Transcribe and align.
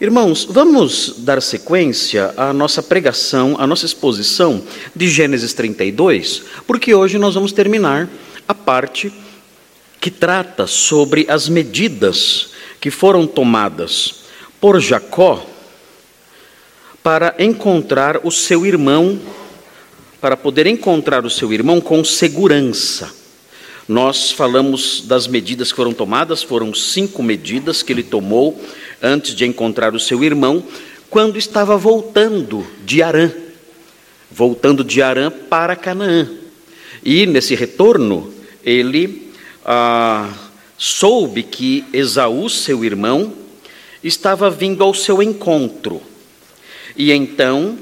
Irmãos, 0.00 0.46
vamos 0.48 1.16
dar 1.18 1.42
sequência 1.42 2.32
à 2.34 2.54
nossa 2.54 2.82
pregação, 2.82 3.56
à 3.58 3.66
nossa 3.66 3.84
exposição 3.84 4.62
de 4.96 5.06
Gênesis 5.10 5.52
32, 5.52 6.42
porque 6.66 6.94
hoje 6.94 7.18
nós 7.18 7.34
vamos 7.34 7.52
terminar 7.52 8.08
a 8.48 8.54
parte 8.54 9.12
que 10.00 10.10
trata 10.10 10.66
sobre 10.66 11.26
as 11.28 11.50
medidas 11.50 12.52
que 12.80 12.90
foram 12.90 13.26
tomadas 13.26 14.22
por 14.58 14.80
Jacó 14.80 15.44
para 17.02 17.34
encontrar 17.38 18.20
o 18.24 18.30
seu 18.30 18.64
irmão, 18.64 19.20
para 20.18 20.34
poder 20.34 20.66
encontrar 20.66 21.26
o 21.26 21.30
seu 21.30 21.52
irmão 21.52 21.78
com 21.78 22.02
segurança. 22.02 23.20
Nós 23.86 24.30
falamos 24.30 25.02
das 25.04 25.26
medidas 25.26 25.72
que 25.72 25.76
foram 25.76 25.92
tomadas, 25.92 26.42
foram 26.42 26.72
cinco 26.72 27.22
medidas 27.22 27.82
que 27.82 27.92
ele 27.92 28.04
tomou 28.04 28.58
antes 29.02 29.34
de 29.34 29.46
encontrar 29.46 29.94
o 29.94 30.00
seu 30.00 30.22
irmão, 30.22 30.62
quando 31.08 31.38
estava 31.38 31.76
voltando 31.76 32.66
de 32.84 33.02
Arã, 33.02 33.30
voltando 34.30 34.84
de 34.84 35.02
Arã 35.02 35.30
para 35.30 35.74
Canaã. 35.74 36.28
E 37.04 37.26
nesse 37.26 37.54
retorno, 37.54 38.32
ele 38.64 39.32
ah, 39.64 40.28
soube 40.76 41.42
que 41.42 41.84
Esaú, 41.92 42.48
seu 42.48 42.84
irmão, 42.84 43.32
estava 44.02 44.50
vindo 44.50 44.82
ao 44.82 44.94
seu 44.94 45.22
encontro. 45.22 46.00
E 46.96 47.12
então, 47.12 47.78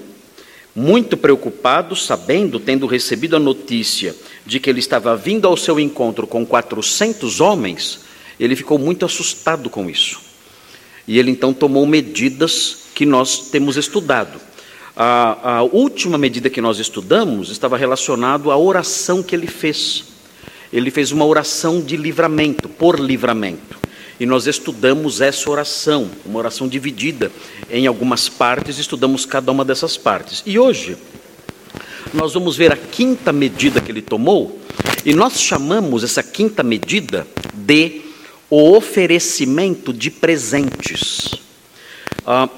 muito 0.75 1.17
preocupado, 1.17 1.97
sabendo, 1.97 2.61
tendo 2.61 2.87
recebido 2.87 3.37
a 3.37 3.41
notícia 3.41 4.15
de 4.47 4.61
que 4.61 4.71
ele 4.71 4.81
estava 4.81 5.17
vindo 5.17 5.47
ao 5.47 5.57
seu 5.57 5.79
encontro 5.79 6.27
com 6.27 6.47
400 6.47 7.41
homens, 7.41 8.01
ele 8.39 8.55
ficou 8.55 8.79
muito 8.79 9.05
assustado 9.05 9.69
com 9.69 9.91
isso. 9.91 10.28
E 11.09 11.19
ele 11.19 11.31
então 11.31 11.55
tomou 11.55 11.87
medidas 11.87 12.81
que 12.95 13.07
nós 13.07 13.49
temos 13.49 13.79
estudado. 13.79 14.39
A, 14.95 15.59
a 15.59 15.63
última 15.63 16.19
medida 16.19 16.51
que 16.51 16.61
nós 16.61 16.79
estudamos 16.79 17.51
estava 17.51 17.79
relacionado 17.79 18.51
à 18.51 18.59
oração 18.59 19.23
que 19.23 19.35
ele 19.35 19.47
fez. 19.47 20.05
Ele 20.71 20.91
fez 20.91 21.11
uma 21.11 21.25
oração 21.25 21.81
de 21.81 21.97
livramento, 21.97 22.69
por 22.69 23.01
livramento. 23.01 23.79
E 24.21 24.27
nós 24.27 24.47
estudamos 24.47 25.21
essa 25.23 25.49
oração, 25.49 26.11
uma 26.27 26.41
oração 26.41 26.69
dividida 26.69 27.33
em 27.71 27.87
algumas 27.87 28.29
partes, 28.29 28.79
estudamos 28.79 29.25
cada 29.25 29.51
uma 29.51 29.65
dessas 29.65 29.97
partes. 29.97 30.43
E 30.45 30.59
hoje, 30.59 30.97
nós 32.13 32.35
vamos 32.35 32.57
ver 32.57 32.73
a 32.73 32.77
quinta 32.77 33.33
medida 33.33 33.81
que 33.81 33.93
ele 33.93 34.03
tomou, 34.03 34.61
e 35.05 35.15
nós 35.15 35.41
chamamos 35.41 36.03
essa 36.03 36.23
quinta 36.23 36.63
medida 36.63 37.27
de 37.55 38.08
o 38.51 38.75
oferecimento 38.77 39.93
de 39.93 40.11
presentes. 40.11 41.35
Ah, 42.27 42.49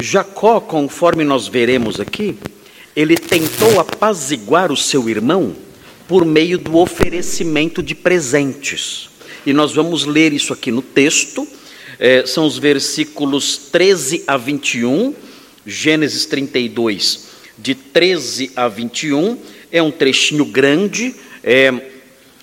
Jacó, 0.00 0.60
conforme 0.60 1.24
nós 1.24 1.48
veremos 1.48 2.00
aqui, 2.00 2.36
ele 2.94 3.16
tentou 3.16 3.80
apaziguar 3.80 4.70
o 4.70 4.76
seu 4.76 5.08
irmão 5.08 5.54
por 6.06 6.24
meio 6.24 6.58
do 6.58 6.76
oferecimento 6.76 7.82
de 7.82 7.94
presentes. 7.94 9.08
E 9.46 9.52
nós 9.52 9.72
vamos 9.72 10.04
ler 10.04 10.32
isso 10.32 10.52
aqui 10.52 10.70
no 10.70 10.82
texto, 10.82 11.46
é, 11.98 12.26
são 12.26 12.46
os 12.46 12.58
versículos 12.58 13.56
13 13.56 14.24
a 14.26 14.36
21, 14.36 15.14
Gênesis 15.66 16.26
32, 16.26 17.28
de 17.58 17.74
13 17.74 18.52
a 18.56 18.68
21, 18.68 19.38
é 19.70 19.82
um 19.82 19.90
trechinho 19.90 20.44
grande, 20.44 21.14
é, 21.42 21.72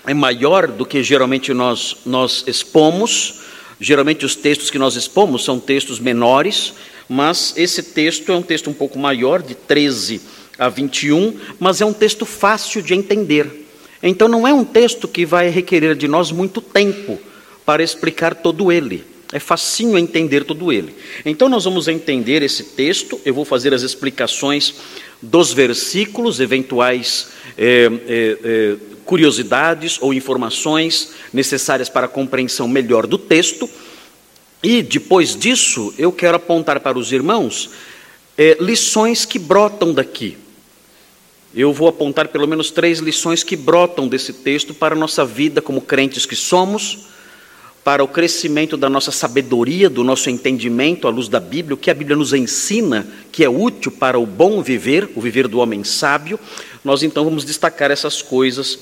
é 0.05 0.13
maior 0.13 0.67
do 0.67 0.85
que 0.85 1.03
geralmente 1.03 1.53
nós, 1.53 1.97
nós 2.05 2.44
expomos, 2.47 3.41
geralmente 3.80 4.25
os 4.25 4.35
textos 4.35 4.69
que 4.69 4.80
nós 4.80 4.95
expomos 4.95 5.44
são 5.44 5.59
textos 5.59 5.99
menores, 5.99 6.73
mas 7.07 7.53
esse 7.57 7.83
texto 7.83 8.31
é 8.31 8.35
um 8.35 8.41
texto 8.41 8.69
um 8.69 8.73
pouco 8.73 8.97
maior, 8.97 9.41
de 9.41 9.53
13 9.53 10.22
a 10.57 10.69
21, 10.69 11.35
mas 11.59 11.81
é 11.81 11.85
um 11.85 11.94
texto 11.94 12.25
fácil 12.25 12.81
de 12.81 12.94
entender. 12.94 13.67
Então 14.02 14.27
não 14.27 14.47
é 14.47 14.53
um 14.53 14.63
texto 14.63 15.07
que 15.07 15.25
vai 15.25 15.50
requerer 15.50 15.95
de 15.95 16.07
nós 16.07 16.31
muito 16.31 16.61
tempo 16.61 17.19
para 17.66 17.84
explicar 17.84 18.35
todo 18.35 18.72
ele. 18.72 19.06
É 19.31 19.40
facinho 19.40 19.97
entender 19.97 20.44
todo 20.44 20.72
ele. 20.72 20.94
Então 21.25 21.47
nós 21.47 21.64
vamos 21.64 21.88
entender 21.88 22.42
esse 22.42 22.64
texto, 22.64 23.19
eu 23.24 23.34
vou 23.34 23.46
fazer 23.46 23.74
as 23.74 23.81
explicações 23.81 24.75
dos 25.22 25.53
versículos, 25.53 26.40
eventuais 26.40 27.30
é, 27.58 27.90
é, 28.08 28.38
é, 28.44 28.75
curiosidades 29.06 29.97
ou 30.02 30.14
informações 30.14 31.12
necessárias 31.31 31.90
para 31.90 32.06
a 32.08 32.09
compreensão 32.09 32.68
melhor 32.68 33.08
do 33.08 33.18
texto. 33.18 33.70
E 34.64 34.81
depois 34.81 35.36
disso, 35.36 35.94
eu 35.97 36.12
quero 36.12 36.38
apontar 36.38 36.80
para 36.80 36.97
os 36.97 37.12
irmãos 37.12 37.70
é, 38.38 38.58
lições 38.59 39.25
que 39.25 39.40
brotam 39.40 39.94
daqui. 39.94 40.38
Eu 41.53 41.74
vou 41.74 41.88
apontar 41.88 42.30
pelo 42.30 42.47
menos 42.47 42.72
três 42.72 43.00
lições 43.00 43.44
que 43.44 43.56
brotam 43.56 44.08
desse 44.08 44.31
texto 44.31 44.74
para 44.74 44.96
a 44.96 44.97
nossa 44.97 45.25
vida 45.25 45.62
como 45.62 45.81
crentes 45.81 46.25
que 46.25 46.36
somos, 46.36 47.08
para 47.84 48.03
o 48.03 48.08
crescimento 48.08 48.78
da 48.78 48.90
nossa 48.90 49.12
sabedoria, 49.12 49.90
do 49.90 50.03
nosso 50.03 50.30
entendimento 50.30 51.08
à 51.08 51.09
luz 51.09 51.28
da 51.28 51.40
Bíblia, 51.40 51.74
o 51.74 51.78
que 51.78 51.90
a 51.90 51.94
Bíblia 51.94 52.16
nos 52.16 52.34
ensina 52.34 53.08
que 53.31 53.44
é 53.44 53.50
útil 53.50 53.92
para 53.92 54.19
o 54.19 54.25
bom 54.25 54.62
viver, 54.62 55.09
o 55.16 55.22
viver 55.22 55.47
do 55.47 55.59
homem 55.59 55.84
sábio. 55.84 56.40
Nós 56.84 57.03
então 57.03 57.24
vamos 57.24 57.44
destacar 57.44 57.90
essas 57.90 58.22
coisas 58.22 58.80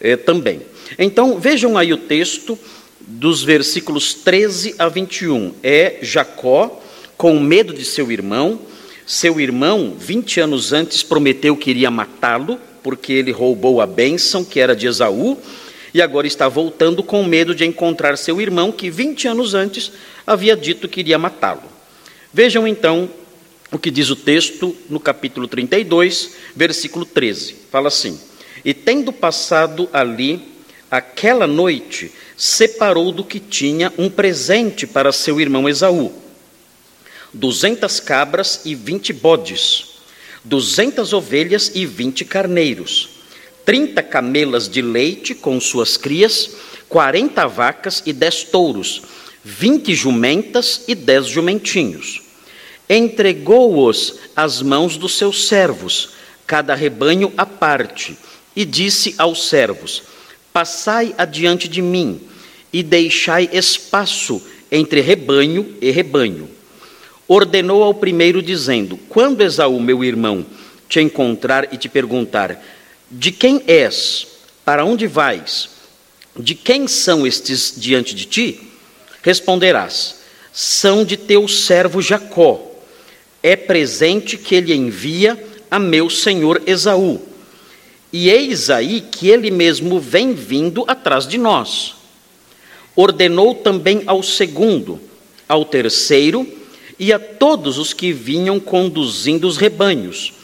eh, 0.00 0.16
também. 0.16 0.62
Então 0.98 1.38
vejam 1.38 1.76
aí 1.76 1.92
o 1.92 1.98
texto 1.98 2.58
dos 3.00 3.42
versículos 3.42 4.14
13 4.14 4.76
a 4.78 4.88
21. 4.88 5.54
É 5.62 5.98
Jacó 6.00 6.82
com 7.16 7.38
medo 7.38 7.74
de 7.74 7.84
seu 7.84 8.10
irmão 8.10 8.60
seu 9.08 9.40
irmão, 9.40 9.94
20 9.98 10.38
anos 10.40 10.70
antes, 10.74 11.02
prometeu 11.02 11.56
que 11.56 11.70
iria 11.70 11.90
matá-lo, 11.90 12.60
porque 12.82 13.14
ele 13.14 13.32
roubou 13.32 13.80
a 13.80 13.86
bênção 13.86 14.44
que 14.44 14.60
era 14.60 14.76
de 14.76 14.86
Esaú, 14.86 15.38
e 15.92 16.02
agora 16.02 16.26
está 16.26 16.48
voltando 16.48 17.02
com 17.02 17.22
medo 17.24 17.54
de 17.54 17.64
encontrar 17.64 18.16
seu 18.16 18.40
irmão, 18.40 18.70
que 18.72 18.90
20 18.90 19.28
anos 19.28 19.54
antes 19.54 19.92
havia 20.26 20.56
dito 20.56 20.88
que 20.88 21.00
iria 21.00 21.18
matá-lo. 21.18 21.62
Vejam 22.32 22.66
então 22.66 23.08
o 23.70 23.78
que 23.78 23.90
diz 23.90 24.10
o 24.10 24.16
texto 24.16 24.76
no 24.88 25.00
capítulo 25.00 25.46
32, 25.46 26.34
versículo 26.54 27.04
13. 27.04 27.56
Fala 27.70 27.88
assim: 27.88 28.18
E 28.64 28.74
tendo 28.74 29.12
passado 29.12 29.88
ali 29.92 30.42
aquela 30.90 31.46
noite, 31.46 32.12
separou 32.36 33.12
do 33.12 33.24
que 33.24 33.40
tinha 33.40 33.92
um 33.98 34.08
presente 34.08 34.86
para 34.86 35.12
seu 35.12 35.40
irmão 35.40 35.68
Esaú 35.68 36.28
duzentas 37.32 38.00
cabras 38.00 38.62
e 38.64 38.74
vinte 38.74 39.12
bodes, 39.12 39.98
duzentas 40.44 41.12
ovelhas 41.12 41.70
e 41.74 41.84
vinte 41.84 42.24
carneiros, 42.24 43.17
trinta 43.68 44.02
camelas 44.02 44.66
de 44.66 44.80
leite 44.80 45.34
com 45.34 45.60
suas 45.60 45.98
crias, 45.98 46.52
quarenta 46.88 47.46
vacas 47.46 48.02
e 48.06 48.14
dez 48.14 48.42
touros, 48.42 49.02
vinte 49.44 49.94
jumentas 49.94 50.84
e 50.88 50.94
dez 50.94 51.26
jumentinhos. 51.26 52.22
Entregou-os 52.88 54.20
às 54.34 54.62
mãos 54.62 54.96
dos 54.96 55.18
seus 55.18 55.48
servos, 55.48 56.12
cada 56.46 56.74
rebanho 56.74 57.30
à 57.36 57.44
parte, 57.44 58.16
e 58.56 58.64
disse 58.64 59.14
aos 59.18 59.50
servos: 59.50 60.02
Passai 60.50 61.14
adiante 61.18 61.68
de 61.68 61.82
mim, 61.82 62.22
e 62.72 62.82
deixai 62.82 63.50
espaço 63.52 64.40
entre 64.72 65.02
rebanho 65.02 65.76
e 65.78 65.90
rebanho 65.90 66.48
ordenou 67.28 67.82
ao 67.82 67.92
primeiro, 67.92 68.40
dizendo: 68.40 68.96
Quando 69.10 69.42
Esaú, 69.42 69.78
meu 69.78 70.02
irmão, 70.02 70.46
te 70.88 71.00
encontrar 71.00 71.68
e 71.70 71.76
te 71.76 71.86
perguntar: 71.86 72.58
De 73.10 73.32
quem 73.32 73.62
és? 73.66 74.26
Para 74.64 74.84
onde 74.84 75.06
vais? 75.06 75.70
De 76.36 76.54
quem 76.54 76.86
são 76.86 77.26
estes 77.26 77.72
diante 77.76 78.14
de 78.14 78.26
ti? 78.26 78.60
Responderás: 79.22 80.16
São 80.52 81.04
de 81.04 81.16
teu 81.16 81.48
servo 81.48 82.02
Jacó. 82.02 82.64
É 83.42 83.56
presente 83.56 84.36
que 84.36 84.54
ele 84.54 84.74
envia 84.74 85.42
a 85.70 85.78
meu 85.78 86.10
senhor 86.10 86.62
Esaú. 86.66 87.22
E 88.12 88.28
eis 88.30 88.68
aí 88.68 89.00
que 89.00 89.28
ele 89.28 89.50
mesmo 89.50 90.00
vem 90.00 90.34
vindo 90.34 90.84
atrás 90.86 91.26
de 91.26 91.38
nós. 91.38 91.94
Ordenou 92.96 93.54
também 93.54 94.02
ao 94.06 94.22
segundo, 94.22 95.00
ao 95.48 95.64
terceiro, 95.64 96.46
e 96.98 97.12
a 97.12 97.18
todos 97.18 97.78
os 97.78 97.92
que 97.92 98.12
vinham 98.12 98.58
conduzindo 98.58 99.46
os 99.46 99.56
rebanhos. 99.56 100.37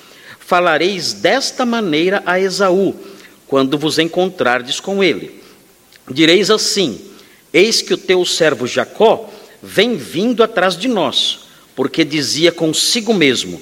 Falareis 0.46 1.12
desta 1.12 1.64
maneira 1.64 2.23
a 2.26 2.38
Esaú, 2.38 2.94
quando 3.46 3.79
vos 3.79 3.99
encontrardes 3.99 4.81
com 4.81 5.02
ele. 5.02 5.43
Direis 6.11 6.50
assim: 6.50 7.00
Eis 7.52 7.81
que 7.81 7.94
o 7.94 7.99
teu 7.99 8.25
servo 8.25 8.67
Jacó 8.67 9.31
vem 9.62 9.96
vindo 9.96 10.43
atrás 10.43 10.76
de 10.76 10.88
nós, 10.88 11.41
porque 11.75 12.05
dizia 12.05 12.52
consigo 12.52 13.14
mesmo: 13.14 13.61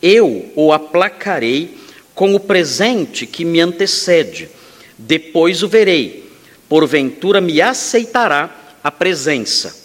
Eu 0.00 0.52
o 0.54 0.72
aplacarei 0.72 1.76
com 2.14 2.34
o 2.34 2.40
presente 2.40 3.26
que 3.26 3.44
me 3.44 3.60
antecede, 3.60 4.48
depois 4.96 5.62
o 5.62 5.68
verei, 5.68 6.30
porventura 6.68 7.40
me 7.40 7.60
aceitará 7.60 8.76
a 8.84 8.90
presença 8.90 9.82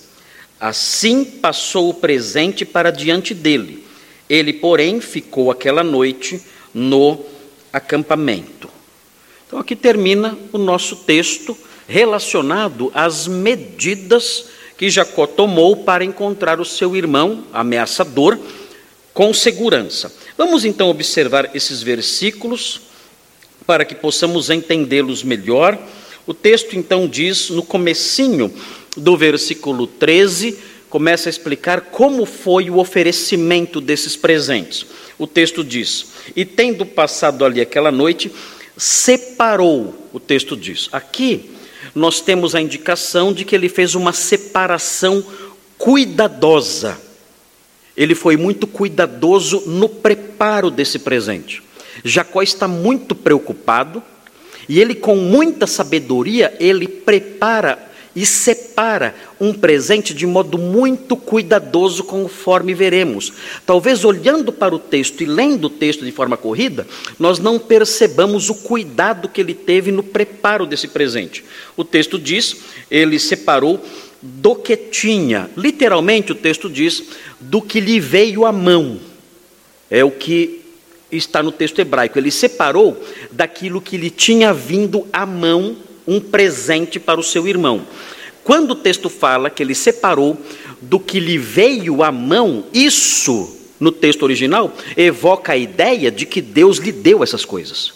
Assim 0.60 1.24
passou 1.24 1.90
o 1.90 1.94
presente 1.94 2.66
para 2.66 2.92
diante 2.92 3.33
dele. 3.33 3.76
Ele, 4.29 4.53
porém, 4.53 5.00
ficou 5.00 5.50
aquela 5.51 5.83
noite 5.83 6.41
no 6.74 7.19
acampamento. 7.71 8.69
Então, 9.45 9.59
aqui 9.59 9.75
termina 9.75 10.38
o 10.51 10.57
nosso 10.57 10.97
texto 10.97 11.57
relacionado 11.88 12.91
às 12.94 13.27
medidas 13.27 14.45
que 14.77 14.89
Jacó 14.89 15.25
tomou 15.25 15.77
para 15.77 16.03
encontrar 16.03 16.59
o 16.59 16.65
seu 16.65 16.95
irmão 16.95 17.45
ameaçador 17.51 18.38
com 19.13 19.33
segurança. 19.33 20.13
Vamos 20.38 20.65
então 20.65 20.89
observar 20.89 21.56
esses 21.56 21.81
versículos 21.81 22.81
para 23.65 23.83
que 23.83 23.95
possamos 23.95 24.50
entendê-los 24.50 25.23
melhor. 25.23 25.77
O 26.27 26.33
texto 26.33 26.75
então 26.75 27.07
diz 27.07 27.50
no 27.50 27.63
comecinho 27.63 28.53
do 28.95 29.18
versículo 29.18 29.88
13, 29.88 30.57
começa 30.97 31.29
a 31.29 31.31
explicar 31.31 31.81
como 31.81 32.25
foi 32.25 32.71
o 32.71 32.79
oferecimento 32.79 33.79
desses 33.79 34.15
presentes. 34.15 34.83
O 35.19 35.27
texto 35.27 35.63
diz: 35.63 36.07
"E 36.35 36.44
tendo 36.44 36.88
passado 36.88 37.45
ali 37.45 37.61
aquela 37.61 37.91
noite, 37.91 38.31
separou", 38.75 40.09
o 40.11 40.19
texto 40.19 40.57
diz. 40.57 40.89
Aqui 40.91 41.51
nós 41.94 42.19
temos 42.19 42.55
a 42.55 42.61
indicação 42.61 43.31
de 43.31 43.45
que 43.45 43.53
ele 43.53 43.69
fez 43.69 43.94
uma 43.94 44.11
separação 44.11 45.23
cuidadosa. 45.77 46.97
Ele 47.95 48.15
foi 48.15 48.35
muito 48.35 48.65
cuidadoso 48.65 49.65
no 49.67 49.88
preparo 49.88 50.71
desse 50.71 50.97
presente. 50.97 51.61
Jacó 52.03 52.41
está 52.41 52.67
muito 52.67 53.13
preocupado 53.13 54.01
e 54.67 54.81
ele, 54.81 54.95
com 54.95 55.15
muita 55.15 55.67
sabedoria, 55.67 56.57
ele 56.59 56.88
prepara 56.88 57.88
e 58.18 58.25
separa 58.25 59.14
um 59.40 59.54
presente 59.54 60.12
de 60.12 60.25
modo 60.25 60.58
muito 60.58 61.16
cuidadoso, 61.16 62.04
conforme 62.04 62.74
veremos. 62.74 63.31
Talvez 63.64 64.04
olhando 64.04 64.52
para 64.52 64.74
o 64.74 64.80
texto 64.80 65.22
e 65.22 65.28
lendo 65.28 65.66
o 65.66 65.69
texto 65.69 66.04
de 66.04 66.12
forma 66.12 66.36
corrida, 66.36 66.88
nós 67.19 67.38
não 67.38 67.60
percebamos 67.60 68.50
o 68.50 68.56
cuidado 68.56 69.30
que 69.30 69.40
ele 69.40 69.54
teve 69.54 69.92
no 69.92 70.02
preparo 70.02 70.66
desse 70.66 70.88
presente. 70.88 71.46
O 71.78 71.84
texto 71.84 72.18
diz: 72.18 72.58
ele 72.90 73.19
separou 73.19 73.80
do 74.19 74.56
que 74.56 74.75
tinha, 74.75 75.48
literalmente 75.56 76.31
o 76.31 76.36
texto 76.36 76.68
diz, 76.72 77.04
do 77.40 77.62
que 77.62 77.80
lhe 77.80 78.00
veio 78.00 78.48
à 78.48 78.52
mão. 78.52 79.00
É 79.92 80.04
o 80.04 80.10
que 80.10 80.66
está 81.12 81.44
no 81.44 81.52
texto 81.52 81.78
hebraico. 81.78 82.18
Ele 82.18 82.31
separou 82.31 83.00
daquilo 83.31 83.80
que 83.80 83.96
lhe 83.96 84.10
tinha 84.10 84.52
vindo 84.56 85.08
à 85.14 85.24
mão 85.24 85.86
um 86.07 86.19
presente 86.19 87.00
para 87.00 87.19
o 87.19 87.24
seu 87.24 87.48
irmão. 87.48 87.86
Quando 88.44 88.71
o 88.71 88.75
texto 88.75 89.09
fala 89.09 89.50
que 89.50 89.62
ele 89.62 89.75
separou 89.75 90.38
do 90.81 91.00
que 91.00 91.19
lhe 91.19 91.38
veio 91.38 92.01
à 92.01 92.12
mão, 92.12 92.63
isso, 92.74 93.57
no 93.80 93.92
texto 93.92 94.24
original, 94.24 94.74
evoca 94.95 95.51
a 95.51 95.57
ideia 95.57 96.09
de 96.09 96.25
que 96.25 96.42
Deus 96.42 96.77
lhe 96.77 96.92
deu 96.92 97.21
essas 97.21 97.44
coisas. 97.44 97.94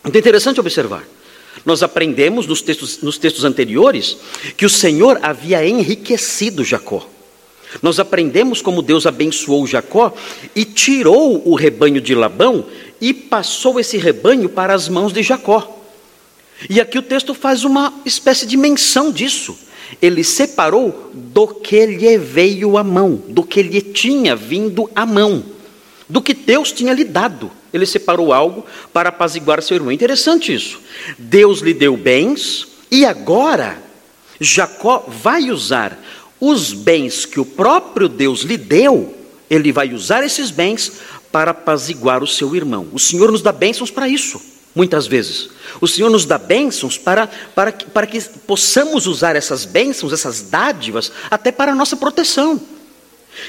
Então 0.00 0.16
é 0.16 0.18
interessante 0.18 0.58
observar. 0.58 1.04
Nós 1.64 1.82
aprendemos 1.82 2.46
nos 2.46 2.60
textos, 2.60 3.02
nos 3.02 3.18
textos 3.18 3.44
anteriores 3.44 4.16
que 4.56 4.66
o 4.66 4.70
Senhor 4.70 5.18
havia 5.22 5.66
enriquecido 5.66 6.64
Jacó. 6.64 7.06
Nós 7.82 8.00
aprendemos 8.00 8.62
como 8.62 8.82
Deus 8.82 9.06
abençoou 9.06 9.66
Jacó 9.66 10.12
e 10.56 10.64
tirou 10.64 11.46
o 11.46 11.54
rebanho 11.54 12.00
de 12.00 12.14
Labão 12.14 12.66
e 13.00 13.12
passou 13.12 13.78
esse 13.78 13.98
rebanho 13.98 14.48
para 14.48 14.74
as 14.74 14.88
mãos 14.88 15.12
de 15.12 15.22
Jacó. 15.22 15.77
E 16.68 16.80
aqui 16.80 16.98
o 16.98 17.02
texto 17.02 17.34
faz 17.34 17.64
uma 17.64 17.92
espécie 18.04 18.46
de 18.46 18.56
menção 18.56 19.12
disso. 19.12 19.56
Ele 20.02 20.24
separou 20.24 21.10
do 21.14 21.46
que 21.46 21.86
lhe 21.86 22.18
veio 22.18 22.76
à 22.76 22.82
mão, 22.82 23.22
do 23.28 23.42
que 23.42 23.62
lhe 23.62 23.80
tinha 23.80 24.34
vindo 24.34 24.90
à 24.94 25.06
mão, 25.06 25.44
do 26.08 26.20
que 26.20 26.34
Deus 26.34 26.72
tinha 26.72 26.92
lhe 26.92 27.04
dado. 27.04 27.50
Ele 27.72 27.86
separou 27.86 28.32
algo 28.32 28.66
para 28.92 29.10
apaziguar 29.10 29.62
seu 29.62 29.76
irmão. 29.76 29.92
Interessante 29.92 30.52
isso. 30.52 30.80
Deus 31.18 31.60
lhe 31.60 31.72
deu 31.72 31.96
bens 31.96 32.66
e 32.90 33.04
agora 33.04 33.80
Jacó 34.40 35.04
vai 35.06 35.50
usar 35.50 35.98
os 36.40 36.72
bens 36.72 37.24
que 37.24 37.40
o 37.40 37.44
próprio 37.44 38.08
Deus 38.08 38.42
lhe 38.42 38.56
deu, 38.56 39.14
ele 39.50 39.72
vai 39.72 39.92
usar 39.92 40.24
esses 40.24 40.50
bens 40.50 40.92
para 41.32 41.50
apaziguar 41.50 42.22
o 42.22 42.26
seu 42.26 42.54
irmão. 42.54 42.88
O 42.92 42.98
Senhor 42.98 43.32
nos 43.32 43.42
dá 43.42 43.52
bênçãos 43.52 43.90
para 43.90 44.08
isso 44.08 44.57
muitas 44.78 45.08
vezes. 45.08 45.50
O 45.80 45.88
Senhor 45.88 46.08
nos 46.08 46.24
dá 46.24 46.38
bênçãos 46.38 46.96
para, 46.96 47.26
para, 47.26 47.72
para 47.72 48.06
que 48.06 48.20
possamos 48.46 49.08
usar 49.08 49.34
essas 49.34 49.64
bênçãos, 49.64 50.12
essas 50.12 50.42
dádivas, 50.42 51.10
até 51.28 51.50
para 51.50 51.72
a 51.72 51.74
nossa 51.74 51.96
proteção. 51.96 52.60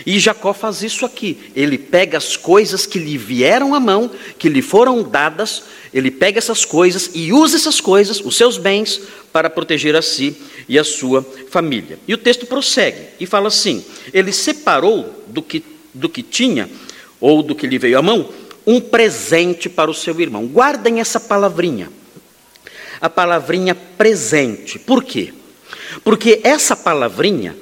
E 0.08 0.18
Jacó 0.20 0.54
faz 0.54 0.82
isso 0.82 1.06
aqui. 1.06 1.38
Ele 1.56 1.78
pega 1.78 2.18
as 2.18 2.36
coisas 2.36 2.88
que 2.88 2.98
lhe 2.98 3.16
vieram 3.16 3.76
à 3.76 3.80
mão, 3.80 4.10
que 4.40 4.50
lhe 4.50 4.64
foram 4.64 5.04
dadas, 5.04 5.64
ele 5.94 6.10
pega 6.10 6.40
essas 6.40 6.66
coisas 6.66 7.12
e 7.14 7.32
usa 7.32 7.58
essas 7.58 7.80
coisas, 7.80 8.20
os 8.20 8.36
seus 8.36 8.58
bens, 8.58 9.00
para 9.32 9.52
proteger 9.52 9.96
a 9.96 10.02
si 10.02 10.36
e 10.68 10.80
a 10.80 10.84
sua 10.84 11.24
família. 11.52 12.00
E 12.08 12.14
o 12.16 12.18
texto 12.18 12.48
prossegue 12.48 13.02
e 13.20 13.28
fala 13.28 13.50
assim: 13.50 13.86
ele 14.12 14.34
separou 14.34 15.24
do 15.28 15.44
que, 15.44 15.64
do 15.94 16.10
que 16.10 16.24
tinha, 16.24 16.68
ou 17.22 17.44
do 17.44 17.54
que 17.54 17.68
lhe 17.68 17.78
veio 17.78 18.00
à 18.00 18.02
mão, 18.02 18.30
um 18.70 18.80
presente 18.80 19.68
para 19.68 19.90
o 19.90 19.96
seu 19.96 20.22
irmão. 20.22 20.46
Guardem 20.46 21.00
essa 21.00 21.20
palavrinha. 21.20 21.92
A 23.02 23.10
palavrinha 23.10 23.74
presente. 23.74 24.78
Por 24.78 25.04
quê? 25.04 25.34
Porque 26.04 26.40
essa 26.44 26.76
palavrinha, 26.76 27.58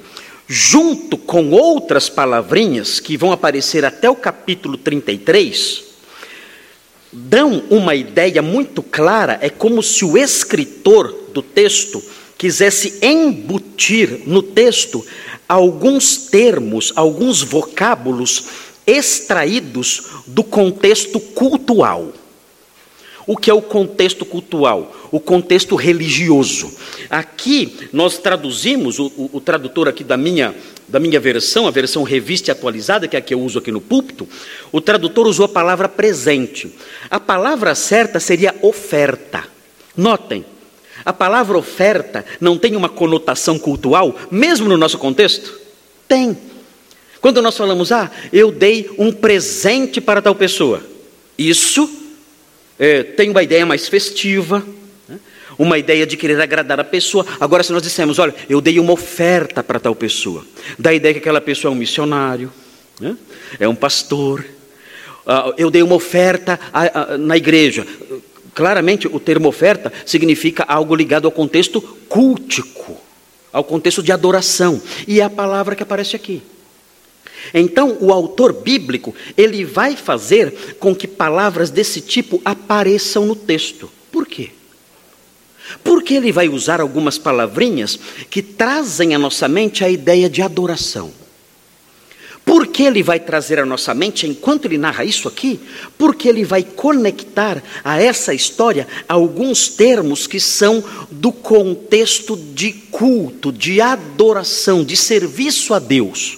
junto 0.46 1.16
com 1.16 1.50
outras 1.50 2.10
palavrinhas 2.10 3.00
que 3.00 3.16
vão 3.16 3.32
aparecer 3.32 3.86
até 3.86 4.10
o 4.10 4.14
capítulo 4.14 4.76
33, 4.76 5.82
dão 7.10 7.64
uma 7.70 7.94
ideia 7.94 8.42
muito 8.42 8.82
clara, 8.82 9.38
é 9.40 9.48
como 9.48 9.82
se 9.82 10.04
o 10.04 10.18
escritor 10.18 11.30
do 11.32 11.40
texto 11.40 12.02
quisesse 12.36 12.98
embutir 13.00 14.24
no 14.26 14.42
texto 14.42 15.02
alguns 15.48 16.26
termos, 16.26 16.92
alguns 16.94 17.42
vocábulos 17.42 18.67
extraídos 18.88 20.04
do 20.26 20.42
contexto 20.42 21.20
cultural. 21.20 22.12
O 23.26 23.36
que 23.36 23.50
é 23.50 23.54
o 23.54 23.60
contexto 23.60 24.24
cultural? 24.24 24.96
O 25.12 25.20
contexto 25.20 25.76
religioso. 25.76 26.72
Aqui 27.10 27.90
nós 27.92 28.16
traduzimos, 28.16 28.98
o, 28.98 29.06
o, 29.08 29.30
o, 29.34 29.40
tradutor 29.40 29.86
aqui 29.86 30.02
da 30.02 30.16
minha, 30.16 30.54
da 30.88 30.98
minha 30.98 31.20
versão, 31.20 31.66
a 31.66 31.70
versão 31.70 32.02
revista 32.02 32.50
e 32.50 32.52
atualizada, 32.52 33.06
que 33.06 33.16
é 33.16 33.18
a 33.18 33.22
que 33.22 33.34
eu 33.34 33.40
uso 33.42 33.58
aqui 33.58 33.70
no 33.70 33.82
púlpito, 33.82 34.26
o 34.72 34.80
tradutor 34.80 35.26
usou 35.26 35.44
a 35.44 35.48
palavra 35.48 35.90
presente. 35.90 36.74
A 37.10 37.20
palavra 37.20 37.74
certa 37.74 38.18
seria 38.18 38.54
oferta. 38.62 39.44
Notem, 39.94 40.42
a 41.04 41.12
palavra 41.12 41.58
oferta 41.58 42.24
não 42.40 42.56
tem 42.56 42.76
uma 42.76 42.88
conotação 42.88 43.58
cultural, 43.58 44.16
mesmo 44.30 44.66
no 44.66 44.78
nosso 44.78 44.96
contexto? 44.96 45.58
Tem. 46.08 46.47
Quando 47.28 47.42
nós 47.42 47.58
falamos, 47.58 47.92
ah, 47.92 48.10
eu 48.32 48.50
dei 48.50 48.90
um 48.96 49.12
presente 49.12 50.00
para 50.00 50.22
tal 50.22 50.34
pessoa, 50.34 50.82
isso 51.36 51.86
é, 52.78 53.02
tem 53.02 53.28
uma 53.28 53.42
ideia 53.42 53.66
mais 53.66 53.86
festiva, 53.86 54.64
né? 55.06 55.18
uma 55.58 55.76
ideia 55.76 56.06
de 56.06 56.16
querer 56.16 56.40
agradar 56.40 56.80
a 56.80 56.84
pessoa. 56.84 57.26
Agora, 57.38 57.62
se 57.62 57.70
nós 57.70 57.82
dissemos, 57.82 58.18
olha, 58.18 58.34
eu 58.48 58.62
dei 58.62 58.80
uma 58.80 58.92
oferta 58.92 59.62
para 59.62 59.78
tal 59.78 59.94
pessoa, 59.94 60.42
dá 60.78 60.88
a 60.88 60.94
ideia 60.94 61.12
que 61.12 61.20
aquela 61.20 61.38
pessoa 61.38 61.70
é 61.70 61.74
um 61.74 61.78
missionário, 61.78 62.50
né? 62.98 63.14
é 63.60 63.68
um 63.68 63.74
pastor. 63.74 64.42
Uh, 65.26 65.52
eu 65.58 65.70
dei 65.70 65.82
uma 65.82 65.96
oferta 65.96 66.58
a, 66.72 67.12
a, 67.12 67.18
na 67.18 67.36
igreja. 67.36 67.86
Claramente, 68.54 69.06
o 69.06 69.20
termo 69.20 69.50
oferta 69.50 69.92
significa 70.06 70.64
algo 70.66 70.94
ligado 70.94 71.26
ao 71.26 71.30
contexto 71.30 71.78
cultico, 72.08 72.96
ao 73.52 73.64
contexto 73.64 74.02
de 74.02 74.12
adoração. 74.12 74.80
E 75.06 75.20
é 75.20 75.24
a 75.24 75.28
palavra 75.28 75.76
que 75.76 75.82
aparece 75.82 76.16
aqui. 76.16 76.42
Então, 77.52 77.96
o 78.00 78.12
autor 78.12 78.52
bíblico, 78.52 79.14
ele 79.36 79.64
vai 79.64 79.96
fazer 79.96 80.76
com 80.78 80.94
que 80.94 81.06
palavras 81.06 81.70
desse 81.70 82.00
tipo 82.00 82.40
apareçam 82.44 83.26
no 83.26 83.36
texto. 83.36 83.90
Por 84.10 84.26
quê? 84.26 84.50
Porque 85.84 86.14
ele 86.14 86.32
vai 86.32 86.48
usar 86.48 86.80
algumas 86.80 87.18
palavrinhas 87.18 87.98
que 88.30 88.42
trazem 88.42 89.14
à 89.14 89.18
nossa 89.18 89.48
mente 89.48 89.84
a 89.84 89.88
ideia 89.90 90.28
de 90.28 90.42
adoração. 90.42 91.12
Por 92.48 92.66
que 92.66 92.84
ele 92.84 93.02
vai 93.02 93.20
trazer 93.20 93.58
à 93.58 93.66
nossa 93.66 93.92
mente, 93.92 94.26
enquanto 94.26 94.64
ele 94.64 94.78
narra 94.78 95.04
isso 95.04 95.28
aqui? 95.28 95.60
Porque 95.98 96.26
ele 96.26 96.44
vai 96.44 96.62
conectar 96.62 97.62
a 97.84 98.00
essa 98.00 98.32
história 98.32 98.88
alguns 99.06 99.68
termos 99.68 100.26
que 100.26 100.40
são 100.40 100.82
do 101.10 101.30
contexto 101.30 102.34
de 102.54 102.72
culto, 102.72 103.52
de 103.52 103.82
adoração, 103.82 104.82
de 104.82 104.96
serviço 104.96 105.74
a 105.74 105.78
Deus. 105.78 106.37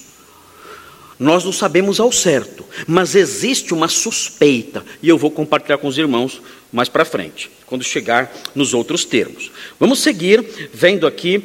Nós 1.20 1.44
não 1.44 1.52
sabemos 1.52 2.00
ao 2.00 2.10
certo, 2.10 2.64
mas 2.86 3.14
existe 3.14 3.74
uma 3.74 3.88
suspeita, 3.88 4.82
e 5.02 5.08
eu 5.10 5.18
vou 5.18 5.30
compartilhar 5.30 5.76
com 5.76 5.86
os 5.86 5.98
irmãos 5.98 6.40
mais 6.72 6.88
para 6.88 7.04
frente, 7.04 7.50
quando 7.66 7.84
chegar 7.84 8.34
nos 8.54 8.72
outros 8.72 9.04
termos. 9.04 9.50
Vamos 9.78 9.98
seguir 9.98 10.42
vendo 10.72 11.06
aqui 11.06 11.44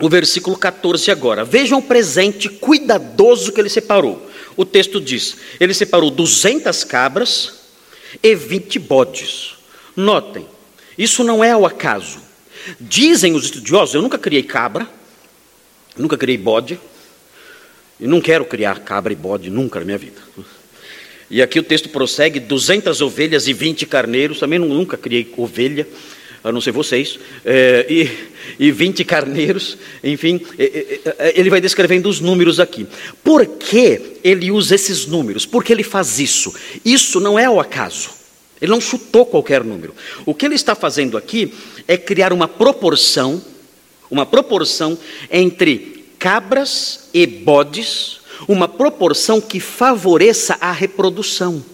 o 0.00 0.08
versículo 0.08 0.58
14 0.58 1.08
agora. 1.12 1.44
Vejam 1.44 1.78
o 1.78 1.82
presente 1.82 2.48
cuidadoso 2.48 3.52
que 3.52 3.60
ele 3.60 3.68
separou. 3.68 4.28
O 4.56 4.64
texto 4.64 5.00
diz: 5.00 5.36
ele 5.60 5.72
separou 5.72 6.10
200 6.10 6.82
cabras 6.82 7.60
e 8.20 8.34
20 8.34 8.80
bodes. 8.80 9.54
Notem, 9.94 10.48
isso 10.98 11.22
não 11.22 11.44
é 11.44 11.52
ao 11.52 11.64
acaso. 11.64 12.18
Dizem 12.80 13.36
os 13.36 13.44
estudiosos, 13.44 13.94
eu 13.94 14.02
nunca 14.02 14.18
criei 14.18 14.42
cabra, 14.42 14.88
nunca 15.96 16.18
criei 16.18 16.36
bode, 16.36 16.80
e 17.98 18.06
não 18.06 18.20
quero 18.20 18.44
criar 18.44 18.80
cabra 18.80 19.12
e 19.12 19.16
bode 19.16 19.50
nunca 19.50 19.78
na 19.78 19.86
minha 19.86 19.98
vida. 19.98 20.20
E 21.30 21.42
aqui 21.42 21.58
o 21.58 21.62
texto 21.62 21.88
prossegue: 21.88 22.38
200 22.38 23.00
ovelhas 23.00 23.48
e 23.48 23.52
20 23.52 23.86
carneiros, 23.86 24.38
também 24.38 24.58
nunca 24.58 24.96
criei 24.96 25.32
ovelha, 25.36 25.86
a 26.44 26.52
não 26.52 26.60
ser 26.60 26.70
vocês, 26.70 27.18
é, 27.44 27.86
e, 27.88 28.08
e 28.58 28.70
20 28.70 29.04
carneiros, 29.04 29.76
enfim, 30.04 30.40
ele 31.34 31.50
vai 31.50 31.60
descrevendo 31.60 32.08
os 32.08 32.20
números 32.20 32.60
aqui. 32.60 32.86
Por 33.24 33.44
que 33.44 34.18
ele 34.22 34.50
usa 34.52 34.76
esses 34.76 35.06
números? 35.06 35.44
Por 35.44 35.64
que 35.64 35.72
ele 35.72 35.82
faz 35.82 36.20
isso? 36.20 36.54
Isso 36.84 37.18
não 37.18 37.36
é 37.36 37.46
ao 37.46 37.58
acaso. 37.58 38.10
Ele 38.60 38.70
não 38.70 38.80
chutou 38.80 39.26
qualquer 39.26 39.64
número. 39.64 39.94
O 40.24 40.32
que 40.32 40.46
ele 40.46 40.54
está 40.54 40.74
fazendo 40.74 41.16
aqui 41.16 41.52
é 41.86 41.96
criar 41.96 42.32
uma 42.32 42.48
proporção, 42.48 43.42
uma 44.10 44.24
proporção 44.24 44.96
entre 45.30 45.95
cabras 46.26 47.08
e 47.14 47.24
bodes, 47.24 48.18
uma 48.48 48.66
proporção 48.66 49.40
que 49.40 49.60
favoreça 49.60 50.58
a 50.60 50.72
reprodução. 50.72 51.64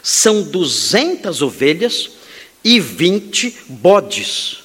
São 0.00 0.40
200 0.40 1.42
ovelhas 1.42 2.10
e 2.62 2.78
20 2.78 3.56
bodes. 3.68 4.58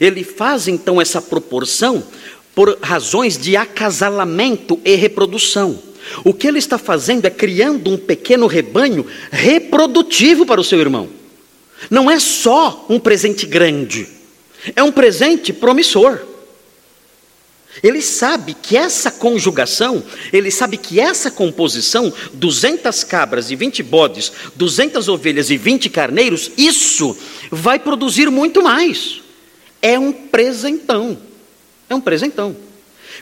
Ele 0.00 0.24
faz 0.24 0.66
então 0.66 1.00
essa 1.00 1.22
proporção 1.22 2.02
por 2.52 2.76
razões 2.82 3.38
de 3.38 3.56
acasalamento 3.56 4.80
e 4.84 4.96
reprodução. 4.96 5.78
O 6.24 6.34
que 6.34 6.48
ele 6.48 6.58
está 6.58 6.78
fazendo 6.78 7.26
é 7.26 7.30
criando 7.30 7.92
um 7.92 7.96
pequeno 7.96 8.48
rebanho 8.48 9.06
reprodutivo 9.30 10.44
para 10.44 10.60
o 10.60 10.64
seu 10.64 10.80
irmão. 10.80 11.08
Não 11.88 12.10
é 12.10 12.18
só 12.18 12.86
um 12.88 12.98
presente 12.98 13.46
grande, 13.46 14.08
é 14.74 14.82
um 14.82 14.90
presente 14.90 15.52
promissor. 15.52 16.37
Ele 17.82 18.02
sabe 18.02 18.54
que 18.54 18.76
essa 18.76 19.10
conjugação, 19.10 20.02
ele 20.32 20.50
sabe 20.50 20.76
que 20.76 20.98
essa 20.98 21.30
composição, 21.30 22.12
200 22.34 23.04
cabras 23.04 23.50
e 23.50 23.56
20 23.56 23.82
bodes, 23.82 24.32
200 24.56 25.08
ovelhas 25.08 25.50
e 25.50 25.56
20 25.56 25.88
carneiros, 25.90 26.50
isso 26.56 27.16
vai 27.50 27.78
produzir 27.78 28.30
muito 28.30 28.62
mais. 28.62 29.20
É 29.80 29.98
um 29.98 30.12
presentão. 30.12 31.18
É 31.88 31.94
um 31.94 32.00
presentão. 32.00 32.56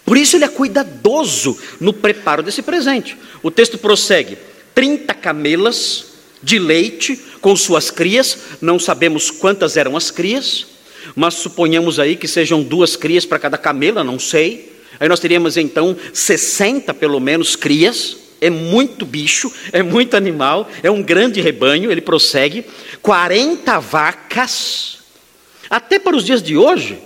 Por 0.04 0.16
isso 0.16 0.36
ele 0.36 0.44
é 0.44 0.48
cuidadoso 0.48 1.58
no 1.80 1.92
preparo 1.92 2.42
desse 2.42 2.62
presente. 2.62 3.16
O 3.42 3.50
texto 3.50 3.78
prossegue: 3.78 4.38
30 4.74 5.14
camelas 5.14 6.06
de 6.42 6.58
leite 6.58 7.16
com 7.40 7.56
suas 7.56 7.90
crias, 7.90 8.38
não 8.60 8.78
sabemos 8.78 9.30
quantas 9.30 9.76
eram 9.76 9.96
as 9.96 10.10
crias, 10.10 10.66
mas 11.14 11.34
suponhamos 11.34 11.98
aí 11.98 12.16
que 12.16 12.28
sejam 12.28 12.62
duas 12.62 12.96
crias 12.96 13.24
para 13.24 13.38
cada 13.38 13.58
camela, 13.58 14.02
não 14.02 14.18
sei. 14.18 14.72
Aí 14.98 15.08
nós 15.08 15.20
teríamos 15.20 15.56
então 15.56 15.96
60 16.12 16.92
pelo 16.94 17.20
menos 17.20 17.56
crias. 17.56 18.16
É 18.38 18.50
muito 18.50 19.06
bicho, 19.06 19.50
é 19.72 19.82
muito 19.82 20.14
animal, 20.14 20.68
é 20.82 20.90
um 20.90 21.02
grande 21.02 21.40
rebanho. 21.40 21.90
Ele 21.90 22.00
prossegue: 22.02 22.66
40 23.02 23.78
vacas. 23.78 24.98
Até 25.70 25.98
para 25.98 26.16
os 26.16 26.24
dias 26.24 26.42
de 26.42 26.56
hoje, 26.56 26.98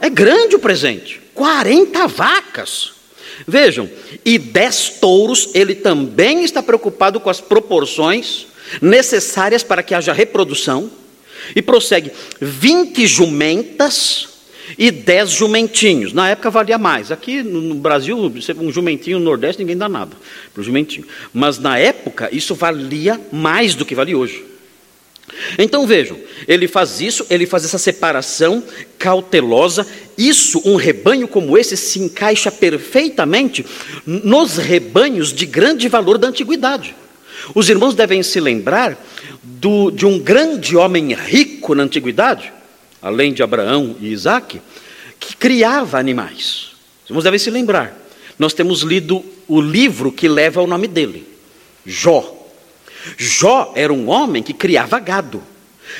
é 0.00 0.10
grande 0.10 0.54
o 0.54 0.58
presente. 0.58 1.20
40 1.34 2.06
vacas. 2.06 2.92
Vejam, 3.46 3.88
e 4.24 4.38
10 4.38 4.88
touros, 5.00 5.48
ele 5.54 5.74
também 5.74 6.44
está 6.44 6.62
preocupado 6.62 7.18
com 7.18 7.30
as 7.30 7.40
proporções 7.40 8.46
necessárias 8.80 9.62
para 9.62 9.82
que 9.82 9.94
haja 9.94 10.12
reprodução. 10.12 10.90
E 11.54 11.62
prossegue: 11.62 12.10
20 12.40 13.06
jumentas 13.06 14.28
e 14.78 14.90
10 14.90 15.30
jumentinhos. 15.30 16.12
Na 16.12 16.28
época 16.28 16.50
valia 16.50 16.78
mais. 16.78 17.10
Aqui 17.10 17.42
no 17.42 17.74
Brasil, 17.74 18.16
um 18.58 18.70
jumentinho 18.70 19.18
no 19.18 19.24
Nordeste, 19.24 19.60
ninguém 19.60 19.76
dá 19.76 19.88
nada 19.88 20.16
para 20.52 20.60
o 20.60 20.64
jumentinho. 20.64 21.06
Mas 21.32 21.58
na 21.58 21.78
época, 21.78 22.28
isso 22.32 22.54
valia 22.54 23.20
mais 23.30 23.74
do 23.74 23.84
que 23.84 23.94
vale 23.94 24.14
hoje. 24.14 24.52
Então 25.58 25.86
vejam, 25.86 26.18
ele 26.46 26.68
faz 26.68 27.00
isso, 27.00 27.24
ele 27.30 27.46
faz 27.46 27.64
essa 27.64 27.78
separação 27.78 28.62
cautelosa. 28.98 29.86
Isso, 30.18 30.60
um 30.64 30.76
rebanho 30.76 31.26
como 31.26 31.56
esse, 31.56 31.76
se 31.76 31.98
encaixa 32.00 32.50
perfeitamente 32.50 33.64
nos 34.04 34.56
rebanhos 34.56 35.32
de 35.32 35.46
grande 35.46 35.88
valor 35.88 36.18
da 36.18 36.28
antiguidade. 36.28 36.94
Os 37.54 37.68
irmãos 37.68 37.94
devem 37.94 38.22
se 38.22 38.40
lembrar 38.40 38.96
do, 39.42 39.90
de 39.90 40.06
um 40.06 40.18
grande 40.18 40.76
homem 40.76 41.14
rico 41.14 41.74
na 41.74 41.82
antiguidade, 41.82 42.52
além 43.00 43.32
de 43.32 43.42
Abraão 43.42 43.96
e 44.00 44.08
Isaac, 44.08 44.60
que 45.18 45.36
criava 45.36 45.98
animais. 45.98 46.72
Os 47.04 47.10
irmãos 47.10 47.24
devem 47.24 47.38
se 47.38 47.50
lembrar. 47.50 47.98
Nós 48.38 48.54
temos 48.54 48.82
lido 48.82 49.24
o 49.46 49.60
livro 49.60 50.10
que 50.10 50.28
leva 50.28 50.62
o 50.62 50.66
nome 50.66 50.88
dele, 50.88 51.26
Jó. 51.84 52.38
Jó 53.16 53.72
era 53.74 53.92
um 53.92 54.08
homem 54.08 54.42
que 54.42 54.52
criava 54.52 54.98
gado. 54.98 55.42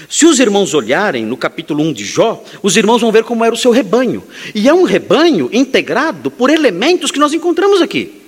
Se 0.09 0.25
os 0.27 0.39
irmãos 0.39 0.73
olharem 0.75 1.25
no 1.27 1.37
capítulo 1.37 1.83
1 1.85 1.93
de 1.93 2.05
Jó, 2.05 2.43
os 2.63 2.77
irmãos 2.77 3.03
vão 3.03 3.13
ver 3.13 3.25
como 3.25 3.45
era 3.45 3.55
o 3.55 3.59
seu 3.59 3.71
rebanho. 3.71 4.23
E 4.55 4.69
é 4.69 4.75
um 4.75 4.85
rebanho 4.85 5.51
integrado 5.53 6.31
por 6.31 6.51
elementos 6.51 7.11
que 7.11 7.19
nós 7.19 7.33
encontramos 7.33 7.83
aqui. 7.83 8.23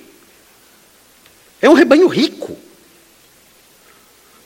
É 1.63 1.71
um 1.71 1.75
rebanho 1.75 2.07
rico. 2.09 2.57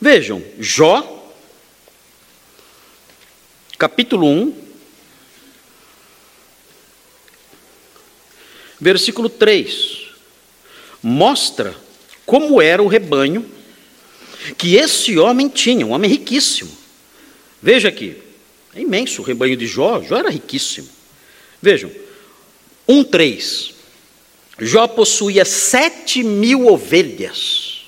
Vejam, 0.01 0.41
Jó, 0.57 1.33
capítulo 3.77 4.27
1, 4.27 4.55
versículo 8.79 9.29
3, 9.29 10.07
mostra 11.03 11.75
como 12.25 12.61
era 12.61 12.81
o 12.81 12.87
rebanho 12.87 13.45
que 14.57 14.75
esse 14.75 15.17
homem 15.17 15.49
tinha, 15.49 15.85
um 15.85 15.91
homem 15.91 16.09
riquíssimo. 16.09 16.71
Veja 17.61 17.89
aqui, 17.89 18.23
é 18.73 18.79
imenso 18.79 19.21
o 19.21 19.25
rebanho 19.25 19.57
de 19.57 19.67
Jó, 19.67 20.01
Jó 20.01 20.15
era 20.15 20.29
riquíssimo. 20.29 20.87
Vejam, 21.61 21.91
1,3. 22.87 23.73
Jó 24.61 24.87
possuía 24.87 25.45
sete 25.45 26.23
mil 26.23 26.67
ovelhas, 26.67 27.85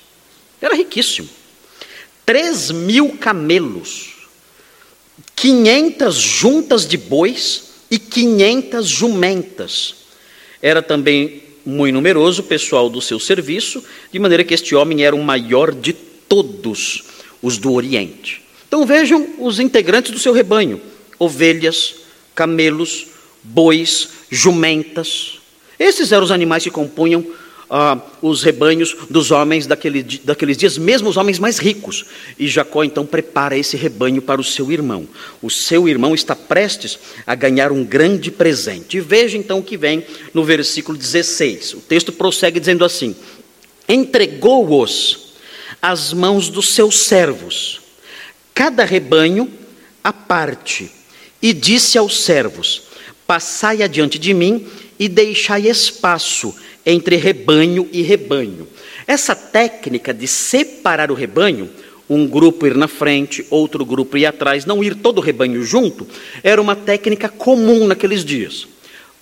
era 0.60 0.74
riquíssimo. 0.74 1.41
Três 2.24 2.70
mil 2.70 3.16
camelos, 3.18 4.28
quinhentas 5.34 6.14
juntas 6.16 6.86
de 6.86 6.96
bois 6.96 7.70
e 7.90 7.98
quinhentas 7.98 8.86
jumentas. 8.86 9.94
Era 10.60 10.80
também 10.80 11.42
muito 11.64 11.94
numeroso 11.94 12.42
o 12.42 12.44
pessoal 12.44 12.88
do 12.88 13.00
seu 13.00 13.18
serviço, 13.18 13.82
de 14.12 14.18
maneira 14.18 14.44
que 14.44 14.54
este 14.54 14.74
homem 14.74 15.04
era 15.04 15.14
o 15.14 15.22
maior 15.22 15.72
de 15.72 15.92
todos 15.92 17.04
os 17.42 17.58
do 17.58 17.72
Oriente. 17.72 18.42
Então 18.66 18.86
vejam 18.86 19.34
os 19.38 19.60
integrantes 19.60 20.12
do 20.12 20.18
seu 20.18 20.32
rebanho: 20.32 20.80
ovelhas, 21.18 21.96
camelos, 22.34 23.08
bois, 23.42 24.08
jumentas. 24.30 25.38
Esses 25.78 26.12
eram 26.12 26.24
os 26.24 26.30
animais 26.30 26.62
que 26.62 26.70
compunham 26.70 27.26
ah, 27.74 27.98
os 28.20 28.42
rebanhos 28.42 28.94
dos 29.08 29.30
homens 29.30 29.66
daquele, 29.66 30.02
daqueles 30.02 30.58
dias, 30.58 30.76
mesmo 30.76 31.08
os 31.08 31.16
homens 31.16 31.38
mais 31.38 31.56
ricos. 31.56 32.04
E 32.38 32.46
Jacó 32.46 32.84
então 32.84 33.06
prepara 33.06 33.56
esse 33.56 33.78
rebanho 33.78 34.20
para 34.20 34.38
o 34.38 34.44
seu 34.44 34.70
irmão. 34.70 35.08
O 35.40 35.48
seu 35.48 35.88
irmão 35.88 36.14
está 36.14 36.36
prestes 36.36 36.98
a 37.26 37.34
ganhar 37.34 37.72
um 37.72 37.82
grande 37.82 38.30
presente. 38.30 38.98
E 38.98 39.00
veja 39.00 39.38
então 39.38 39.60
o 39.60 39.62
que 39.62 39.78
vem 39.78 40.04
no 40.34 40.44
versículo 40.44 40.98
16. 40.98 41.72
O 41.72 41.80
texto 41.80 42.12
prossegue 42.12 42.60
dizendo 42.60 42.84
assim: 42.84 43.16
Entregou-os 43.88 45.32
as 45.80 46.12
mãos 46.12 46.50
dos 46.50 46.74
seus 46.74 47.04
servos, 47.04 47.80
cada 48.52 48.84
rebanho 48.84 49.50
à 50.04 50.12
parte, 50.12 50.90
e 51.40 51.54
disse 51.54 51.96
aos 51.96 52.22
servos: 52.22 52.82
Passai 53.26 53.82
adiante 53.82 54.18
de 54.18 54.34
mim 54.34 54.66
e 54.98 55.08
deixai 55.08 55.68
espaço 55.68 56.54
entre 56.84 57.16
rebanho 57.16 57.88
e 57.92 58.02
rebanho. 58.02 58.68
Essa 59.06 59.34
técnica 59.34 60.12
de 60.12 60.26
separar 60.26 61.10
o 61.10 61.14
rebanho, 61.14 61.70
um 62.08 62.26
grupo 62.26 62.66
ir 62.66 62.76
na 62.76 62.88
frente, 62.88 63.46
outro 63.50 63.84
grupo 63.84 64.16
ir 64.16 64.26
atrás, 64.26 64.66
não 64.66 64.82
ir 64.82 64.94
todo 64.94 65.18
o 65.18 65.20
rebanho 65.20 65.62
junto, 65.62 66.06
era 66.42 66.60
uma 66.60 66.76
técnica 66.76 67.28
comum 67.28 67.86
naqueles 67.86 68.24
dias. 68.24 68.66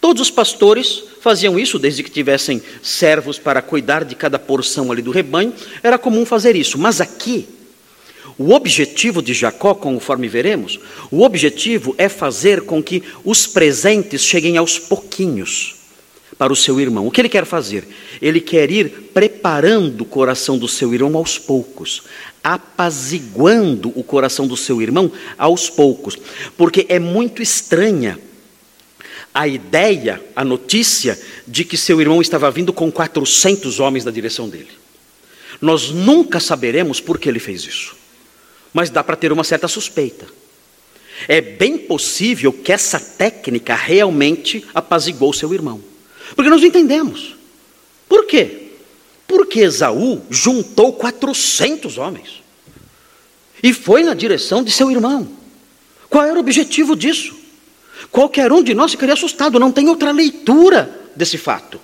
Todos 0.00 0.22
os 0.22 0.30
pastores 0.30 1.04
faziam 1.20 1.58
isso, 1.58 1.78
desde 1.78 2.02
que 2.02 2.10
tivessem 2.10 2.62
servos 2.82 3.38
para 3.38 3.60
cuidar 3.60 4.04
de 4.04 4.14
cada 4.14 4.38
porção 4.38 4.90
ali 4.90 5.02
do 5.02 5.10
rebanho, 5.10 5.52
era 5.82 5.98
comum 5.98 6.24
fazer 6.24 6.56
isso. 6.56 6.78
Mas 6.78 7.00
aqui, 7.00 7.46
O 8.40 8.54
objetivo 8.54 9.20
de 9.20 9.34
Jacó, 9.34 9.74
conforme 9.74 10.26
veremos, 10.26 10.80
o 11.10 11.20
objetivo 11.20 11.94
é 11.98 12.08
fazer 12.08 12.62
com 12.62 12.82
que 12.82 13.02
os 13.22 13.46
presentes 13.46 14.22
cheguem 14.22 14.56
aos 14.56 14.78
pouquinhos 14.78 15.79
para 16.40 16.54
o 16.54 16.56
seu 16.56 16.80
irmão. 16.80 17.06
O 17.06 17.10
que 17.10 17.20
ele 17.20 17.28
quer 17.28 17.44
fazer? 17.44 17.86
Ele 18.22 18.40
quer 18.40 18.70
ir 18.70 19.10
preparando 19.12 20.00
o 20.00 20.06
coração 20.06 20.56
do 20.56 20.66
seu 20.66 20.94
irmão 20.94 21.18
aos 21.18 21.38
poucos, 21.38 22.04
apaziguando 22.42 23.92
o 23.94 24.02
coração 24.02 24.46
do 24.46 24.56
seu 24.56 24.80
irmão 24.80 25.12
aos 25.36 25.68
poucos, 25.68 26.16
porque 26.56 26.86
é 26.88 26.98
muito 26.98 27.42
estranha 27.42 28.18
a 29.34 29.46
ideia, 29.46 30.18
a 30.34 30.42
notícia 30.42 31.20
de 31.46 31.62
que 31.62 31.76
seu 31.76 32.00
irmão 32.00 32.22
estava 32.22 32.50
vindo 32.50 32.72
com 32.72 32.90
400 32.90 33.78
homens 33.78 34.06
na 34.06 34.10
direção 34.10 34.48
dele. 34.48 34.70
Nós 35.60 35.90
nunca 35.90 36.40
saberemos 36.40 37.02
por 37.02 37.18
que 37.18 37.28
ele 37.28 37.38
fez 37.38 37.66
isso, 37.66 37.94
mas 38.72 38.88
dá 38.88 39.04
para 39.04 39.14
ter 39.14 39.30
uma 39.30 39.44
certa 39.44 39.68
suspeita. 39.68 40.26
É 41.28 41.42
bem 41.42 41.76
possível 41.76 42.50
que 42.50 42.72
essa 42.72 42.98
técnica 42.98 43.74
realmente 43.74 44.64
apaziguou 44.72 45.34
seu 45.34 45.52
irmão. 45.52 45.89
Porque 46.34 46.50
nós 46.50 46.60
não 46.60 46.68
entendemos. 46.68 47.34
Por 48.08 48.26
quê? 48.26 48.72
Porque 49.26 49.60
Esaú 49.60 50.22
juntou 50.28 50.92
400 50.92 51.98
homens 51.98 52.42
e 53.62 53.72
foi 53.72 54.02
na 54.02 54.14
direção 54.14 54.62
de 54.62 54.70
seu 54.70 54.90
irmão. 54.90 55.28
Qual 56.08 56.24
era 56.24 56.36
o 56.36 56.40
objetivo 56.40 56.96
disso? 56.96 57.34
Qualquer 58.10 58.52
um 58.52 58.62
de 58.62 58.74
nós 58.74 58.92
ficaria 58.92 59.14
assustado, 59.14 59.60
não 59.60 59.70
tem 59.70 59.88
outra 59.88 60.10
leitura 60.10 61.10
desse 61.14 61.38
fato. 61.38 61.80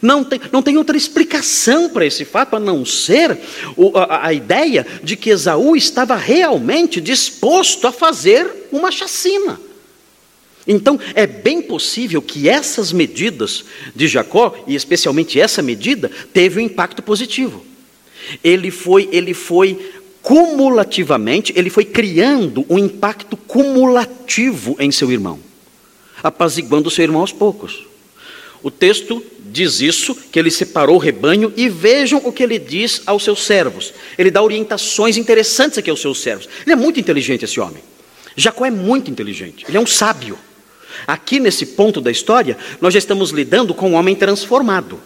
Não 0.00 0.24
tem, 0.24 0.40
não 0.50 0.62
tem 0.62 0.78
outra 0.78 0.96
explicação 0.96 1.90
para 1.90 2.06
esse 2.06 2.24
fato 2.24 2.56
a 2.56 2.60
não 2.60 2.86
ser 2.86 3.38
o, 3.76 3.96
a, 3.98 4.28
a 4.28 4.32
ideia 4.32 4.86
de 5.02 5.16
que 5.16 5.30
Esaú 5.30 5.76
estava 5.76 6.16
realmente 6.16 7.00
disposto 7.00 7.86
a 7.86 7.92
fazer 7.92 8.68
uma 8.72 8.90
chacina. 8.90 9.60
Então, 10.66 10.98
é 11.14 11.26
bem 11.26 11.60
possível 11.60 12.22
que 12.22 12.48
essas 12.48 12.92
medidas 12.92 13.64
de 13.94 14.08
Jacó, 14.08 14.54
e 14.66 14.74
especialmente 14.74 15.38
essa 15.38 15.60
medida, 15.60 16.10
teve 16.32 16.58
um 16.58 16.64
impacto 16.64 17.02
positivo. 17.02 17.64
Ele 18.42 18.70
foi, 18.70 19.08
ele 19.12 19.34
foi 19.34 19.92
cumulativamente, 20.22 21.52
ele 21.54 21.68
foi 21.68 21.84
criando 21.84 22.64
um 22.70 22.78
impacto 22.78 23.36
cumulativo 23.36 24.74
em 24.80 24.90
seu 24.90 25.12
irmão, 25.12 25.38
apaziguando 26.22 26.90
seu 26.90 27.02
irmão 27.02 27.20
aos 27.20 27.32
poucos. 27.32 27.86
O 28.62 28.70
texto 28.70 29.22
diz 29.52 29.82
isso, 29.82 30.14
que 30.14 30.38
ele 30.38 30.50
separou 30.50 30.96
o 30.96 30.98
rebanho, 30.98 31.52
e 31.54 31.68
vejam 31.68 32.22
o 32.24 32.32
que 32.32 32.42
ele 32.42 32.58
diz 32.58 33.02
aos 33.04 33.22
seus 33.22 33.44
servos. 33.44 33.92
Ele 34.16 34.30
dá 34.30 34.42
orientações 34.42 35.18
interessantes 35.18 35.76
aqui 35.76 35.90
aos 35.90 36.00
seus 36.00 36.22
servos. 36.22 36.48
Ele 36.64 36.72
é 36.72 36.76
muito 36.76 36.98
inteligente, 36.98 37.44
esse 37.44 37.60
homem. 37.60 37.82
Jacó 38.34 38.64
é 38.64 38.70
muito 38.70 39.10
inteligente, 39.10 39.66
ele 39.68 39.76
é 39.76 39.80
um 39.80 39.86
sábio. 39.86 40.38
Aqui 41.06 41.40
nesse 41.40 41.66
ponto 41.66 42.00
da 42.00 42.10
história, 42.10 42.56
nós 42.80 42.94
já 42.94 42.98
estamos 42.98 43.30
lidando 43.30 43.74
com 43.74 43.90
um 43.90 43.94
homem 43.94 44.14
transformado. 44.14 45.00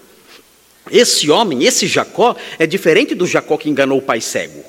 Esse 0.91 1.31
homem, 1.31 1.65
esse 1.65 1.87
Jacó, 1.87 2.37
é 2.59 2.67
diferente 2.67 3.15
do 3.15 3.27
Jacó 3.27 3.57
que 3.57 3.69
enganou 3.69 3.99
o 3.99 4.03
pai 4.03 4.21
cego. 4.21 4.65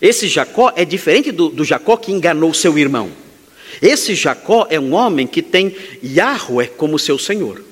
Esse 0.00 0.28
Jacó 0.28 0.72
é 0.74 0.84
diferente 0.84 1.30
do, 1.30 1.48
do 1.48 1.64
Jacó 1.64 1.96
que 1.96 2.12
enganou 2.12 2.52
seu 2.54 2.78
irmão. 2.78 3.10
Esse 3.80 4.14
Jacó 4.14 4.66
é 4.70 4.80
um 4.80 4.94
homem 4.94 5.26
que 5.26 5.42
tem 5.42 5.74
Yahweh 6.02 6.68
como 6.76 6.98
seu 6.98 7.18
Senhor. 7.18 7.62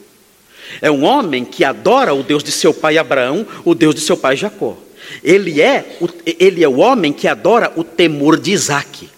É 0.81 0.91
um 0.91 1.05
homem 1.05 1.45
que 1.45 1.65
adora 1.65 2.15
o 2.15 2.23
Deus 2.23 2.43
de 2.43 2.51
seu 2.51 2.73
pai 2.73 2.99
Abraão, 2.99 3.47
o 3.65 3.75
Deus 3.75 3.95
de 3.95 4.01
seu 4.01 4.17
pai 4.17 4.37
Jacó. 4.37 4.77
Ele 5.23 5.61
é, 5.61 5.97
ele 6.39 6.63
é 6.63 6.69
o 6.69 6.79
homem 6.79 7.13
que 7.13 7.29
adora 7.29 7.73
o 7.77 7.85
temor 7.85 8.39
de 8.39 8.53
Isaac. 8.53 9.09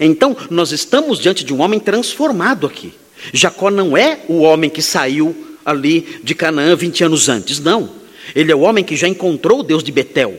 Então, 0.00 0.36
nós 0.50 0.72
estamos 0.72 1.18
diante 1.18 1.44
de 1.44 1.52
um 1.52 1.60
homem 1.60 1.78
transformado 1.78 2.66
aqui. 2.66 2.92
Jacó 3.32 3.70
não 3.70 3.96
é 3.96 4.20
o 4.28 4.40
homem 4.40 4.70
que 4.70 4.82
saiu 4.82 5.34
ali 5.64 6.20
de 6.22 6.34
Canaã 6.34 6.76
20 6.76 7.04
anos 7.04 7.28
antes, 7.28 7.60
não. 7.60 7.90
Ele 8.34 8.52
é 8.52 8.54
o 8.54 8.60
homem 8.60 8.84
que 8.84 8.96
já 8.96 9.08
encontrou 9.08 9.60
o 9.60 9.62
Deus 9.62 9.82
de 9.82 9.92
Betel. 9.92 10.34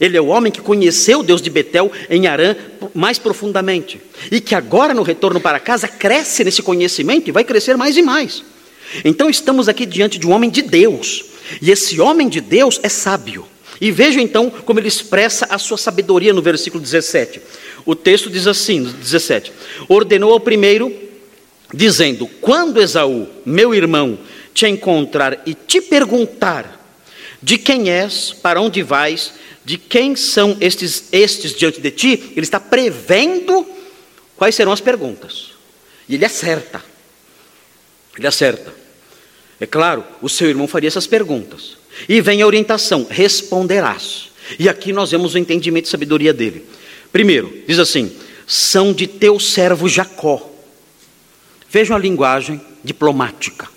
Ele 0.00 0.16
é 0.16 0.20
o 0.20 0.26
homem 0.26 0.50
que 0.50 0.60
conheceu 0.60 1.20
o 1.20 1.22
Deus 1.22 1.42
de 1.42 1.50
Betel 1.50 1.90
em 2.08 2.26
Arã 2.26 2.56
mais 2.94 3.18
profundamente. 3.18 4.00
E 4.30 4.40
que 4.40 4.54
agora, 4.54 4.94
no 4.94 5.02
retorno 5.02 5.40
para 5.40 5.60
casa, 5.60 5.86
cresce 5.86 6.44
nesse 6.44 6.62
conhecimento 6.62 7.28
e 7.28 7.32
vai 7.32 7.44
crescer 7.44 7.76
mais 7.76 7.96
e 7.96 8.02
mais. 8.02 8.42
Então, 9.04 9.28
estamos 9.28 9.68
aqui 9.68 9.84
diante 9.86 10.18
de 10.18 10.26
um 10.26 10.32
homem 10.32 10.50
de 10.50 10.62
Deus. 10.62 11.24
E 11.60 11.70
esse 11.70 12.00
homem 12.00 12.28
de 12.28 12.40
Deus 12.40 12.80
é 12.82 12.88
sábio. 12.88 13.46
E 13.80 13.90
veja 13.90 14.20
então 14.20 14.48
como 14.48 14.78
ele 14.78 14.88
expressa 14.88 15.46
a 15.50 15.58
sua 15.58 15.76
sabedoria 15.76 16.32
no 16.32 16.40
versículo 16.40 16.80
17. 16.80 17.40
O 17.84 17.94
texto 17.94 18.30
diz 18.30 18.46
assim, 18.46 18.82
17: 18.82 19.52
Ordenou 19.88 20.32
ao 20.32 20.40
primeiro, 20.40 20.92
dizendo: 21.72 22.26
Quando 22.40 22.80
Esaú, 22.80 23.28
meu 23.44 23.74
irmão, 23.74 24.18
te 24.54 24.66
encontrar 24.66 25.42
e 25.46 25.54
te 25.54 25.80
perguntar 25.80 26.80
de 27.42 27.58
quem 27.58 27.90
és, 27.90 28.32
para 28.32 28.60
onde 28.60 28.82
vais, 28.82 29.32
de 29.64 29.76
quem 29.76 30.14
são 30.14 30.56
estes, 30.60 31.04
estes 31.12 31.54
diante 31.54 31.80
de 31.80 31.90
ti, 31.90 32.32
ele 32.36 32.46
está 32.46 32.60
prevendo 32.60 33.66
quais 34.36 34.54
serão 34.54 34.72
as 34.72 34.80
perguntas. 34.80 35.50
E 36.08 36.14
ele 36.14 36.24
acerta. 36.24 36.82
Ele 38.16 38.26
acerta. 38.26 38.72
É 39.60 39.66
claro, 39.66 40.04
o 40.20 40.28
seu 40.28 40.48
irmão 40.48 40.66
faria 40.66 40.88
essas 40.88 41.06
perguntas. 41.06 41.76
E 42.08 42.20
vem 42.20 42.42
a 42.42 42.46
orientação: 42.46 43.06
responderás. 43.08 44.30
E 44.58 44.68
aqui 44.68 44.92
nós 44.92 45.10
vemos 45.10 45.34
o 45.34 45.38
entendimento 45.38 45.86
e 45.86 45.88
sabedoria 45.88 46.32
dele. 46.32 46.66
Primeiro, 47.12 47.62
diz 47.66 47.78
assim: 47.78 48.10
são 48.46 48.92
de 48.92 49.06
teu 49.06 49.38
servo 49.38 49.88
Jacó. 49.88 50.50
Vejam 51.70 51.96
a 51.96 51.98
linguagem 51.98 52.60
diplomática. 52.82 53.68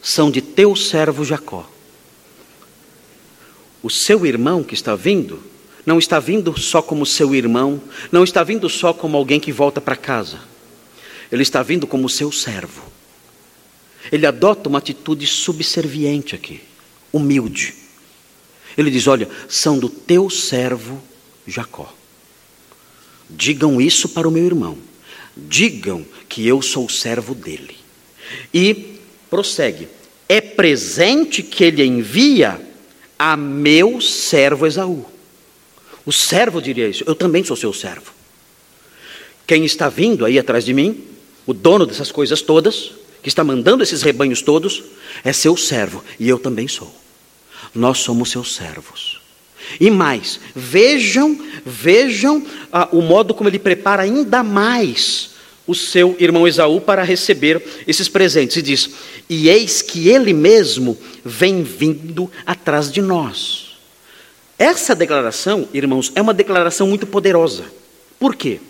São 0.00 0.30
de 0.30 0.40
teu 0.40 0.74
servo 0.74 1.24
Jacó. 1.24 1.68
O 3.82 3.90
seu 3.90 4.24
irmão 4.24 4.62
que 4.62 4.74
está 4.74 4.94
vindo, 4.94 5.42
não 5.84 5.98
está 5.98 6.20
vindo 6.20 6.58
só 6.58 6.80
como 6.80 7.04
seu 7.04 7.34
irmão, 7.34 7.80
não 8.10 8.24
está 8.24 8.42
vindo 8.42 8.68
só 8.68 8.92
como 8.92 9.16
alguém 9.16 9.40
que 9.40 9.52
volta 9.52 9.80
para 9.80 9.96
casa. 9.96 10.40
Ele 11.30 11.42
está 11.42 11.62
vindo 11.62 11.86
como 11.86 12.08
seu 12.08 12.30
servo. 12.30 12.82
Ele 14.10 14.26
adota 14.26 14.68
uma 14.68 14.78
atitude 14.78 15.26
subserviente 15.26 16.34
aqui, 16.34 16.60
humilde. 17.12 17.74
Ele 18.76 18.90
diz: 18.90 19.06
Olha, 19.06 19.28
são 19.48 19.78
do 19.78 19.88
teu 19.88 20.30
servo 20.30 21.02
Jacó. 21.46 21.92
Digam 23.36 23.80
isso 23.80 24.08
para 24.08 24.28
o 24.28 24.30
meu 24.30 24.44
irmão. 24.44 24.78
Digam 25.36 26.04
que 26.28 26.46
eu 26.46 26.60
sou 26.60 26.88
servo 26.88 27.34
dele. 27.34 27.76
E 28.52 28.98
prossegue: 29.30 29.88
é 30.28 30.40
presente 30.40 31.42
que 31.42 31.64
ele 31.64 31.84
envia 31.84 32.60
a 33.18 33.36
meu 33.36 34.00
servo 34.00 34.66
Esaú. 34.66 35.06
O 36.04 36.12
servo 36.12 36.60
diria 36.60 36.88
isso: 36.88 37.04
eu 37.06 37.14
também 37.14 37.44
sou 37.44 37.56
seu 37.56 37.72
servo. 37.72 38.12
Quem 39.46 39.64
está 39.64 39.88
vindo 39.88 40.24
aí 40.24 40.38
atrás 40.38 40.64
de 40.64 40.72
mim, 40.72 41.04
o 41.46 41.52
dono 41.52 41.84
dessas 41.84 42.10
coisas 42.12 42.40
todas, 42.40 42.92
que 43.22 43.28
está 43.28 43.44
mandando 43.44 43.82
esses 43.82 44.02
rebanhos 44.02 44.42
todos, 44.42 44.82
é 45.24 45.32
seu 45.32 45.56
servo 45.56 46.02
e 46.18 46.28
eu 46.28 46.38
também 46.38 46.66
sou. 46.68 46.92
Nós 47.74 47.98
somos 47.98 48.30
seus 48.30 48.54
servos. 48.54 49.11
E 49.80 49.90
mais, 49.90 50.40
vejam, 50.54 51.38
vejam 51.64 52.44
ah, 52.72 52.88
o 52.92 53.00
modo 53.00 53.34
como 53.34 53.48
ele 53.48 53.58
prepara 53.58 54.02
ainda 54.02 54.42
mais 54.42 55.32
o 55.66 55.74
seu 55.74 56.16
irmão 56.18 56.46
Esaú 56.46 56.80
para 56.80 57.02
receber 57.02 57.62
esses 57.86 58.08
presentes. 58.08 58.56
E 58.56 58.62
diz: 58.62 58.90
E 59.28 59.48
eis 59.48 59.82
que 59.82 60.08
ele 60.08 60.32
mesmo 60.32 60.98
vem 61.24 61.62
vindo 61.62 62.30
atrás 62.44 62.90
de 62.90 63.00
nós. 63.00 63.76
Essa 64.58 64.94
declaração, 64.94 65.68
irmãos, 65.72 66.12
é 66.14 66.22
uma 66.22 66.34
declaração 66.34 66.86
muito 66.86 67.06
poderosa. 67.06 67.64
Por 68.18 68.36
quê? 68.36 68.60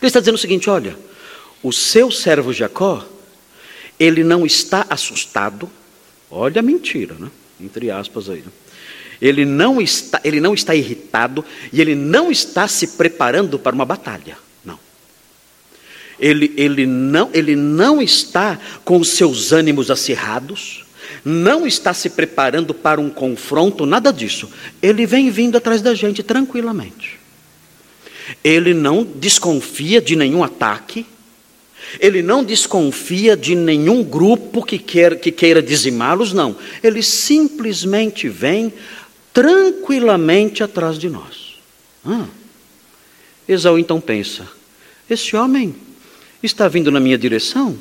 Ele 0.00 0.06
está 0.06 0.20
dizendo 0.20 0.34
o 0.34 0.38
seguinte: 0.38 0.68
olha, 0.68 0.96
o 1.62 1.72
seu 1.72 2.10
servo 2.10 2.52
Jacó, 2.52 3.04
ele 3.98 4.22
não 4.22 4.46
está 4.46 4.86
assustado, 4.88 5.70
olha 6.30 6.60
a 6.60 6.62
mentira, 6.62 7.14
né? 7.18 7.30
Entre 7.60 7.90
aspas 7.90 8.28
aí. 8.28 8.40
Né? 8.40 8.52
Ele 9.20 9.44
não 9.44 9.80
está, 9.80 10.20
ele 10.22 10.40
não 10.40 10.54
está 10.54 10.74
irritado 10.74 11.44
e 11.72 11.80
ele 11.80 11.94
não 11.94 12.30
está 12.30 12.68
se 12.68 12.88
preparando 12.88 13.58
para 13.58 13.74
uma 13.74 13.84
batalha. 13.84 14.38
Não. 14.64 14.78
Ele, 16.18 16.52
ele, 16.56 16.86
não, 16.86 17.28
ele 17.34 17.56
não 17.56 18.00
está 18.00 18.58
com 18.84 18.98
os 18.98 19.08
seus 19.10 19.52
ânimos 19.52 19.90
acirrados, 19.90 20.84
não 21.24 21.66
está 21.66 21.92
se 21.92 22.10
preparando 22.10 22.72
para 22.72 23.00
um 23.00 23.10
confronto, 23.10 23.84
nada 23.84 24.12
disso. 24.12 24.48
Ele 24.80 25.04
vem 25.04 25.30
vindo 25.30 25.56
atrás 25.56 25.82
da 25.82 25.94
gente 25.94 26.22
tranquilamente. 26.22 27.18
Ele 28.44 28.72
não 28.74 29.02
desconfia 29.02 30.00
de 30.00 30.14
nenhum 30.14 30.44
ataque, 30.44 31.06
ele 31.98 32.22
não 32.22 32.44
desconfia 32.44 33.36
de 33.36 33.54
nenhum 33.54 34.02
grupo 34.04 34.62
que, 34.62 34.78
quer, 34.78 35.18
que 35.18 35.32
queira 35.32 35.62
dizimá-los, 35.62 36.32
não. 36.32 36.54
Ele 36.82 37.02
simplesmente 37.02 38.28
vem 38.28 38.72
tranquilamente 39.32 40.62
atrás 40.62 40.98
de 40.98 41.08
nós. 41.08 41.58
Ah. 42.04 42.26
Esaú 43.48 43.78
então 43.78 44.00
pensa: 44.00 44.46
esse 45.08 45.34
homem 45.36 45.74
está 46.42 46.68
vindo 46.68 46.90
na 46.90 47.00
minha 47.00 47.18
direção 47.18 47.78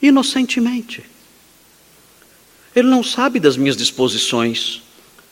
inocentemente. 0.00 1.04
Ele 2.74 2.88
não 2.88 3.02
sabe 3.02 3.40
das 3.40 3.56
minhas 3.56 3.76
disposições 3.76 4.82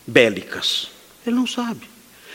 bélicas. 0.07 0.88
Ele 1.26 1.37
não 1.37 1.46
sabe. 1.46 1.83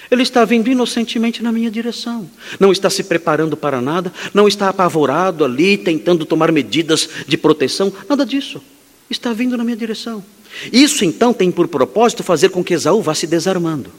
Ele 0.10 0.24
está 0.24 0.46
vindo 0.46 0.69
inocentemente 0.69 1.41
na 1.41 1.52
minha 1.52 1.72
direção. 1.72 2.30
Não 2.60 2.72
está 2.72 2.89
se 2.89 3.04
preparando 3.04 3.58
para 3.58 3.82
nada, 3.82 4.13
não 4.34 4.48
está 4.48 4.69
apavorado 4.69 5.43
ali, 5.43 5.78
tentando 5.78 6.26
tomar 6.26 6.52
medidas 6.52 7.10
de 7.28 7.38
proteção, 7.38 7.91
nada 8.08 8.26
disso. 8.26 8.62
Está 9.10 9.34
vindo 9.34 9.58
na 9.58 9.63
minha 9.63 9.76
direção. 9.76 10.24
Isso 10.72 11.04
então 11.04 11.34
tem 11.34 11.52
por 11.52 11.68
propósito 11.68 12.24
fazer 12.24 12.50
com 12.50 12.63
que 12.63 12.74
Esaú 12.74 13.02
vá 13.02 13.13
se 13.13 13.28
desarmando. 13.28 13.92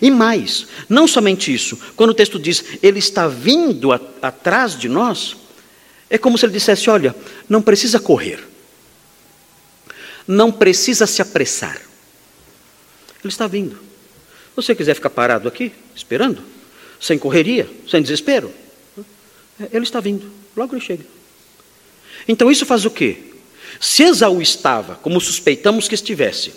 E 0.00 0.10
mais, 0.10 0.66
não 0.88 1.06
somente 1.08 1.52
isso, 1.52 1.78
quando 1.96 2.10
o 2.10 2.14
texto 2.14 2.38
diz 2.38 2.64
ele 2.82 2.98
está 2.98 3.26
vindo 3.26 3.92
a, 3.92 4.00
atrás 4.20 4.78
de 4.78 4.88
nós, 4.88 5.36
é 6.08 6.16
como 6.16 6.38
se 6.38 6.46
ele 6.46 6.52
dissesse: 6.52 6.88
olha, 6.88 7.14
não 7.48 7.60
precisa 7.60 7.98
correr, 7.98 8.46
não 10.26 10.52
precisa 10.52 11.06
se 11.06 11.20
apressar. 11.20 11.80
Ele 13.24 13.32
está 13.32 13.46
vindo. 13.46 13.76
Se 13.76 14.56
você 14.56 14.74
quiser 14.74 14.94
ficar 14.94 15.10
parado 15.10 15.48
aqui, 15.48 15.72
esperando, 15.94 16.42
sem 17.00 17.18
correria, 17.18 17.68
sem 17.88 18.02
desespero, 18.02 18.52
ele 19.72 19.84
está 19.84 20.00
vindo, 20.00 20.30
logo 20.56 20.74
ele 20.74 20.84
chega. 20.84 21.04
Então 22.28 22.50
isso 22.50 22.66
faz 22.66 22.84
o 22.84 22.90
quê? 22.90 23.31
Se 23.82 24.04
Esaú 24.04 24.40
estava, 24.40 24.94
como 24.94 25.20
suspeitamos 25.20 25.88
que 25.88 25.96
estivesse, 25.96 26.52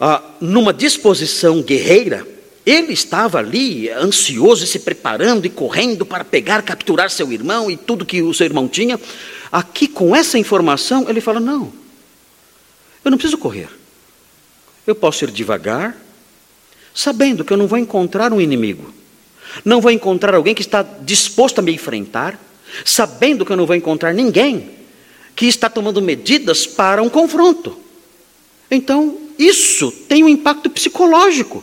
ah, 0.00 0.22
numa 0.40 0.72
disposição 0.72 1.60
guerreira, 1.60 2.26
ele 2.64 2.94
estava 2.94 3.38
ali 3.38 3.90
ansioso 3.90 4.64
e 4.64 4.66
se 4.66 4.78
preparando 4.78 5.44
e 5.44 5.50
correndo 5.50 6.06
para 6.06 6.24
pegar, 6.24 6.62
capturar 6.62 7.10
seu 7.10 7.30
irmão 7.30 7.70
e 7.70 7.76
tudo 7.76 8.06
que 8.06 8.22
o 8.22 8.32
seu 8.32 8.46
irmão 8.46 8.66
tinha. 8.66 8.98
Aqui, 9.52 9.86
com 9.86 10.16
essa 10.16 10.38
informação, 10.38 11.06
ele 11.06 11.20
fala: 11.20 11.38
Não, 11.38 11.70
eu 13.04 13.10
não 13.10 13.18
preciso 13.18 13.36
correr. 13.36 13.68
Eu 14.86 14.94
posso 14.94 15.22
ir 15.24 15.30
devagar, 15.30 15.94
sabendo 16.94 17.44
que 17.44 17.52
eu 17.52 17.58
não 17.58 17.66
vou 17.66 17.78
encontrar 17.78 18.32
um 18.32 18.40
inimigo, 18.40 18.90
não 19.62 19.82
vou 19.82 19.90
encontrar 19.90 20.34
alguém 20.34 20.54
que 20.54 20.62
está 20.62 20.80
disposto 21.02 21.58
a 21.58 21.62
me 21.62 21.74
enfrentar, 21.74 22.40
sabendo 22.86 23.44
que 23.44 23.52
eu 23.52 23.56
não 23.58 23.66
vou 23.66 23.76
encontrar 23.76 24.14
ninguém 24.14 24.82
que 25.34 25.46
está 25.46 25.68
tomando 25.68 26.00
medidas 26.00 26.66
para 26.66 27.02
um 27.02 27.08
confronto. 27.08 27.78
Então, 28.70 29.18
isso 29.38 29.90
tem 30.08 30.22
um 30.22 30.28
impacto 30.28 30.70
psicológico 30.70 31.62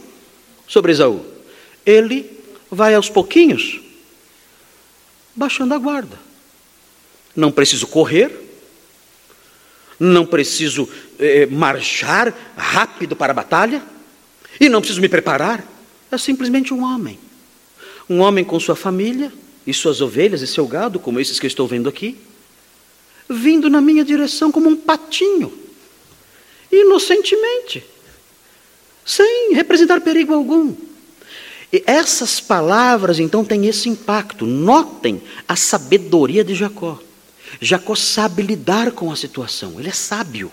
sobre 0.68 0.92
Esaú. 0.92 1.26
Ele 1.86 2.30
vai 2.70 2.96
aos 2.96 3.10
pouquinhos 3.10 3.80
baixando 5.36 5.74
a 5.74 5.78
guarda. 5.78 6.20
Não 7.36 7.52
preciso 7.52 7.88
correr, 7.88 8.32
não 10.00 10.26
preciso 10.26 10.88
eh, 11.18 11.46
marchar 11.46 12.34
rápido 12.58 13.16
para 13.16 13.32
a 13.32 13.36
batalha, 13.36 13.82
e 14.60 14.68
não 14.68 14.82
preciso 14.82 15.02
me 15.02 15.08
preparar. 15.08 15.66
É 16.12 16.18
simplesmente 16.18 16.74
um 16.74 16.84
homem. 16.84 17.18
Um 18.10 18.20
homem 18.20 18.44
com 18.44 18.60
sua 18.60 18.76
família, 18.76 19.32
e 19.66 19.74
suas 19.74 20.02
ovelhas 20.02 20.42
e 20.42 20.48
seu 20.48 20.68
gado, 20.68 21.00
como 21.00 21.20
esses 21.20 21.40
que 21.40 21.48
estou 21.48 21.68
vendo 21.68 21.88
aqui, 21.88 22.18
vindo 23.32 23.70
na 23.70 23.82
minha 23.82 24.04
direção 24.04 24.52
como 24.52 24.70
um 24.70 24.76
patinho 24.76 25.62
inocentemente, 26.72 27.84
sem 29.06 29.54
representar 29.54 30.02
perigo 30.02 30.34
algum. 30.34 30.74
E 31.74 31.84
essas 31.86 32.40
palavras 32.40 33.20
então 33.20 33.44
têm 33.44 33.68
esse 33.68 33.90
impacto. 33.90 34.46
Notem 34.46 35.22
a 35.48 35.56
sabedoria 35.56 36.44
de 36.44 36.54
Jacó. 36.54 37.00
Jacó 37.60 37.96
sabe 37.96 38.42
lidar 38.44 38.92
com 38.92 39.12
a 39.12 39.16
situação, 39.16 39.80
ele 39.80 39.90
é 39.90 39.94
sábio. 39.94 40.52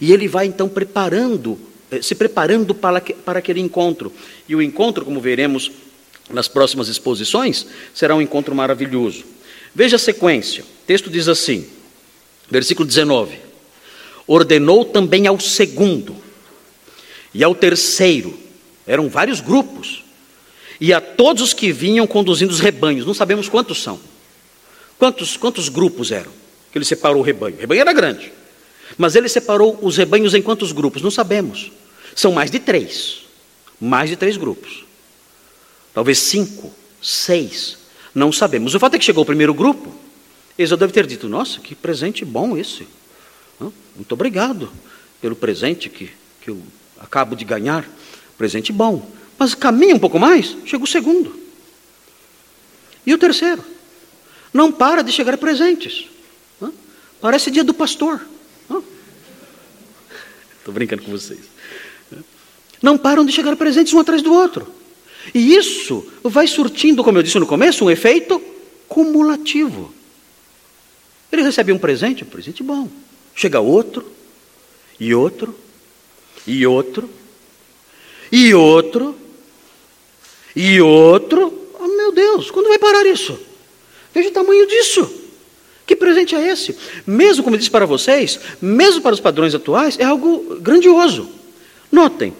E 0.00 0.12
ele 0.12 0.26
vai 0.26 0.46
então 0.46 0.68
preparando, 0.68 1.58
eh, 1.90 2.00
se 2.00 2.14
preparando 2.14 2.74
para, 2.74 3.00
para 3.00 3.38
aquele 3.38 3.60
encontro. 3.60 4.12
E 4.48 4.56
o 4.56 4.62
encontro, 4.62 5.04
como 5.04 5.20
veremos 5.20 5.70
nas 6.30 6.48
próximas 6.48 6.88
exposições, 6.88 7.66
será 7.94 8.14
um 8.14 8.22
encontro 8.22 8.54
maravilhoso. 8.54 9.24
Veja 9.74 9.96
a 9.96 9.98
sequência. 9.98 10.62
O 10.62 10.86
texto 10.86 11.10
diz 11.10 11.28
assim, 11.28 11.66
versículo 12.50 12.86
19: 12.86 13.38
ordenou 14.26 14.84
também 14.84 15.26
ao 15.26 15.38
segundo 15.38 16.16
e 17.32 17.42
ao 17.42 17.54
terceiro, 17.54 18.38
eram 18.86 19.08
vários 19.08 19.40
grupos, 19.40 20.04
e 20.80 20.92
a 20.92 21.00
todos 21.00 21.42
os 21.42 21.52
que 21.52 21.72
vinham 21.72 22.06
conduzindo 22.06 22.50
os 22.50 22.60
rebanhos, 22.60 23.06
não 23.06 23.14
sabemos 23.14 23.48
quantos 23.48 23.82
são, 23.82 23.98
quantos, 24.98 25.36
quantos 25.36 25.68
grupos 25.68 26.12
eram, 26.12 26.30
que 26.70 26.78
ele 26.78 26.84
separou 26.84 27.20
o 27.20 27.24
rebanho, 27.24 27.56
o 27.56 27.60
rebanho 27.60 27.80
era 27.80 27.92
grande, 27.92 28.32
mas 28.96 29.16
ele 29.16 29.28
separou 29.28 29.78
os 29.82 29.96
rebanhos 29.96 30.34
em 30.34 30.42
quantos 30.42 30.70
grupos? 30.70 31.02
Não 31.02 31.10
sabemos, 31.10 31.72
são 32.14 32.32
mais 32.32 32.50
de 32.50 32.60
três, 32.60 33.22
mais 33.80 34.08
de 34.08 34.16
três 34.16 34.36
grupos, 34.36 34.84
talvez 35.92 36.18
cinco, 36.18 36.72
seis, 37.02 37.78
não 38.14 38.30
sabemos. 38.30 38.74
O 38.74 38.78
fato 38.78 38.94
é 38.94 38.98
que 38.98 39.04
chegou 39.04 39.24
o 39.24 39.26
primeiro 39.26 39.52
grupo, 39.52 39.92
eles 40.58 40.70
já 40.70 40.76
devem 40.76 40.92
ter 40.92 41.06
dito: 41.06 41.28
Nossa, 41.28 41.60
que 41.60 41.74
presente 41.74 42.24
bom 42.24 42.56
esse. 42.56 42.86
Muito 43.96 44.12
obrigado 44.12 44.70
pelo 45.20 45.36
presente 45.36 45.88
que, 45.88 46.10
que 46.40 46.50
eu 46.50 46.60
acabo 46.98 47.36
de 47.36 47.44
ganhar. 47.44 47.88
Presente 48.36 48.72
bom. 48.72 49.08
Mas 49.38 49.54
caminha 49.54 49.94
um 49.94 49.98
pouco 49.98 50.18
mais, 50.18 50.56
chega 50.64 50.82
o 50.82 50.86
segundo. 50.86 51.34
E 53.06 53.12
o 53.12 53.18
terceiro? 53.18 53.64
Não 54.52 54.70
para 54.70 55.02
de 55.02 55.12
chegar 55.12 55.36
presentes. 55.36 56.06
Parece 57.20 57.50
dia 57.50 57.64
do 57.64 57.72
pastor. 57.72 58.20
Estou 60.58 60.72
brincando 60.72 61.02
com 61.02 61.10
vocês. 61.10 61.40
Não 62.80 62.98
param 62.98 63.24
de 63.24 63.32
chegar 63.32 63.56
presentes 63.56 63.92
um 63.92 63.98
atrás 63.98 64.22
do 64.22 64.32
outro. 64.32 64.66
E 65.34 65.54
isso 65.54 66.06
vai 66.22 66.46
surtindo, 66.46 67.02
como 67.02 67.18
eu 67.18 67.22
disse 67.22 67.38
no 67.38 67.46
começo, 67.46 67.84
um 67.84 67.90
efeito 67.90 68.40
cumulativo. 68.88 69.92
Ele 71.34 71.42
recebe 71.42 71.72
um 71.72 71.78
presente, 71.78 72.22
um 72.22 72.28
presente 72.28 72.62
bom. 72.62 72.88
Chega 73.34 73.58
outro, 73.58 74.08
e 75.00 75.12
outro, 75.12 75.52
e 76.46 76.64
outro, 76.64 77.10
e 78.30 78.54
outro, 78.54 79.16
e 80.54 80.80
outro. 80.80 81.68
Oh, 81.80 81.88
meu 81.88 82.12
Deus, 82.12 82.52
quando 82.52 82.68
vai 82.68 82.78
parar 82.78 83.04
isso? 83.04 83.36
Veja 84.14 84.28
o 84.28 84.32
tamanho 84.32 84.64
disso. 84.68 85.22
Que 85.84 85.96
presente 85.96 86.36
é 86.36 86.52
esse? 86.52 86.78
Mesmo, 87.04 87.42
como 87.42 87.56
eu 87.56 87.58
disse 87.58 87.70
para 87.70 87.84
vocês, 87.84 88.38
mesmo 88.62 89.02
para 89.02 89.12
os 89.12 89.20
padrões 89.20 89.56
atuais, 89.56 89.98
é 89.98 90.04
algo 90.04 90.60
grandioso. 90.60 91.28
Notem, 91.90 92.32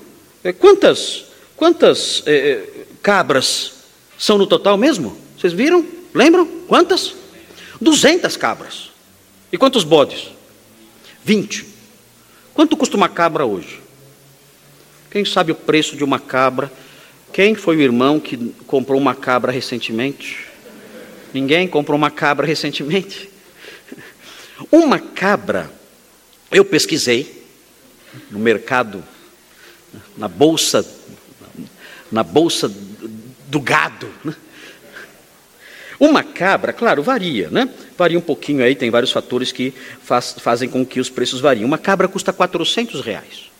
é, 0.44 0.52
quantas, 0.52 1.24
quantas 1.56 2.22
é, 2.26 2.62
cabras 3.02 3.72
são 4.16 4.38
no 4.38 4.46
total 4.46 4.78
mesmo? 4.78 5.18
Vocês 5.36 5.52
viram? 5.52 5.84
Lembram? 6.14 6.46
Quantas? 6.68 7.23
200 7.84 8.36
cabras. 8.36 8.90
E 9.52 9.58
quantos 9.58 9.84
bodes? 9.84 10.30
20. 11.22 11.66
Quanto 12.52 12.76
custa 12.76 12.96
uma 12.96 13.08
cabra 13.08 13.44
hoje? 13.44 13.80
Quem 15.10 15.24
sabe 15.24 15.52
o 15.52 15.54
preço 15.54 15.96
de 15.96 16.02
uma 16.02 16.18
cabra? 16.18 16.72
Quem 17.32 17.54
foi 17.54 17.76
o 17.76 17.80
irmão 17.80 18.18
que 18.18 18.36
comprou 18.66 18.98
uma 18.98 19.14
cabra 19.14 19.52
recentemente? 19.52 20.46
Ninguém 21.32 21.68
comprou 21.68 21.96
uma 21.96 22.10
cabra 22.10 22.46
recentemente? 22.46 23.28
Uma 24.70 25.00
cabra, 25.00 25.68
eu 26.50 26.64
pesquisei 26.64 27.44
no 28.30 28.38
mercado, 28.38 29.02
na 30.16 30.28
bolsa, 30.28 30.86
na 32.10 32.22
bolsa 32.22 32.72
do 33.48 33.60
gado. 33.60 34.08
Né? 34.24 34.34
Uma 35.98 36.22
cabra, 36.22 36.72
claro, 36.72 37.02
varia, 37.02 37.48
né? 37.50 37.68
Varia 37.96 38.18
um 38.18 38.22
pouquinho 38.22 38.64
aí, 38.64 38.74
tem 38.74 38.90
vários 38.90 39.12
fatores 39.12 39.52
que 39.52 39.72
faz, 40.02 40.34
fazem 40.38 40.68
com 40.68 40.84
que 40.84 40.98
os 40.98 41.08
preços 41.08 41.40
variem. 41.40 41.64
Uma 41.64 41.78
cabra 41.78 42.08
custa 42.08 42.32
400 42.32 43.00
reais. 43.00 43.50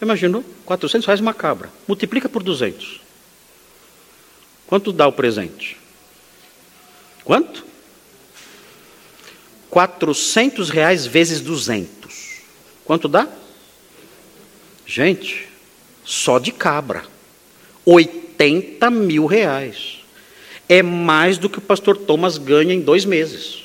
Imaginou? 0.00 0.44
400 0.64 1.06
reais 1.06 1.20
uma 1.20 1.34
cabra. 1.34 1.70
Multiplica 1.86 2.28
por 2.28 2.42
200. 2.42 3.00
Quanto 4.66 4.92
dá 4.92 5.06
o 5.06 5.12
presente? 5.12 5.76
Quanto? 7.24 7.64
400 9.70 10.70
reais 10.70 11.06
vezes 11.06 11.40
200. 11.40 12.40
Quanto 12.84 13.08
dá? 13.08 13.28
Gente, 14.86 15.48
só 16.04 16.38
de 16.38 16.52
cabra. 16.52 17.04
80 17.84 18.90
mil 18.90 19.26
reais 19.26 19.99
é 20.70 20.84
mais 20.84 21.36
do 21.36 21.50
que 21.50 21.58
o 21.58 21.60
pastor 21.60 21.96
Thomas 21.96 22.38
ganha 22.38 22.72
em 22.72 22.80
dois 22.80 23.04
meses. 23.04 23.64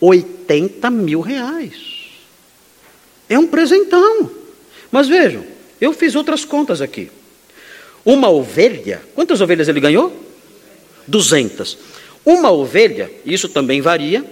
80 0.00 0.88
mil 0.88 1.20
reais. 1.20 2.08
É 3.28 3.38
um 3.38 3.46
presentão. 3.46 4.30
Mas 4.90 5.06
vejam, 5.06 5.44
Eu 5.78 5.94
fiz 5.94 6.14
outras 6.14 6.44
contas 6.44 6.82
aqui. 6.82 7.10
Uma 8.04 8.28
ovelha, 8.28 9.02
quantas 9.14 9.40
ovelhas 9.40 9.66
ele 9.66 9.80
ganhou? 9.80 10.14
200. 11.06 11.78
Uma 12.24 12.50
ovelha, 12.50 13.10
isso 13.24 13.48
também 13.48 13.80
varia, 13.80 14.22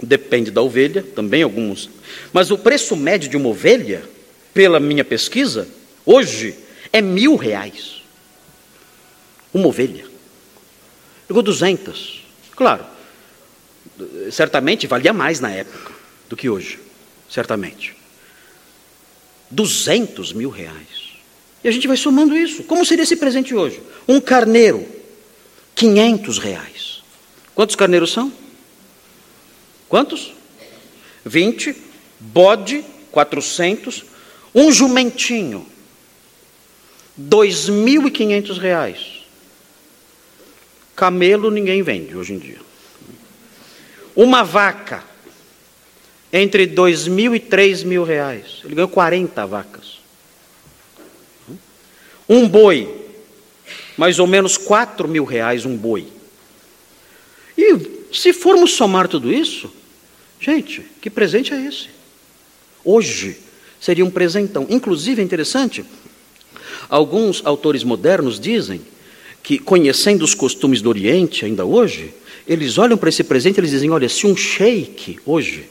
depende 0.00 0.52
da 0.52 0.62
ovelha, 0.62 1.04
também 1.16 1.42
alguns. 1.42 1.90
Mas 2.32 2.52
o 2.52 2.58
preço 2.58 2.96
médio 2.96 3.28
de 3.28 3.36
uma 3.36 3.48
ovelha, 3.48 4.04
pela 4.54 4.78
minha 4.78 5.04
pesquisa, 5.04 5.68
hoje, 6.06 6.54
é 6.92 7.00
mil 7.00 7.34
reais. 7.34 7.97
Uma 9.52 9.68
ovelha. 9.68 10.06
Pegou 11.26 11.42
200. 11.42 12.24
Claro, 12.56 12.84
certamente 14.30 14.86
valia 14.86 15.12
mais 15.12 15.40
na 15.40 15.50
época 15.50 15.92
do 16.28 16.36
que 16.36 16.48
hoje, 16.48 16.78
certamente. 17.30 17.96
200 19.50 20.32
mil 20.32 20.50
reais. 20.50 21.08
E 21.62 21.68
a 21.68 21.70
gente 21.72 21.86
vai 21.86 21.96
somando 21.96 22.36
isso. 22.36 22.64
Como 22.64 22.84
seria 22.84 23.02
esse 23.02 23.16
presente 23.16 23.54
hoje? 23.54 23.82
Um 24.06 24.20
carneiro, 24.20 24.86
500 25.74 26.38
reais. 26.38 27.02
Quantos 27.54 27.74
carneiros 27.74 28.12
são? 28.12 28.32
Quantos? 29.88 30.32
20. 31.24 31.74
Bode, 32.20 32.84
400. 33.10 34.04
Um 34.54 34.72
jumentinho, 34.72 35.66
2.500 37.20 38.58
reais. 38.58 39.17
Camelo 40.98 41.48
ninguém 41.48 41.80
vende 41.80 42.16
hoje 42.16 42.32
em 42.34 42.38
dia. 42.40 42.58
Uma 44.16 44.42
vaca, 44.42 45.04
entre 46.32 46.66
dois 46.66 47.06
mil 47.06 47.36
e 47.36 47.38
três 47.38 47.84
mil 47.84 48.02
reais. 48.02 48.62
Ele 48.64 48.74
ganhou 48.74 48.88
40 48.88 49.46
vacas. 49.46 50.00
Um 52.28 52.48
boi, 52.48 53.06
mais 53.96 54.18
ou 54.18 54.26
menos 54.26 54.58
quatro 54.58 55.06
mil 55.06 55.24
reais 55.24 55.64
um 55.64 55.76
boi. 55.76 56.08
E 57.56 58.08
se 58.12 58.32
formos 58.32 58.72
somar 58.72 59.06
tudo 59.06 59.32
isso, 59.32 59.72
gente, 60.40 60.84
que 61.00 61.08
presente 61.08 61.54
é 61.54 61.64
esse? 61.64 61.90
Hoje 62.84 63.38
seria 63.80 64.04
um 64.04 64.10
presentão. 64.10 64.66
Inclusive 64.68 65.22
é 65.22 65.24
interessante, 65.24 65.84
alguns 66.88 67.40
autores 67.46 67.84
modernos 67.84 68.40
dizem 68.40 68.82
que, 69.42 69.58
conhecendo 69.58 70.24
os 70.24 70.34
costumes 70.34 70.80
do 70.80 70.88
Oriente 70.88 71.44
ainda 71.44 71.64
hoje, 71.64 72.12
eles 72.46 72.78
olham 72.78 72.96
para 72.96 73.08
esse 73.08 73.24
presente 73.24 73.56
e 73.56 73.60
eles 73.60 73.70
dizem: 73.70 73.90
olha, 73.90 74.08
se 74.08 74.26
um 74.26 74.36
sheik 74.36 75.18
hoje, 75.24 75.68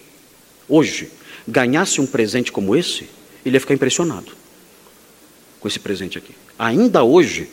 hoje, 0.68 1.10
ganhasse 1.48 2.02
um 2.02 2.06
presente 2.06 2.52
como 2.52 2.76
esse, 2.76 3.06
ele 3.46 3.56
ia 3.56 3.60
ficar 3.60 3.74
impressionado 3.74 4.32
com 5.60 5.68
esse 5.68 5.80
presente 5.80 6.18
aqui. 6.18 6.34
Ainda 6.58 7.04
hoje 7.04 7.48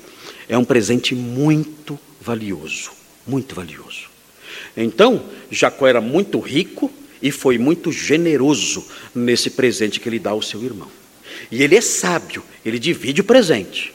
é 0.49 0.59
um 0.59 0.65
presente 0.65 1.15
muito 1.15 1.99
valioso, 2.21 2.91
muito 3.27 3.55
valioso. 3.55 4.09
Então, 4.77 5.25
Jacó 5.51 5.87
era 5.87 6.01
muito 6.01 6.39
rico 6.39 6.91
e 7.23 7.31
foi 7.31 7.59
muito 7.59 7.91
generoso 7.91 8.85
nesse 9.15 9.51
presente 9.51 10.01
que 10.01 10.09
ele 10.09 10.19
dá 10.19 10.31
ao 10.31 10.43
seu 10.43 10.63
irmão. 10.63 10.89
E 11.51 11.63
ele 11.63 11.77
é 11.77 11.81
sábio, 11.81 12.43
ele 12.65 12.79
divide 12.79 13.21
o 13.21 13.25
presente, 13.25 13.93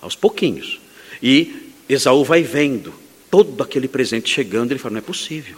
aos 0.00 0.14
pouquinhos. 0.14 0.80
E 1.24 1.72
Esaú 1.88 2.22
vai 2.22 2.42
vendo 2.42 2.92
todo 3.30 3.62
aquele 3.62 3.88
presente 3.88 4.28
chegando, 4.28 4.72
ele 4.72 4.78
fala: 4.78 4.92
não 4.92 4.98
é 4.98 5.02
possível. 5.02 5.56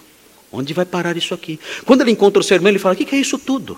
Onde 0.52 0.72
vai 0.72 0.84
parar 0.84 1.16
isso 1.16 1.34
aqui? 1.34 1.58
Quando 1.84 2.02
ele 2.02 2.12
encontra 2.12 2.40
o 2.40 2.44
seu 2.44 2.54
irmão, 2.54 2.70
ele 2.70 2.78
fala: 2.78 2.94
o 2.94 2.96
que 2.96 3.16
é 3.16 3.18
isso 3.18 3.36
tudo? 3.36 3.76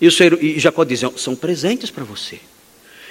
E, 0.00 0.08
o 0.08 0.10
seu, 0.10 0.42
e 0.42 0.58
Jacó 0.58 0.82
diz: 0.82 1.02
são 1.16 1.36
presentes 1.36 1.92
para 1.92 2.02
você. 2.02 2.40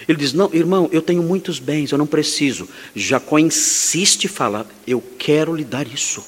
Ele 0.06 0.18
diz: 0.18 0.34
Não, 0.34 0.54
irmão, 0.54 0.90
eu 0.92 1.02
tenho 1.02 1.24
muitos 1.24 1.58
bens, 1.58 1.94
eu 1.94 1.98
não 1.98 2.06
preciso. 2.06 2.68
Jacó 2.94 3.40
insiste 3.40 4.26
e 4.26 4.28
fala: 4.28 4.68
Eu 4.86 5.02
quero 5.18 5.56
lhe 5.56 5.64
dar 5.64 5.88
isso. 5.88 6.22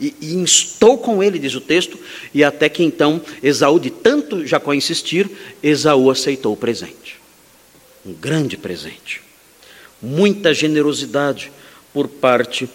E, 0.00 0.14
e 0.20 0.34
instou 0.34 0.96
com 0.96 1.20
ele, 1.20 1.40
diz 1.40 1.56
o 1.56 1.60
texto, 1.60 1.98
e 2.32 2.44
até 2.44 2.68
que 2.68 2.84
então 2.84 3.20
Esaú, 3.42 3.80
de 3.80 3.90
tanto 3.90 4.46
Jacó 4.46 4.72
insistir, 4.72 5.28
Esaú 5.60 6.08
aceitou 6.08 6.52
o 6.52 6.56
presente. 6.56 7.16
Um 8.06 8.12
grande 8.12 8.56
presente. 8.56 9.27
Muita 10.00 10.54
generosidade 10.54 11.50
por 11.92 12.08
parte 12.08 12.68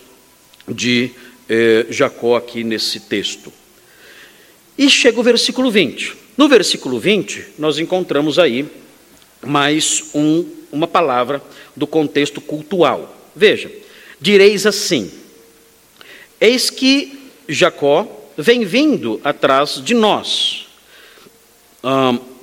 de 0.68 1.12
eh, 1.50 1.86
Jacó 1.90 2.36
aqui 2.36 2.64
nesse 2.64 3.00
texto. 3.02 3.52
E 4.78 4.90
chega 4.90 5.20
o 5.20 5.24
versículo 5.24 5.70
20. 5.70 6.16
No 6.36 6.48
versículo 6.48 7.00
20, 7.00 7.46
nós 7.60 7.78
encontramos 7.78 8.40
aí 8.40 8.66
mais 9.46 10.06
um, 10.16 10.46
uma 10.72 10.88
palavra 10.88 11.42
do 11.76 11.86
contexto 11.86 12.42
cultural. 12.42 13.16
Veja, 13.36 13.72
direis 14.20 14.66
assim: 14.66 15.12
Eis 16.42 16.70
que 16.70 17.30
Jacó 17.48 18.08
vem 18.38 18.66
vindo 18.66 19.22
atrás 19.24 19.82
de 19.84 19.94
nós, 19.94 20.68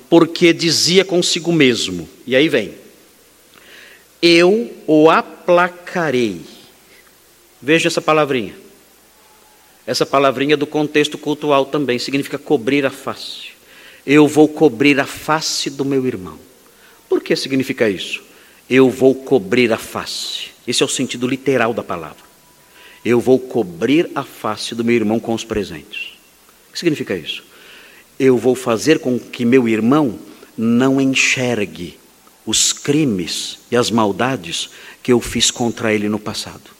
porque 0.09 0.53
dizia 0.53 1.03
consigo 1.03 1.51
mesmo, 1.51 2.07
e 2.25 2.35
aí 2.35 2.47
vem: 2.47 2.73
Eu 4.21 4.71
o 4.85 5.09
aplacarei 5.09 6.41
Veja 7.61 7.87
essa 7.87 8.01
palavrinha. 8.01 8.55
Essa 9.85 10.05
palavrinha 10.05 10.57
do 10.57 10.65
contexto 10.65 11.17
cultural 11.17 11.65
também 11.65 11.99
significa 11.99 12.39
cobrir 12.39 12.85
a 12.85 12.89
face. 12.89 13.51
Eu 14.03 14.27
vou 14.27 14.47
cobrir 14.47 14.99
a 14.99 15.05
face 15.05 15.69
do 15.69 15.85
meu 15.85 16.07
irmão. 16.07 16.39
Por 17.07 17.21
que 17.21 17.35
significa 17.35 17.87
isso? 17.87 18.23
Eu 18.67 18.89
vou 18.89 19.13
cobrir 19.13 19.71
a 19.71 19.77
face. 19.77 20.49
Esse 20.65 20.81
é 20.81 20.85
o 20.85 20.89
sentido 20.89 21.27
literal 21.27 21.71
da 21.73 21.83
palavra. 21.83 22.31
Eu 23.05 23.19
vou 23.19 23.37
cobrir 23.37 24.09
a 24.15 24.23
face 24.23 24.73
do 24.73 24.83
meu 24.83 24.95
irmão 24.95 25.19
com 25.19 25.33
os 25.33 25.43
presentes. 25.43 26.13
O 26.69 26.73
que 26.73 26.79
significa 26.79 27.15
isso? 27.15 27.43
Eu 28.19 28.37
vou 28.37 28.55
fazer 28.55 28.99
com 28.99 29.19
que 29.19 29.45
meu 29.45 29.67
irmão 29.67 30.17
não 30.57 30.99
enxergue 30.99 31.97
os 32.45 32.73
crimes 32.73 33.59
e 33.69 33.75
as 33.75 33.91
maldades 33.91 34.69
que 35.03 35.11
eu 35.11 35.21
fiz 35.21 35.51
contra 35.51 35.93
ele 35.93 36.09
no 36.09 36.19
passado. 36.19 36.71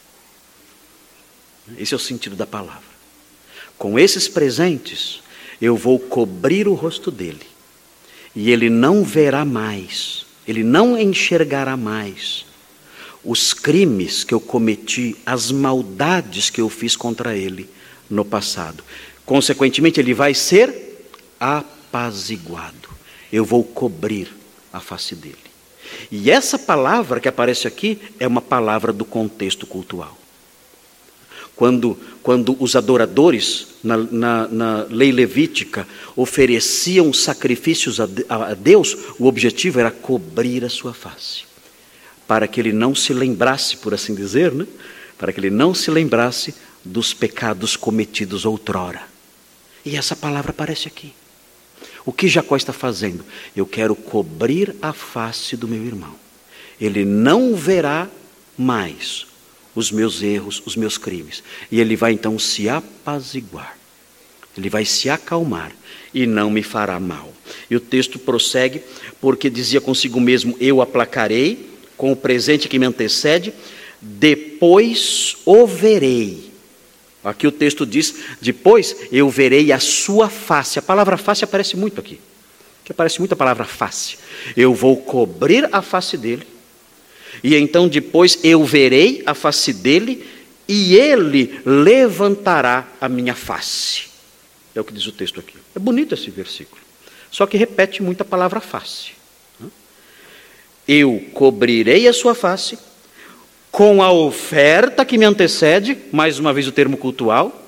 Esse 1.78 1.94
é 1.94 1.98
o 1.98 2.00
sentido 2.00 2.36
da 2.36 2.46
palavra. 2.46 2.92
Com 3.78 3.98
esses 3.98 4.28
presentes, 4.28 5.22
eu 5.62 5.76
vou 5.76 6.00
cobrir 6.00 6.68
o 6.68 6.74
rosto 6.74 7.12
dele, 7.12 7.46
e 8.36 8.52
ele 8.52 8.70
não 8.70 9.04
verá 9.04 9.46
mais, 9.46 10.26
ele 10.48 10.64
não 10.64 10.98
enxergará 10.98 11.78
mais 11.78 12.46
os 13.24 13.54
crimes 13.54 14.24
que 14.24 14.34
eu 14.34 14.40
cometi, 14.40 15.16
as 15.26 15.52
maldades 15.52 16.50
que 16.50 16.60
eu 16.60 16.70
fiz 16.70 16.96
contra 16.96 17.36
ele 17.36 17.70
no 18.10 18.26
passado. 18.26 18.84
Consequentemente, 19.26 20.00
ele 20.00 20.14
vai 20.14 20.34
ser 20.34 21.08
apaziguado. 21.40 22.90
Eu 23.32 23.46
vou 23.46 23.64
cobrir 23.64 24.36
a 24.74 24.80
face 24.80 25.16
dele. 25.16 25.51
E 26.12 26.30
essa 26.32 26.58
palavra 26.58 27.20
que 27.20 27.28
aparece 27.28 27.68
aqui 27.68 28.00
é 28.20 28.28
uma 28.28 28.42
palavra 28.42 28.92
do 28.92 29.06
contexto 29.06 29.66
cultural. 29.66 30.18
Quando, 31.56 31.98
quando 32.24 32.56
os 32.60 32.76
adoradores, 32.76 33.68
na, 33.84 33.98
na, 33.98 34.48
na 34.48 34.84
lei 34.90 35.12
levítica, 35.12 35.88
ofereciam 36.16 37.14
sacrifícios 37.14 38.00
a, 38.00 38.08
a 38.30 38.54
Deus, 38.54 38.98
o 39.20 39.28
objetivo 39.28 39.80
era 39.80 39.92
cobrir 39.92 40.66
a 40.66 40.70
sua 40.70 40.94
face, 40.94 41.44
para 42.28 42.48
que 42.48 42.60
ele 42.60 42.74
não 42.74 42.96
se 42.96 43.14
lembrasse, 43.14 43.78
por 43.78 43.94
assim 43.94 44.16
dizer, 44.16 44.52
né? 44.52 44.66
para 45.18 45.32
que 45.32 45.40
ele 45.40 45.52
não 45.52 45.74
se 45.74 45.92
lembrasse 45.92 46.56
dos 46.84 47.14
pecados 47.14 47.76
cometidos 47.76 48.44
outrora. 48.44 49.04
E 49.86 49.96
essa 49.96 50.16
palavra 50.16 50.50
aparece 50.50 50.88
aqui. 50.88 51.14
O 52.06 52.12
que 52.12 52.28
Jacó 52.28 52.56
está 52.56 52.74
fazendo? 52.74 53.24
Eu 53.56 53.66
quero 53.66 53.96
cobrir 53.96 54.76
a 54.82 54.92
face 54.94 55.56
do 55.56 55.68
meu 55.68 55.84
irmão. 55.84 56.16
Ele 56.80 57.06
não 57.06 57.56
verá 57.56 58.10
mais 58.58 59.28
os 59.76 59.92
meus 59.92 60.22
erros, 60.22 60.62
os 60.66 60.76
meus 60.76 60.98
crimes. 60.98 61.44
E 61.72 61.80
ele 61.80 61.96
vai 61.96 62.14
então 62.14 62.38
se 62.40 62.68
apaziguar. 62.68 63.78
Ele 64.58 64.70
vai 64.70 64.84
se 64.84 65.10
acalmar 65.10 65.72
e 66.14 66.26
não 66.26 66.50
me 66.50 66.62
fará 66.62 67.00
mal. 67.00 67.32
E 67.70 67.76
o 67.76 67.80
texto 67.80 68.20
prossegue, 68.20 68.82
porque 69.20 69.50
dizia 69.50 69.80
consigo 69.80 70.20
mesmo: 70.20 70.58
Eu 70.60 70.82
aplacarei 70.82 71.70
com 71.96 72.12
o 72.12 72.16
presente 72.16 72.68
que 72.68 72.80
me 72.80 72.86
antecede, 72.86 73.54
depois 74.02 75.38
o 75.46 75.66
verei. 75.66 76.51
Aqui 77.24 77.46
o 77.48 77.52
texto 77.52 77.86
diz: 77.86 78.16
Depois 78.42 78.96
eu 79.12 79.30
verei 79.30 79.72
a 79.72 79.80
sua 79.80 80.30
face. 80.30 80.80
A 80.80 80.82
palavra 80.82 81.18
face 81.18 81.44
aparece 81.44 81.78
muito 81.78 82.00
aqui. 82.00 82.20
Que 82.84 82.92
aparece 82.92 83.20
muito 83.20 83.34
a 83.34 83.38
palavra 83.38 83.66
face. 83.66 84.18
Eu 84.58 84.74
vou 84.74 84.98
cobrir 84.98 85.70
a 85.72 85.82
face 85.82 86.18
dele 86.18 86.48
e 87.44 87.56
então 87.56 87.88
depois 87.88 88.40
eu 88.44 88.64
verei 88.64 89.24
a 89.26 89.34
face 89.34 89.74
dele 89.74 90.28
e 90.68 90.96
ele 90.96 91.62
levantará 91.66 92.88
a 93.00 93.10
minha 93.10 93.36
face. 93.36 94.10
É 94.76 94.80
o 94.80 94.84
que 94.84 94.94
diz 94.94 95.06
o 95.08 95.12
texto 95.12 95.40
aqui. 95.40 95.56
É 95.76 95.80
bonito 95.80 96.14
esse 96.14 96.30
versículo. 96.30 96.82
Só 97.30 97.46
que 97.46 97.58
repete 97.58 98.04
muito 98.04 98.22
a 98.22 98.26
palavra 98.26 98.60
face. 98.60 99.12
Eu 100.88 101.24
cobrirei 101.34 102.08
a 102.08 102.14
sua 102.14 102.36
face 102.36 102.78
com 103.72 104.04
a 104.04 104.12
oferta 104.12 105.06
que 105.06 105.18
me 105.18 105.26
antecede, 105.26 105.98
mais 106.12 106.38
uma 106.38 106.52
vez 106.52 106.68
o 106.68 106.72
termo 106.72 106.98
cultual, 106.98 107.66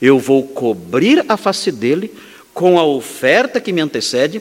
eu 0.00 0.18
vou 0.18 0.46
cobrir 0.48 1.24
a 1.28 1.36
face 1.36 1.70
dele 1.70 2.12
com 2.52 2.78
a 2.78 2.84
oferta 2.84 3.60
que 3.60 3.72
me 3.72 3.80
antecede, 3.80 4.40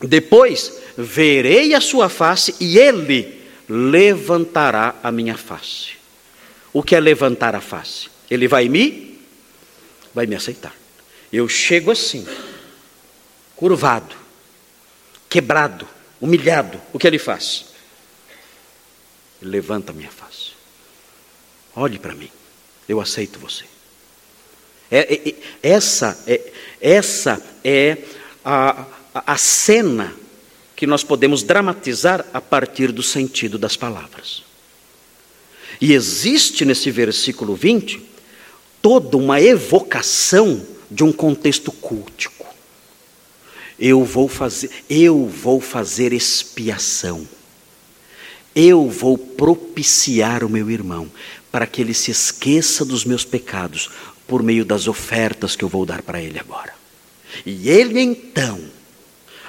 depois 0.00 0.80
verei 0.96 1.74
a 1.74 1.80
sua 1.80 2.08
face 2.08 2.54
e 2.60 2.78
ele 2.78 3.40
levantará 3.68 4.96
a 5.02 5.12
minha 5.12 5.36
face. 5.36 5.92
O 6.72 6.82
que 6.82 6.96
é 6.96 7.00
levantar 7.00 7.54
a 7.54 7.60
face? 7.60 8.08
Ele 8.30 8.48
vai 8.48 8.68
me 8.68 9.18
vai 10.14 10.26
me 10.26 10.34
aceitar. 10.34 10.74
Eu 11.32 11.48
chego 11.48 11.90
assim, 11.90 12.26
curvado, 13.56 14.14
quebrado, 15.28 15.88
humilhado. 16.20 16.80
O 16.92 16.98
que 16.98 17.06
ele 17.06 17.18
faz? 17.18 17.66
Ele 19.40 19.50
levanta 19.50 19.92
a 19.92 19.94
minha 19.94 20.10
face. 20.10 20.21
Olhe 21.74 21.98
para 21.98 22.14
mim. 22.14 22.30
Eu 22.88 23.00
aceito 23.00 23.38
você. 23.38 23.64
É, 24.90 25.14
é, 25.14 25.28
é, 25.28 25.34
essa 25.62 26.22
é, 26.26 26.52
essa 26.80 27.42
é 27.64 27.96
a, 28.44 28.84
a, 29.14 29.38
cena 29.38 30.12
que 30.76 30.86
nós 30.86 31.02
podemos 31.02 31.42
dramatizar 31.42 32.26
a 32.34 32.40
partir 32.40 32.92
do 32.92 33.02
sentido 33.02 33.56
das 33.56 33.74
palavras. 33.74 34.42
E 35.80 35.94
existe 35.94 36.64
nesse 36.66 36.90
versículo 36.90 37.54
20 37.54 38.02
toda 38.82 39.16
uma 39.16 39.40
evocação 39.40 40.66
de 40.90 41.02
um 41.02 41.12
contexto 41.12 41.72
cultico. 41.72 42.46
Eu 43.78 44.04
vou 44.04 44.28
fazer, 44.28 44.70
eu 44.90 45.26
vou 45.26 45.60
fazer 45.60 46.12
expiação. 46.12 47.26
Eu 48.54 48.90
vou 48.90 49.16
propiciar 49.16 50.44
o 50.44 50.50
meu 50.50 50.70
irmão 50.70 51.10
para 51.52 51.66
que 51.66 51.82
ele 51.82 51.92
se 51.92 52.10
esqueça 52.10 52.84
dos 52.84 53.04
meus 53.04 53.24
pecados 53.24 53.90
por 54.26 54.42
meio 54.42 54.64
das 54.64 54.88
ofertas 54.88 55.54
que 55.54 55.62
eu 55.62 55.68
vou 55.68 55.84
dar 55.84 56.00
para 56.00 56.20
ele 56.20 56.38
agora. 56.38 56.72
E 57.44 57.68
ele 57.68 58.00
então, 58.00 58.60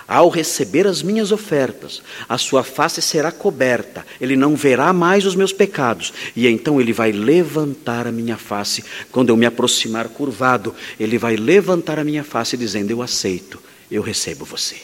ao 0.06 0.28
receber 0.30 0.86
as 0.86 1.02
minhas 1.02 1.32
ofertas, 1.32 2.02
a 2.28 2.38
sua 2.38 2.64
face 2.64 3.02
será 3.02 3.32
coberta, 3.32 4.06
ele 4.20 4.36
não 4.36 4.56
verá 4.56 4.92
mais 4.92 5.26
os 5.26 5.36
meus 5.36 5.54
pecados, 5.54 6.14
e 6.36 6.48
então 6.48 6.82
ele 6.82 6.92
vai 6.92 7.14
levantar 7.14 8.06
a 8.06 8.12
minha 8.12 8.38
face. 8.38 8.84
Quando 9.12 9.30
eu 9.30 9.38
me 9.38 9.46
aproximar 9.46 10.10
curvado, 10.10 10.76
ele 11.00 11.18
vai 11.18 11.38
levantar 11.38 11.98
a 11.98 12.04
minha 12.04 12.24
face, 12.24 12.58
dizendo: 12.58 12.92
Eu 12.92 13.02
aceito, 13.02 13.62
eu 13.90 14.02
recebo 14.02 14.44
você. 14.44 14.76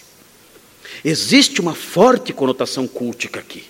Existe 1.03 1.61
uma 1.61 1.75
forte 1.75 2.33
conotação 2.33 2.87
cultica 2.87 3.39
aqui. 3.39 3.65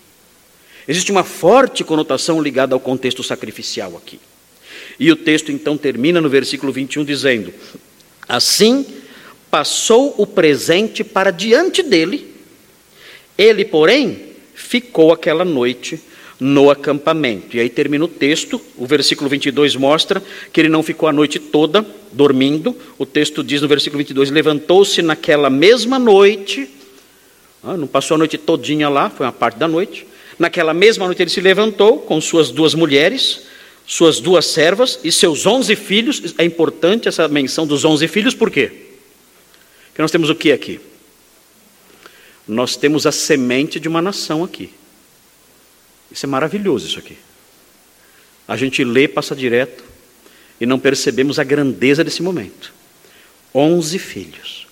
Existe 0.87 1.11
uma 1.11 1.23
forte 1.23 1.83
conotação 1.83 2.41
ligada 2.41 2.73
ao 2.73 2.79
contexto 2.79 3.23
sacrificial 3.23 3.95
aqui. 3.95 4.19
E 4.99 5.11
o 5.11 5.15
texto 5.15 5.51
então 5.51 5.77
termina 5.77 6.19
no 6.19 6.29
versículo 6.29 6.71
21 6.71 7.03
dizendo: 7.05 7.53
Assim 8.27 8.85
passou 9.49 10.13
o 10.17 10.27
presente 10.27 11.03
para 11.03 11.31
diante 11.31 11.81
dele, 11.81 12.33
ele, 13.37 13.65
porém, 13.65 14.33
ficou 14.53 15.11
aquela 15.11 15.45
noite 15.45 15.99
no 16.39 16.69
acampamento. 16.69 17.57
E 17.57 17.59
aí 17.59 17.69
termina 17.69 18.05
o 18.05 18.07
texto, 18.07 18.61
o 18.77 18.85
versículo 18.85 19.29
22 19.29 19.75
mostra 19.75 20.23
que 20.53 20.61
ele 20.61 20.69
não 20.69 20.81
ficou 20.81 21.09
a 21.09 21.13
noite 21.13 21.39
toda 21.39 21.85
dormindo. 22.11 22.75
O 22.97 23.05
texto 23.05 23.43
diz 23.43 23.61
no 23.61 23.67
versículo 23.67 23.97
22: 23.99 24.31
levantou-se 24.31 25.01
naquela 25.01 25.49
mesma 25.49 25.99
noite, 25.99 26.69
ah, 27.63 27.75
não 27.75 27.87
passou 27.87 28.15
a 28.15 28.17
noite 28.17 28.37
todinha 28.37 28.87
lá, 28.87 29.09
foi 29.09 29.25
uma 29.25 29.31
parte 29.31 29.57
da 29.57 29.67
noite. 29.67 30.05
Naquela 30.39 30.73
mesma 30.73 31.05
noite 31.05 31.21
ele 31.21 31.29
se 31.29 31.41
levantou 31.41 31.99
com 31.99 32.21
suas 32.21 32.49
duas 32.49 32.73
mulheres, 32.73 33.41
suas 33.85 34.21
duas 34.21 34.45
servas 34.45 34.97
e 35.03 35.11
seus 35.11 35.45
onze 35.45 35.75
filhos. 35.75 36.33
É 36.37 36.45
importante 36.45 37.09
essa 37.09 37.27
menção 37.27 37.67
dos 37.67 37.83
onze 37.83 38.07
filhos, 38.07 38.33
por 38.33 38.49
quê? 38.49 38.71
Porque 39.87 40.01
nós 40.01 40.11
temos 40.11 40.29
o 40.29 40.35
que 40.35 40.53
aqui? 40.53 40.79
Nós 42.47 42.77
temos 42.77 43.05
a 43.05 43.11
semente 43.11 43.81
de 43.81 43.89
uma 43.89 44.01
nação 44.01 44.43
aqui. 44.43 44.71
Isso 46.09 46.25
é 46.25 46.29
maravilhoso, 46.29 46.87
isso 46.87 46.99
aqui. 46.99 47.17
A 48.47 48.55
gente 48.55 48.83
lê, 48.83 49.07
passa 49.07 49.35
direto 49.35 49.83
e 50.59 50.65
não 50.65 50.79
percebemos 50.79 51.37
a 51.37 51.43
grandeza 51.43 52.03
desse 52.03 52.23
momento. 52.23 52.73
Onze 53.53 53.99
filhos. 53.99 54.67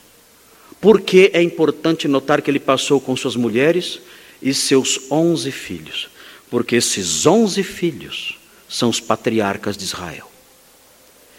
Por 0.79 1.01
que 1.01 1.29
é 1.33 1.41
importante 1.41 2.07
notar 2.07 2.41
que 2.41 2.49
ele 2.49 2.59
passou 2.59 3.01
com 3.01 3.15
suas 3.15 3.35
mulheres 3.35 3.99
e 4.41 4.53
seus 4.53 4.99
onze 5.11 5.51
filhos? 5.51 6.09
Porque 6.49 6.75
esses 6.75 7.25
onze 7.25 7.63
filhos 7.63 8.37
são 8.69 8.89
os 8.89 8.99
patriarcas 8.99 9.77
de 9.77 9.83
Israel. 9.83 10.31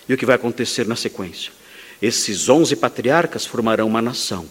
E 0.08 0.14
o 0.14 0.16
que 0.16 0.26
vai 0.26 0.36
acontecer 0.36 0.86
na 0.86 0.96
sequência? 0.96 1.52
Esses 2.00 2.48
onze 2.48 2.76
patriarcas 2.76 3.44
formarão 3.44 3.86
uma 3.86 4.00
nação, 4.00 4.48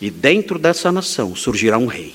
e 0.00 0.10
dentro 0.10 0.58
dessa 0.58 0.90
nação 0.90 1.34
surgirá 1.36 1.78
um 1.78 1.86
rei. 1.86 2.14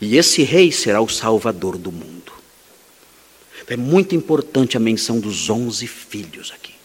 E 0.00 0.16
esse 0.16 0.42
rei 0.42 0.72
será 0.72 1.00
o 1.00 1.08
salvador 1.08 1.76
do 1.76 1.92
mundo. 1.92 2.32
É 3.66 3.76
muito 3.76 4.14
importante 4.14 4.76
a 4.76 4.80
menção 4.80 5.20
dos 5.20 5.50
onze 5.50 5.86
filhos 5.86 6.50
aqui. 6.54 6.77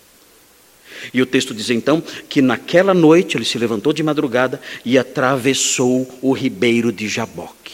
E 1.14 1.22
o 1.22 1.26
texto 1.26 1.54
diz 1.54 1.70
então 1.70 2.04
que 2.30 2.42
naquela 2.42 2.94
noite 2.94 3.38
ele 3.38 3.46
se 3.46 3.58
levantou 3.58 3.92
de 3.92 4.04
madrugada 4.04 4.62
e 4.86 4.98
atravessou 4.98 6.08
o 6.22 6.32
ribeiro 6.32 6.92
de 6.92 7.08
Jaboque. 7.08 7.74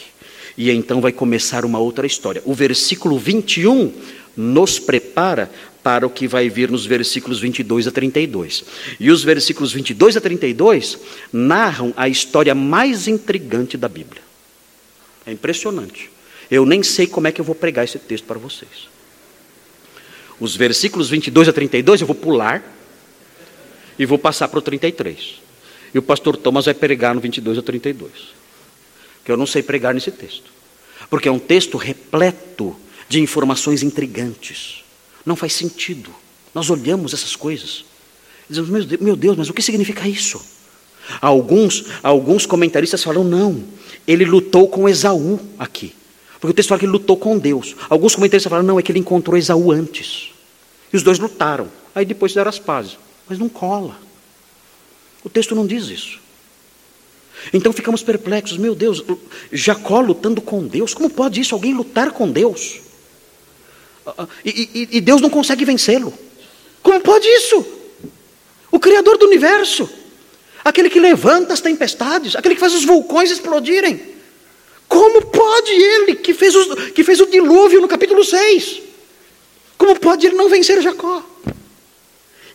E 0.56 0.70
então 0.70 1.00
vai 1.00 1.12
começar 1.12 1.64
uma 1.64 1.78
outra 1.78 2.06
história. 2.06 2.42
O 2.44 2.54
versículo 2.54 3.18
21 3.18 3.92
nos 4.36 4.78
prepara 4.78 5.50
para 5.82 6.06
o 6.06 6.10
que 6.10 6.28
vai 6.28 6.48
vir 6.48 6.70
nos 6.70 6.84
versículos 6.84 7.40
22 7.40 7.86
a 7.86 7.90
32. 7.90 8.64
E 8.98 9.10
os 9.10 9.22
versículos 9.22 9.72
22 9.72 10.16
a 10.16 10.20
32 10.20 10.98
narram 11.32 11.94
a 11.96 12.08
história 12.08 12.54
mais 12.54 13.08
intrigante 13.08 13.76
da 13.76 13.88
Bíblia. 13.88 14.22
É 15.26 15.32
impressionante. 15.32 16.10
Eu 16.50 16.66
nem 16.66 16.82
sei 16.82 17.06
como 17.06 17.28
é 17.28 17.32
que 17.32 17.40
eu 17.40 17.44
vou 17.44 17.54
pregar 17.54 17.84
esse 17.84 17.98
texto 17.98 18.24
para 18.24 18.38
vocês. 18.38 18.88
Os 20.38 20.56
versículos 20.56 21.08
22 21.08 21.48
a 21.48 21.52
32 21.52 22.00
eu 22.00 22.06
vou 22.06 22.16
pular 22.16 22.62
e 24.00 24.06
vou 24.06 24.18
passar 24.18 24.48
para 24.48 24.58
o 24.58 24.62
33. 24.62 25.40
E 25.94 25.98
o 25.98 26.02
pastor 26.02 26.36
Thomas 26.36 26.64
vai 26.64 26.74
pregar 26.74 27.14
no 27.14 27.20
22 27.20 27.58
a 27.58 27.62
32 27.62 28.40
que 29.24 29.30
eu 29.30 29.36
não 29.36 29.46
sei 29.46 29.62
pregar 29.62 29.94
nesse 29.94 30.10
texto. 30.10 30.50
Porque 31.08 31.28
é 31.28 31.32
um 31.32 31.38
texto 31.38 31.76
repleto 31.76 32.74
de 33.08 33.20
informações 33.20 33.82
intrigantes. 33.82 34.82
Não 35.26 35.36
faz 35.36 35.52
sentido. 35.52 36.10
Nós 36.54 36.70
olhamos 36.70 37.12
essas 37.12 37.36
coisas 37.36 37.84
dizemos, 38.50 39.00
meu 39.00 39.14
Deus, 39.14 39.36
mas 39.36 39.48
o 39.48 39.54
que 39.54 39.62
significa 39.62 40.08
isso? 40.08 40.40
Alguns, 41.20 41.84
alguns 42.02 42.46
comentaristas 42.46 43.02
falam, 43.02 43.22
não, 43.22 43.62
ele 44.06 44.24
lutou 44.24 44.68
com 44.68 44.88
Esaú 44.88 45.38
aqui. 45.58 45.94
Porque 46.40 46.50
o 46.50 46.54
texto 46.54 46.70
fala 46.70 46.78
que 46.78 46.84
ele 46.84 46.92
lutou 46.92 47.16
com 47.16 47.38
Deus. 47.38 47.76
Alguns 47.88 48.14
comentaristas 48.14 48.50
falam, 48.50 48.66
não, 48.66 48.78
é 48.78 48.82
que 48.82 48.90
ele 48.90 48.98
encontrou 48.98 49.36
Esaú 49.36 49.70
antes. 49.70 50.32
E 50.92 50.96
os 50.96 51.02
dois 51.02 51.18
lutaram. 51.18 51.68
Aí 51.94 52.04
depois 52.04 52.32
fizeram 52.32 52.48
as 52.48 52.58
pazes. 52.58 52.98
Mas 53.30 53.38
não 53.38 53.48
cola. 53.48 53.96
O 55.22 55.30
texto 55.30 55.54
não 55.54 55.64
diz 55.64 55.86
isso. 55.88 56.18
Então 57.54 57.72
ficamos 57.72 58.02
perplexos, 58.02 58.58
meu 58.58 58.74
Deus, 58.74 59.04
Jacó 59.52 60.00
lutando 60.00 60.42
com 60.42 60.66
Deus, 60.66 60.92
como 60.92 61.08
pode 61.08 61.40
isso? 61.40 61.54
Alguém 61.54 61.72
lutar 61.72 62.10
com 62.10 62.28
Deus? 62.28 62.80
Ah, 64.04 64.14
ah, 64.18 64.28
e, 64.44 64.68
e, 64.74 64.96
e 64.96 65.00
Deus 65.00 65.20
não 65.20 65.30
consegue 65.30 65.64
vencê-lo. 65.64 66.12
Como 66.82 67.00
pode 67.00 67.28
isso? 67.28 67.64
O 68.68 68.80
Criador 68.80 69.16
do 69.16 69.26
universo, 69.26 69.88
aquele 70.64 70.90
que 70.90 70.98
levanta 70.98 71.54
as 71.54 71.60
tempestades, 71.60 72.34
aquele 72.34 72.56
que 72.56 72.60
faz 72.60 72.74
os 72.74 72.84
vulcões 72.84 73.30
explodirem. 73.30 74.10
Como 74.88 75.26
pode 75.26 75.70
ele, 75.70 76.16
que 76.16 76.34
fez, 76.34 76.56
os, 76.56 76.90
que 76.90 77.04
fez 77.04 77.20
o 77.20 77.26
dilúvio 77.26 77.80
no 77.80 77.86
capítulo 77.86 78.24
6, 78.24 78.82
como 79.78 79.98
pode 80.00 80.26
ele 80.26 80.34
não 80.34 80.48
vencer 80.48 80.82
Jacó? 80.82 81.29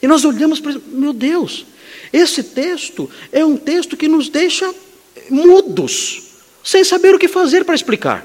E 0.05 0.07
nós 0.07 0.23
olhamos 0.23 0.59
para 0.59 0.75
meu 0.89 1.11
Deus, 1.11 1.65
esse 2.13 2.43
texto 2.43 3.09
é 3.31 3.43
um 3.43 3.57
texto 3.57 3.97
que 3.97 4.07
nos 4.07 4.29
deixa 4.29 4.71
mudos, 5.31 6.21
sem 6.63 6.83
saber 6.83 7.15
o 7.15 7.17
que 7.17 7.27
fazer 7.27 7.65
para 7.65 7.73
explicar. 7.73 8.23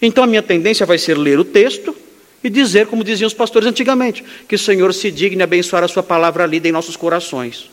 Então 0.00 0.22
a 0.22 0.26
minha 0.28 0.40
tendência 0.40 0.86
vai 0.86 0.96
ser 0.96 1.18
ler 1.18 1.36
o 1.36 1.44
texto 1.44 1.96
e 2.44 2.48
dizer, 2.48 2.86
como 2.86 3.02
diziam 3.02 3.26
os 3.26 3.34
pastores 3.34 3.66
antigamente, 3.66 4.24
que 4.46 4.54
o 4.54 4.58
Senhor 4.58 4.94
se 4.94 5.10
digne 5.10 5.42
abençoar 5.42 5.82
a 5.82 5.88
sua 5.88 6.04
palavra 6.04 6.46
lida 6.46 6.68
em 6.68 6.70
nossos 6.70 6.94
corações. 6.94 7.68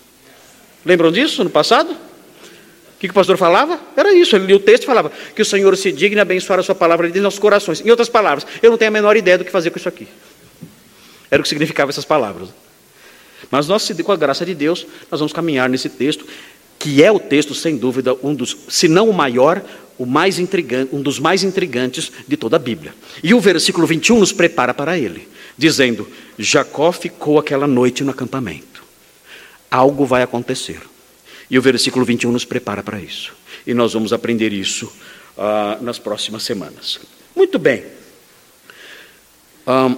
Lembram 0.83 1.11
disso 1.11 1.43
no 1.43 1.49
passado? 1.51 1.91
O 1.91 2.99
que, 2.99 3.05
o 3.05 3.13
pastor 3.13 3.37
falava? 3.37 3.79
Era 3.95 4.15
isso, 4.15 4.35
ele 4.35 4.47
lia 4.47 4.55
o 4.55 4.59
texto 4.59 4.81
e 4.81 4.87
falava 4.87 5.11
que 5.35 5.43
o 5.43 5.45
Senhor 5.45 5.77
se 5.77 5.91
digne 5.91 6.19
abençoar 6.19 6.57
a 6.57 6.63
sua 6.63 6.73
palavra 6.73 7.05
lida 7.05 7.19
em 7.19 7.21
nossos 7.21 7.39
corações. 7.39 7.85
Em 7.85 7.91
outras 7.91 8.09
palavras, 8.09 8.47
eu 8.63 8.71
não 8.71 8.79
tenho 8.79 8.89
a 8.89 8.91
menor 8.91 9.15
ideia 9.15 9.37
do 9.37 9.45
que 9.45 9.51
fazer 9.51 9.69
com 9.69 9.77
isso 9.77 9.87
aqui. 9.87 10.07
Era 11.29 11.39
o 11.39 11.43
que 11.43 11.49
significava 11.49 11.91
essas 11.91 12.03
palavras. 12.03 12.49
Mas 13.49 13.67
nós, 13.67 13.89
com 14.03 14.11
a 14.11 14.17
graça 14.17 14.45
de 14.45 14.53
Deus, 14.53 14.85
nós 15.09 15.19
vamos 15.19 15.33
caminhar 15.33 15.69
nesse 15.69 15.89
texto 15.89 16.25
que 16.81 17.03
é 17.03 17.11
o 17.11 17.19
texto, 17.19 17.53
sem 17.53 17.77
dúvida, 17.77 18.17
um 18.23 18.33
dos, 18.33 18.57
se 18.67 18.87
não 18.87 19.07
o 19.07 19.13
maior, 19.13 19.63
o 19.99 20.05
mais 20.05 20.39
intrigante, 20.39 20.95
um 20.95 20.99
dos 20.99 21.19
mais 21.19 21.43
intrigantes 21.43 22.11
de 22.27 22.35
toda 22.35 22.55
a 22.55 22.59
Bíblia. 22.59 22.91
E 23.23 23.35
o 23.35 23.39
versículo 23.39 23.85
21 23.85 24.17
nos 24.17 24.33
prepara 24.33 24.73
para 24.73 24.97
ele, 24.97 25.27
dizendo: 25.55 26.07
Jacó 26.39 26.91
ficou 26.91 27.37
aquela 27.37 27.67
noite 27.67 28.03
no 28.03 28.09
acampamento. 28.09 28.83
Algo 29.69 30.07
vai 30.07 30.23
acontecer. 30.23 30.81
E 31.51 31.59
o 31.59 31.61
versículo 31.61 32.03
21 32.03 32.31
nos 32.31 32.45
prepara 32.45 32.81
para 32.81 32.99
isso. 32.99 33.31
E 33.67 33.75
nós 33.75 33.93
vamos 33.93 34.11
aprender 34.11 34.51
isso 34.51 34.91
uh, 35.37 35.83
nas 35.83 35.99
próximas 35.99 36.41
semanas. 36.41 36.99
Muito 37.35 37.59
bem. 37.59 37.83
Um, 39.67 39.95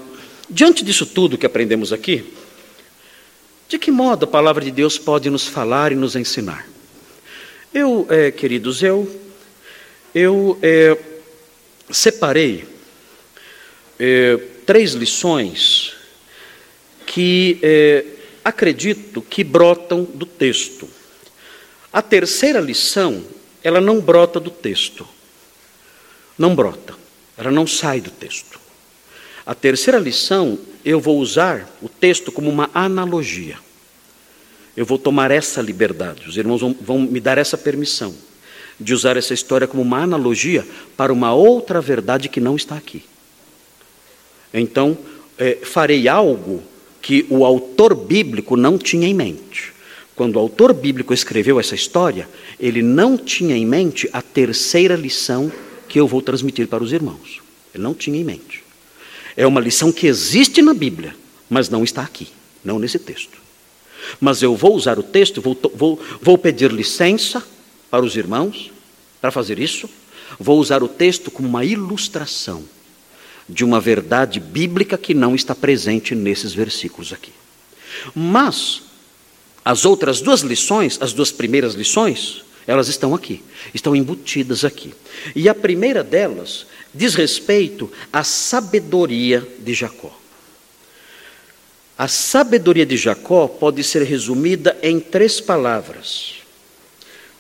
diante 0.50 0.84
disso 0.84 1.06
tudo 1.06 1.38
que 1.38 1.46
aprendemos 1.46 1.94
aqui, 1.94 2.26
de 3.68 3.80
que 3.80 3.92
modo 3.92 4.26
a 4.26 4.28
palavra 4.28 4.64
de 4.64 4.72
Deus 4.72 4.98
pode 4.98 5.30
nos 5.30 5.48
falar 5.48 5.92
e 5.92 5.96
nos 5.96 6.16
ensinar? 6.16 6.68
Eu, 7.74 8.06
é, 8.10 8.30
queridos, 8.30 8.84
eu, 8.84 9.10
eu 10.14 10.60
é, 10.62 10.98
separei 11.90 12.68
é, 14.00 14.38
três 14.66 14.94
lições 14.94 15.96
que 17.06 17.60
acredito 18.44 19.22
que 19.22 19.44
brotam 19.44 20.04
do 20.04 20.26
texto. 20.26 20.90
A 21.92 22.02
terceira 22.02 22.60
lição, 22.60 23.24
ela 23.64 23.80
não 23.80 24.02
brota 24.02 24.40
do 24.40 24.50
texto. 24.50 25.08
Não 26.38 26.56
brota. 26.56 26.96
Ela 27.38 27.52
não 27.52 27.68
sai 27.68 28.02
do 28.02 28.10
texto. 28.10 28.60
A 29.46 29.54
terceira 29.54 30.00
lição, 30.00 30.58
eu 30.86 31.00
vou 31.00 31.20
usar 31.20 31.70
o 31.82 31.90
texto 31.90 32.32
como 32.32 32.50
uma 32.50 32.70
analogia. 32.74 33.58
Eu 34.76 34.86
vou 34.86 34.98
tomar 34.98 35.32
essa 35.32 35.62
liberdade. 35.62 36.28
Os 36.28 36.38
irmãos 36.38 36.62
vão, 36.62 36.76
vão 36.80 37.00
me 37.00 37.20
dar 37.20 37.38
essa 37.38 37.58
permissão 37.58 38.16
de 38.80 38.94
usar 38.94 39.18
essa 39.18 39.34
história 39.34 39.68
como 39.68 39.82
uma 39.82 40.00
analogia 40.00 40.66
para 40.98 41.14
uma 41.14 41.34
outra 41.34 41.80
verdade 41.80 42.30
que 42.30 42.40
não 42.40 42.56
está 42.56 42.76
aqui. 42.76 43.04
Então, 44.54 44.98
é, 45.38 45.56
farei 45.64 46.08
algo 46.08 46.64
que 47.02 47.26
o 47.30 47.46
autor 47.46 47.94
bíblico 47.96 48.56
não 48.56 48.78
tinha 48.78 49.08
em 49.08 49.14
mente. 49.14 49.74
Quando 50.16 50.36
o 50.36 50.40
autor 50.40 50.74
bíblico 50.74 51.14
escreveu 51.14 51.60
essa 51.60 51.76
história, 51.76 52.30
ele 52.60 52.82
não 52.82 53.18
tinha 53.18 53.58
em 53.58 53.66
mente 53.66 54.10
a 54.14 54.22
terceira 54.22 54.96
lição 54.96 55.52
que 55.88 56.00
eu 56.00 56.08
vou 56.08 56.22
transmitir 56.22 56.68
para 56.68 56.84
os 56.84 56.94
irmãos. 56.94 57.42
Ele 57.74 57.84
não 57.84 57.94
tinha 57.94 58.20
em 58.20 58.24
mente. 58.24 58.63
É 59.36 59.46
uma 59.48 59.60
lição 59.62 59.92
que 59.92 60.08
existe 60.08 60.62
na 60.62 60.74
Bíblia, 60.74 61.16
mas 61.50 61.70
não 61.70 61.84
está 61.84 62.02
aqui, 62.02 62.28
não 62.64 62.80
nesse 62.80 63.00
texto. 63.00 63.38
Mas 64.20 64.42
eu 64.42 64.56
vou 64.56 64.76
usar 64.76 65.00
o 65.00 65.04
texto, 65.04 65.42
vou, 65.42 65.58
vou, 65.74 66.00
vou 66.22 66.38
pedir 66.38 66.72
licença 66.72 67.44
para 67.90 68.06
os 68.06 68.16
irmãos 68.16 68.72
para 69.22 69.32
fazer 69.32 69.60
isso. 69.60 69.90
Vou 70.40 70.60
usar 70.60 70.84
o 70.84 70.88
texto 70.88 71.32
como 71.32 71.48
uma 71.48 71.64
ilustração 71.64 72.64
de 73.48 73.64
uma 73.64 73.80
verdade 73.80 74.40
bíblica 74.40 74.98
que 74.98 75.14
não 75.14 75.36
está 75.36 75.54
presente 75.54 76.16
nesses 76.16 76.54
versículos 76.54 77.14
aqui. 77.14 77.32
Mas 78.16 78.82
as 79.64 79.86
outras 79.86 80.22
duas 80.22 80.42
lições, 80.42 80.98
as 81.02 81.14
duas 81.14 81.32
primeiras 81.32 81.74
lições, 81.74 82.44
elas 82.66 82.88
estão 82.88 83.14
aqui, 83.14 83.44
estão 83.74 83.96
embutidas 83.96 84.64
aqui. 84.64 84.94
E 85.36 85.50
a 85.50 85.56
primeira 85.56 86.04
delas 86.04 86.66
diz 86.94 87.16
respeito 87.16 87.92
à 88.12 88.24
sabedoria 88.24 89.46
de 89.60 89.74
Jacó. 89.74 90.18
A 91.98 92.08
sabedoria 92.08 92.86
de 92.86 92.98
Jacó 92.98 93.48
pode 93.48 93.84
ser 93.84 94.04
resumida 94.04 94.78
em 94.82 95.00
três 95.00 95.40
palavras: 95.40 96.36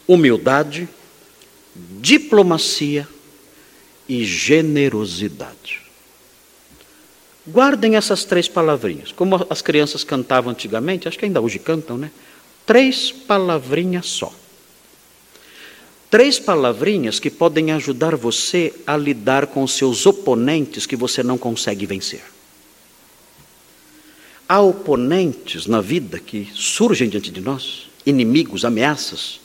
humildade, 0.08 0.88
diplomacia 2.00 3.08
e 4.08 4.24
generosidade. 4.24 5.82
Guardem 7.46 7.96
essas 7.96 8.24
três 8.24 8.48
palavrinhas. 8.48 9.12
Como 9.12 9.46
as 9.50 9.62
crianças 9.62 10.04
cantavam 10.04 10.52
antigamente, 10.52 11.08
acho 11.08 11.20
que 11.20 11.26
ainda 11.26 11.42
hoje 11.42 11.60
cantam, 11.60 11.98
né? 11.98 12.10
Três 12.66 13.12
palavrinhas 13.12 14.06
só. 14.06 14.34
Três 16.14 16.38
palavrinhas 16.38 17.20
que 17.20 17.32
podem 17.32 17.72
ajudar 17.72 18.16
você 18.16 18.72
a 18.86 18.96
lidar 18.96 19.48
com 19.48 19.64
os 19.64 19.74
seus 19.74 20.06
oponentes 20.06 20.86
que 20.86 20.96
você 20.96 21.24
não 21.24 21.40
consegue 21.40 21.88
vencer. 21.88 22.22
Há 24.48 24.62
oponentes 24.62 25.66
na 25.66 25.82
vida 25.82 26.20
que 26.20 26.48
surgem 26.54 27.10
diante 27.10 27.32
de 27.32 27.42
nós, 27.42 27.90
inimigos, 28.06 28.64
ameaças, 28.64 29.42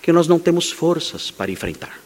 que 0.00 0.12
nós 0.12 0.28
não 0.28 0.38
temos 0.38 0.70
forças 0.70 1.28
para 1.28 1.50
enfrentar. 1.50 2.00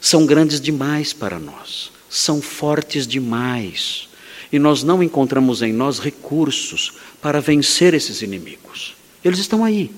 São 0.00 0.26
grandes 0.26 0.60
demais 0.60 1.12
para 1.12 1.38
nós, 1.38 1.92
são 2.08 2.42
fortes 2.42 3.06
demais 3.06 4.08
e 4.50 4.58
nós 4.58 4.82
não 4.82 5.00
encontramos 5.00 5.62
em 5.62 5.72
nós 5.72 6.00
recursos 6.00 6.94
para 7.22 7.40
vencer 7.40 7.94
esses 7.94 8.20
inimigos. 8.20 8.96
Eles 9.24 9.38
estão 9.38 9.64
aí. 9.64 9.92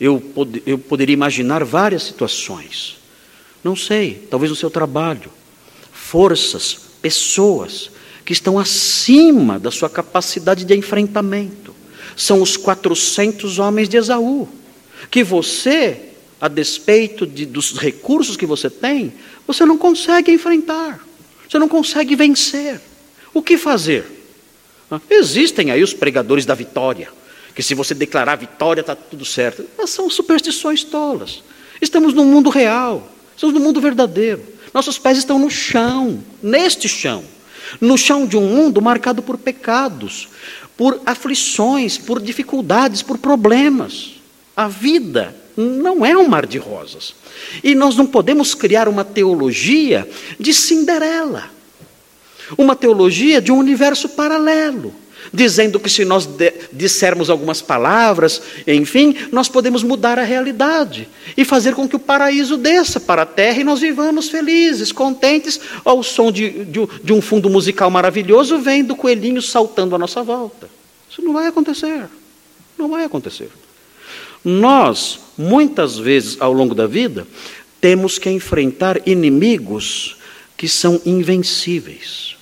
Eu, 0.00 0.20
pod 0.20 0.62
eu 0.64 0.78
poderia 0.78 1.12
imaginar 1.12 1.62
várias 1.62 2.04
situações. 2.04 2.96
Não 3.62 3.76
sei, 3.76 4.26
talvez 4.30 4.50
no 4.50 4.56
seu 4.56 4.70
trabalho. 4.70 5.30
Forças, 5.92 6.78
pessoas 7.02 7.90
que 8.24 8.32
estão 8.32 8.58
acima 8.58 9.58
da 9.58 9.70
sua 9.70 9.90
capacidade 9.90 10.64
de 10.64 10.74
enfrentamento. 10.74 11.74
São 12.16 12.40
os 12.40 12.56
400 12.56 13.58
homens 13.58 13.88
de 13.88 13.96
Esaú. 13.96 14.48
Que 15.10 15.22
você, 15.22 16.10
a 16.40 16.48
despeito 16.48 17.26
de, 17.26 17.44
dos 17.44 17.76
recursos 17.78 18.36
que 18.36 18.46
você 18.46 18.70
tem, 18.70 19.12
você 19.46 19.66
não 19.66 19.76
consegue 19.76 20.32
enfrentar. 20.32 21.04
Você 21.48 21.58
não 21.58 21.68
consegue 21.68 22.14
vencer. 22.14 22.80
O 23.34 23.42
que 23.42 23.58
fazer? 23.58 24.06
Existem 25.08 25.70
aí 25.70 25.82
os 25.82 25.94
pregadores 25.94 26.46
da 26.46 26.54
vitória, 26.54 27.08
que 27.60 27.66
se 27.66 27.74
você 27.74 27.92
declarar 27.92 28.36
vitória 28.36 28.80
está 28.80 28.96
tudo 28.96 29.22
certo. 29.22 29.66
Mas 29.76 29.90
são 29.90 30.08
superstições 30.08 30.82
tolas. 30.82 31.42
Estamos 31.78 32.14
no 32.14 32.24
mundo 32.24 32.48
real, 32.48 33.06
estamos 33.34 33.54
no 33.54 33.60
mundo 33.60 33.82
verdadeiro. 33.82 34.42
Nossos 34.72 34.98
pés 34.98 35.18
estão 35.18 35.38
no 35.38 35.50
chão, 35.50 36.24
neste 36.42 36.88
chão, 36.88 37.22
no 37.78 37.98
chão 37.98 38.26
de 38.26 38.34
um 38.34 38.46
mundo 38.46 38.80
marcado 38.80 39.22
por 39.22 39.36
pecados, 39.36 40.30
por 40.74 41.02
aflições, 41.04 41.98
por 41.98 42.18
dificuldades, 42.18 43.02
por 43.02 43.18
problemas. 43.18 44.12
A 44.56 44.66
vida 44.66 45.36
não 45.54 46.06
é 46.06 46.16
um 46.16 46.28
mar 46.28 46.46
de 46.46 46.56
rosas. 46.56 47.14
E 47.62 47.74
nós 47.74 47.94
não 47.94 48.06
podemos 48.06 48.54
criar 48.54 48.88
uma 48.88 49.04
teologia 49.04 50.08
de 50.38 50.54
Cinderela 50.54 51.60
uma 52.58 52.74
teologia 52.74 53.40
de 53.40 53.52
um 53.52 53.58
universo 53.58 54.08
paralelo, 54.08 54.92
dizendo 55.32 55.78
que 55.78 55.88
se 55.88 56.04
nós 56.04 56.28
dissermos 56.72 57.30
algumas 57.30 57.62
palavras, 57.62 58.40
enfim, 58.66 59.14
nós 59.30 59.48
podemos 59.48 59.82
mudar 59.82 60.18
a 60.18 60.24
realidade 60.24 61.08
e 61.36 61.44
fazer 61.44 61.74
com 61.74 61.88
que 61.88 61.96
o 61.96 62.00
paraíso 62.00 62.56
desça 62.56 62.98
para 62.98 63.22
a 63.22 63.26
terra 63.26 63.60
e 63.60 63.64
nós 63.64 63.80
vivamos 63.80 64.28
felizes, 64.28 64.92
contentes, 64.92 65.60
ao 65.84 66.02
som 66.02 66.32
de, 66.32 66.64
de, 66.64 66.80
de 67.02 67.12
um 67.12 67.20
fundo 67.20 67.48
musical 67.50 67.90
maravilhoso, 67.90 68.58
vendo 68.58 68.96
coelhinhos 68.96 69.50
saltando 69.50 69.94
à 69.94 69.98
nossa 69.98 70.22
volta. 70.22 70.68
Isso 71.10 71.22
não 71.22 71.32
vai 71.32 71.46
acontecer. 71.46 72.06
Não 72.78 72.88
vai 72.88 73.04
acontecer. 73.04 73.50
Nós, 74.44 75.18
muitas 75.36 75.98
vezes 75.98 76.40
ao 76.40 76.52
longo 76.52 76.74
da 76.74 76.86
vida, 76.86 77.26
temos 77.80 78.18
que 78.18 78.30
enfrentar 78.30 79.06
inimigos 79.06 80.16
que 80.56 80.68
são 80.68 81.00
invencíveis. 81.04 82.36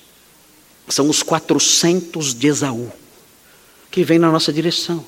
São 0.89 1.09
os 1.09 1.23
400 1.23 2.33
de 2.33 2.47
Esaú, 2.47 2.91
que 3.91 4.03
vêm 4.03 4.19
na 4.19 4.31
nossa 4.31 4.51
direção 4.51 5.05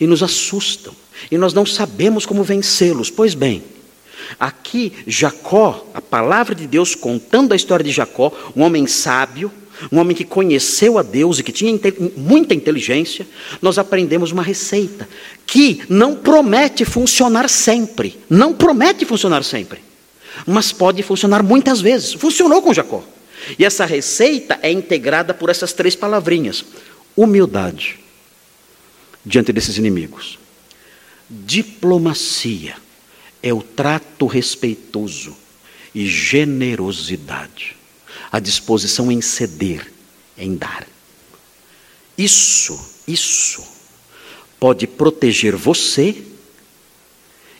e 0.00 0.06
nos 0.06 0.22
assustam, 0.22 0.94
e 1.30 1.36
nós 1.36 1.52
não 1.52 1.66
sabemos 1.66 2.24
como 2.24 2.42
vencê-los. 2.42 3.10
Pois 3.10 3.34
bem, 3.34 3.62
aqui 4.38 4.92
Jacó, 5.06 5.86
a 5.92 6.00
palavra 6.00 6.54
de 6.54 6.66
Deus 6.66 6.94
contando 6.94 7.52
a 7.52 7.56
história 7.56 7.84
de 7.84 7.90
Jacó, 7.90 8.32
um 8.56 8.62
homem 8.62 8.86
sábio, 8.86 9.52
um 9.92 9.98
homem 9.98 10.16
que 10.16 10.24
conheceu 10.24 10.98
a 10.98 11.02
Deus 11.02 11.38
e 11.38 11.42
que 11.42 11.52
tinha 11.52 11.78
muita 12.16 12.54
inteligência, 12.54 13.26
nós 13.60 13.78
aprendemos 13.78 14.32
uma 14.32 14.42
receita 14.42 15.08
que 15.46 15.82
não 15.88 16.16
promete 16.16 16.84
funcionar 16.84 17.48
sempre, 17.48 18.18
não 18.28 18.52
promete 18.54 19.04
funcionar 19.04 19.44
sempre, 19.44 19.80
mas 20.46 20.72
pode 20.72 21.02
funcionar 21.02 21.42
muitas 21.42 21.80
vezes. 21.80 22.12
Funcionou 22.12 22.62
com 22.62 22.74
Jacó. 22.74 23.04
E 23.56 23.64
essa 23.64 23.84
receita 23.84 24.58
é 24.62 24.70
integrada 24.70 25.32
por 25.32 25.48
essas 25.48 25.72
três 25.72 25.94
palavrinhas: 25.94 26.64
humildade 27.16 28.00
diante 29.24 29.52
desses 29.52 29.76
inimigos, 29.76 30.38
diplomacia 31.28 32.76
é 33.42 33.52
o 33.52 33.62
trato 33.62 34.26
respeitoso 34.26 35.36
e 35.94 36.06
generosidade, 36.06 37.76
a 38.32 38.38
disposição 38.40 39.12
em 39.12 39.20
ceder, 39.20 39.92
em 40.36 40.56
dar. 40.56 40.86
Isso, 42.16 42.78
isso 43.06 43.62
pode 44.58 44.86
proteger 44.86 45.54
você 45.54 46.24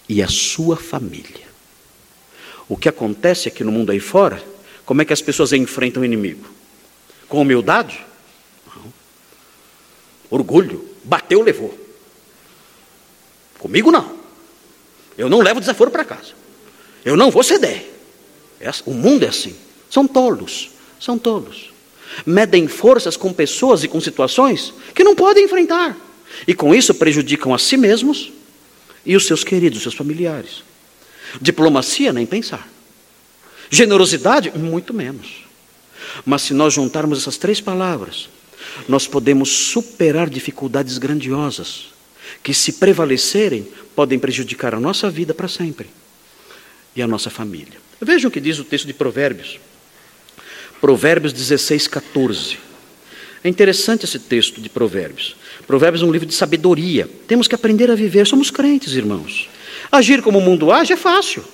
e 0.08 0.22
a 0.22 0.28
sua 0.28 0.76
família. 0.76 1.46
O 2.68 2.76
que 2.76 2.88
acontece 2.88 3.48
aqui 3.48 3.62
no 3.62 3.72
mundo 3.72 3.92
aí 3.92 4.00
fora, 4.00 4.44
como 4.88 5.02
é 5.02 5.04
que 5.04 5.12
as 5.12 5.20
pessoas 5.20 5.52
enfrentam 5.52 6.00
o 6.00 6.04
inimigo? 6.06 6.48
Com 7.28 7.42
humildade? 7.42 8.00
Não. 8.74 8.90
Orgulho. 10.30 10.82
Bateu, 11.04 11.42
levou. 11.42 11.78
Comigo 13.58 13.90
não. 13.90 14.16
Eu 15.18 15.28
não 15.28 15.42
levo 15.42 15.60
desaforo 15.60 15.90
para 15.90 16.06
casa. 16.06 16.32
Eu 17.04 17.18
não 17.18 17.30
vou 17.30 17.42
ceder. 17.42 17.86
É 18.58 18.68
assim. 18.68 18.82
O 18.86 18.94
mundo 18.94 19.26
é 19.26 19.28
assim. 19.28 19.54
São 19.90 20.08
tolos. 20.08 20.70
São 20.98 21.18
tolos. 21.18 21.70
Medem 22.24 22.66
forças 22.66 23.14
com 23.14 23.30
pessoas 23.30 23.84
e 23.84 23.88
com 23.88 24.00
situações 24.00 24.72
que 24.94 25.04
não 25.04 25.14
podem 25.14 25.44
enfrentar. 25.44 25.94
E 26.46 26.54
com 26.54 26.74
isso 26.74 26.94
prejudicam 26.94 27.52
a 27.52 27.58
si 27.58 27.76
mesmos 27.76 28.32
e 29.04 29.14
os 29.14 29.26
seus 29.26 29.44
queridos, 29.44 29.76
os 29.76 29.82
seus 29.82 29.94
familiares. 29.94 30.62
Diplomacia, 31.42 32.10
nem 32.10 32.24
pensar. 32.24 32.77
Generosidade, 33.70 34.50
muito 34.56 34.94
menos. 34.94 35.44
Mas 36.24 36.42
se 36.42 36.54
nós 36.54 36.74
juntarmos 36.74 37.18
essas 37.18 37.36
três 37.36 37.60
palavras, 37.60 38.28
nós 38.88 39.06
podemos 39.06 39.48
superar 39.50 40.28
dificuldades 40.28 40.98
grandiosas 40.98 41.86
que, 42.42 42.54
se 42.54 42.74
prevalecerem, 42.74 43.66
podem 43.94 44.18
prejudicar 44.18 44.74
a 44.74 44.80
nossa 44.80 45.10
vida 45.10 45.34
para 45.34 45.48
sempre 45.48 45.86
e 46.94 47.02
a 47.02 47.06
nossa 47.06 47.30
família. 47.30 47.78
Vejam 48.00 48.28
o 48.28 48.32
que 48.32 48.40
diz 48.40 48.58
o 48.58 48.64
texto 48.64 48.86
de 48.86 48.94
Provérbios. 48.94 49.58
Provérbios 50.80 51.32
16, 51.32 51.88
14. 51.88 52.58
É 53.42 53.48
interessante 53.48 54.04
esse 54.04 54.18
texto 54.18 54.60
de 54.60 54.68
Provérbios. 54.68 55.36
Provérbios 55.66 56.02
é 56.02 56.06
um 56.06 56.12
livro 56.12 56.26
de 56.26 56.34
sabedoria. 56.34 57.08
Temos 57.26 57.46
que 57.48 57.54
aprender 57.54 57.90
a 57.90 57.94
viver. 57.94 58.26
Somos 58.26 58.50
crentes, 58.50 58.94
irmãos. 58.94 59.48
Agir 59.90 60.22
como 60.22 60.38
o 60.38 60.42
mundo 60.42 60.72
age 60.72 60.92
é 60.92 60.96
fácil. 60.96 61.44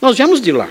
Nós 0.00 0.16
viemos 0.16 0.40
de 0.40 0.52
lá. 0.52 0.68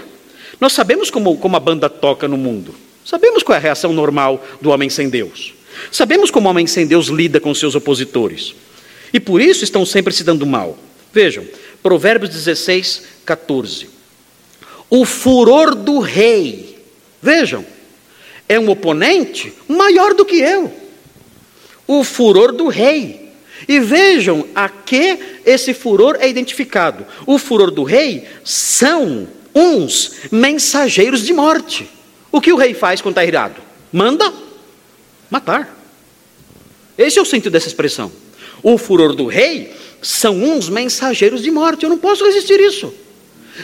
Nós 0.59 0.73
sabemos 0.73 1.09
como, 1.09 1.37
como 1.37 1.55
a 1.55 1.59
banda 1.59 1.89
toca 1.89 2.27
no 2.27 2.37
mundo. 2.37 2.75
Sabemos 3.05 3.43
qual 3.43 3.55
é 3.55 3.59
a 3.59 3.61
reação 3.61 3.91
normal 3.91 4.43
do 4.61 4.69
homem 4.69 4.89
sem 4.89 5.09
Deus. 5.09 5.53
Sabemos 5.91 6.31
como 6.31 6.47
o 6.47 6.51
homem 6.51 6.67
sem 6.67 6.85
Deus 6.87 7.07
lida 7.07 7.39
com 7.39 7.53
seus 7.53 7.75
opositores. 7.75 8.55
E 9.11 9.19
por 9.19 9.41
isso 9.41 9.63
estão 9.63 9.85
sempre 9.85 10.13
se 10.13 10.23
dando 10.23 10.45
mal. 10.45 10.77
Vejam, 11.11 11.45
Provérbios 11.81 12.31
16, 12.31 13.03
14. 13.25 13.89
O 14.89 15.05
furor 15.05 15.75
do 15.75 15.99
rei, 15.99 16.77
vejam, 17.21 17.65
é 18.47 18.59
um 18.59 18.69
oponente 18.69 19.53
maior 19.67 20.13
do 20.13 20.25
que 20.25 20.39
eu. 20.39 20.71
O 21.87 22.03
furor 22.03 22.51
do 22.51 22.67
rei. 22.67 23.31
E 23.67 23.79
vejam 23.79 24.45
a 24.53 24.67
que 24.67 25.17
esse 25.45 25.73
furor 25.73 26.17
é 26.19 26.27
identificado. 26.27 27.05
O 27.25 27.37
furor 27.37 27.71
do 27.71 27.83
rei 27.83 28.25
são 28.43 29.27
uns 29.55 30.13
mensageiros 30.31 31.23
de 31.23 31.33
morte. 31.33 31.89
O 32.31 32.41
que 32.41 32.51
o 32.51 32.57
rei 32.57 32.73
faz 32.73 33.01
quando 33.01 33.13
está 33.13 33.25
irado? 33.25 33.61
Manda 33.91 34.33
matar. 35.29 35.77
Esse 36.97 37.19
é 37.19 37.21
o 37.21 37.25
sentido 37.25 37.51
dessa 37.51 37.67
expressão. 37.67 38.11
O 38.61 38.77
furor 38.77 39.15
do 39.15 39.25
rei 39.25 39.73
são 40.01 40.43
uns 40.43 40.69
mensageiros 40.69 41.41
de 41.41 41.51
morte. 41.51 41.83
Eu 41.83 41.89
não 41.89 41.97
posso 41.97 42.25
resistir 42.25 42.59
isso. 42.59 42.93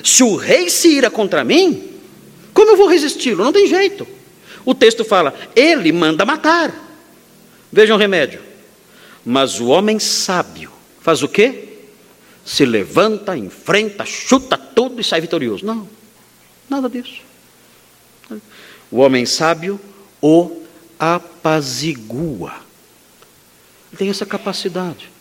Se 0.03 0.23
o 0.23 0.35
rei 0.35 0.69
se 0.69 0.89
ira 0.89 1.09
contra 1.09 1.43
mim, 1.43 1.89
como 2.53 2.71
eu 2.71 2.77
vou 2.77 2.87
resisti-lo? 2.87 3.43
Não 3.43 3.53
tem 3.53 3.67
jeito. 3.67 4.07
O 4.65 4.75
texto 4.75 5.03
fala: 5.03 5.33
ele 5.55 5.91
manda 5.91 6.25
matar. 6.25 6.73
Vejam 7.71 7.95
o 7.95 7.99
remédio. 7.99 8.41
Mas 9.25 9.59
o 9.59 9.67
homem 9.67 9.99
sábio 9.99 10.71
faz 11.01 11.21
o 11.23 11.27
quê? 11.27 11.68
Se 12.49 12.65
levanta, 12.65 13.37
enfrenta, 13.37 14.03
chuta 14.07 14.57
tudo 14.57 14.99
e 14.99 15.03
sai 15.03 15.21
vitorioso. 15.21 15.63
Não, 15.63 15.87
nada 16.67 16.89
disso. 16.89 17.21
O 18.89 18.97
homem 18.97 19.23
sábio 19.23 19.79
o 20.19 20.63
apazigua. 20.97 22.55
Ele 23.91 23.97
tem 23.99 24.09
essa 24.09 24.25
capacidade. 24.25 25.11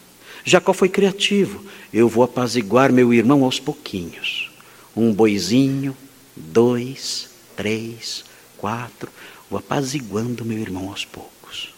Jacó 0.43 0.73
foi 0.73 0.89
criativo. 0.89 1.63
Eu 1.93 2.09
vou 2.09 2.25
apaziguar 2.25 2.91
meu 2.91 3.13
irmão 3.13 3.45
aos 3.45 3.61
pouquinhos. 3.61 4.51
Um 4.97 5.13
boizinho, 5.13 5.95
dois, 6.35 7.29
três, 7.55 8.25
quatro. 8.57 9.11
Vou 9.51 9.59
apaziguando 9.59 10.47
meu 10.47 10.59
irmão 10.59 10.89
aos 10.89 11.05
poucos. 11.05 11.75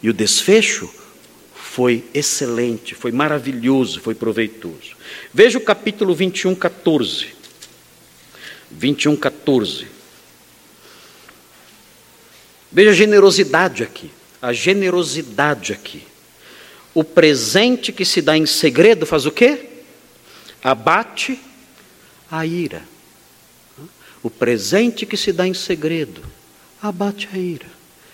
E 0.00 0.08
o 0.08 0.14
desfecho 0.14 0.88
foi 1.74 2.04
excelente, 2.14 2.94
foi 2.94 3.10
maravilhoso, 3.10 4.00
foi 4.00 4.14
proveitoso. 4.14 4.94
Veja 5.32 5.58
o 5.58 5.60
capítulo 5.60 6.14
21, 6.14 6.54
14. 6.54 7.34
21, 8.70 9.16
14. 9.16 9.88
Veja 12.70 12.90
a 12.90 12.94
generosidade 12.94 13.82
aqui. 13.82 14.08
A 14.40 14.52
generosidade 14.52 15.72
aqui. 15.72 16.04
O 16.94 17.02
presente 17.02 17.90
que 17.90 18.04
se 18.04 18.22
dá 18.22 18.38
em 18.38 18.46
segredo 18.46 19.04
faz 19.04 19.26
o 19.26 19.32
quê? 19.32 19.68
Abate 20.62 21.40
a 22.30 22.46
ira. 22.46 22.84
O 24.22 24.30
presente 24.30 25.04
que 25.04 25.16
se 25.16 25.32
dá 25.32 25.44
em 25.44 25.54
segredo 25.54 26.22
abate 26.80 27.28
a 27.32 27.36
ira. 27.36 27.66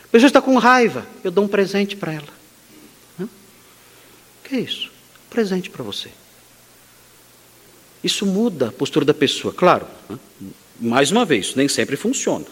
A 0.04 0.08
pessoa 0.08 0.28
está 0.28 0.40
com 0.40 0.56
raiva, 0.56 1.06
eu 1.22 1.30
dou 1.30 1.44
um 1.44 1.48
presente 1.48 1.94
para 1.94 2.14
ela. 2.14 2.39
É 4.53 4.59
isso? 4.59 4.90
Presente 5.28 5.70
para 5.70 5.84
você. 5.84 6.11
Isso 8.03 8.24
muda 8.26 8.68
a 8.68 8.72
postura 8.72 9.05
da 9.05 9.14
pessoa, 9.14 9.53
claro. 9.53 9.86
Mais 10.80 11.11
uma 11.11 11.24
vez, 11.24 11.55
nem 11.55 11.68
sempre 11.68 11.96
funciona. 11.96 12.46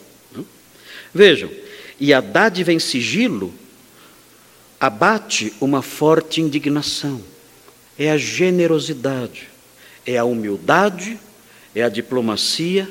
Vejam, 1.13 1.51
e 1.99 2.13
a 2.13 2.21
dádiva 2.21 2.73
em 2.73 2.79
sigilo 2.79 3.53
abate 4.79 5.53
uma 5.61 5.83
forte 5.83 6.41
indignação. 6.41 7.21
É 7.99 8.11
a 8.11 8.17
generosidade, 8.17 9.49
é 10.07 10.17
a 10.17 10.25
humildade, 10.25 11.19
é 11.75 11.83
a 11.83 11.89
diplomacia, 11.89 12.89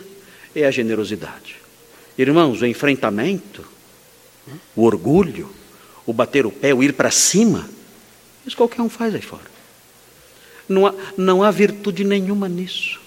é 0.54 0.66
a 0.66 0.72
generosidade. 0.72 1.56
Irmãos, 2.18 2.62
o 2.62 2.66
enfrentamento, 2.66 3.66
o 4.76 4.84
orgulho, 4.84 5.50
o 6.06 6.12
bater 6.12 6.46
o 6.46 6.52
pé, 6.52 6.74
o 6.74 6.84
ir 6.84 6.94
para 6.94 7.12
cima, 7.12 7.70
isso 8.48 8.58
qualquer 8.58 8.82
um 8.82 8.90
faz 8.90 9.14
aí 9.14 9.22
fora. 9.22 9.58
Não 10.68 10.88
há, 10.88 10.94
não 11.18 11.44
há 11.44 11.52
virtude 11.52 12.04
nenhuma 12.04 12.50
nisso. 12.50 13.00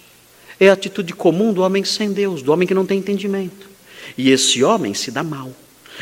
É 0.58 0.68
a 0.68 0.74
atitude 0.74 1.12
comum 1.14 1.52
do 1.52 1.62
homem 1.62 1.84
sem 1.84 2.12
Deus, 2.12 2.42
do 2.42 2.52
homem 2.52 2.68
que 2.68 2.74
não 2.74 2.86
tem 2.86 2.98
entendimento. 2.98 3.68
E 4.16 4.30
esse 4.30 4.62
homem 4.62 4.94
se 4.94 5.10
dá 5.10 5.22
mal. 5.22 5.52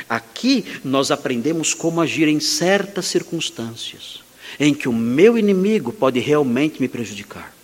Aqui 0.08 0.64
nós 0.84 1.10
aprendemos 1.10 1.74
como 1.74 2.00
agir 2.00 2.28
em 2.28 2.40
certas 2.40 3.06
circunstâncias, 3.06 4.20
em 4.58 4.74
que 4.74 4.88
o 4.88 4.92
meu 4.92 5.38
inimigo 5.38 5.92
pode 5.92 6.20
realmente 6.20 6.80
me 6.80 6.88
prejudicar, 6.88 7.54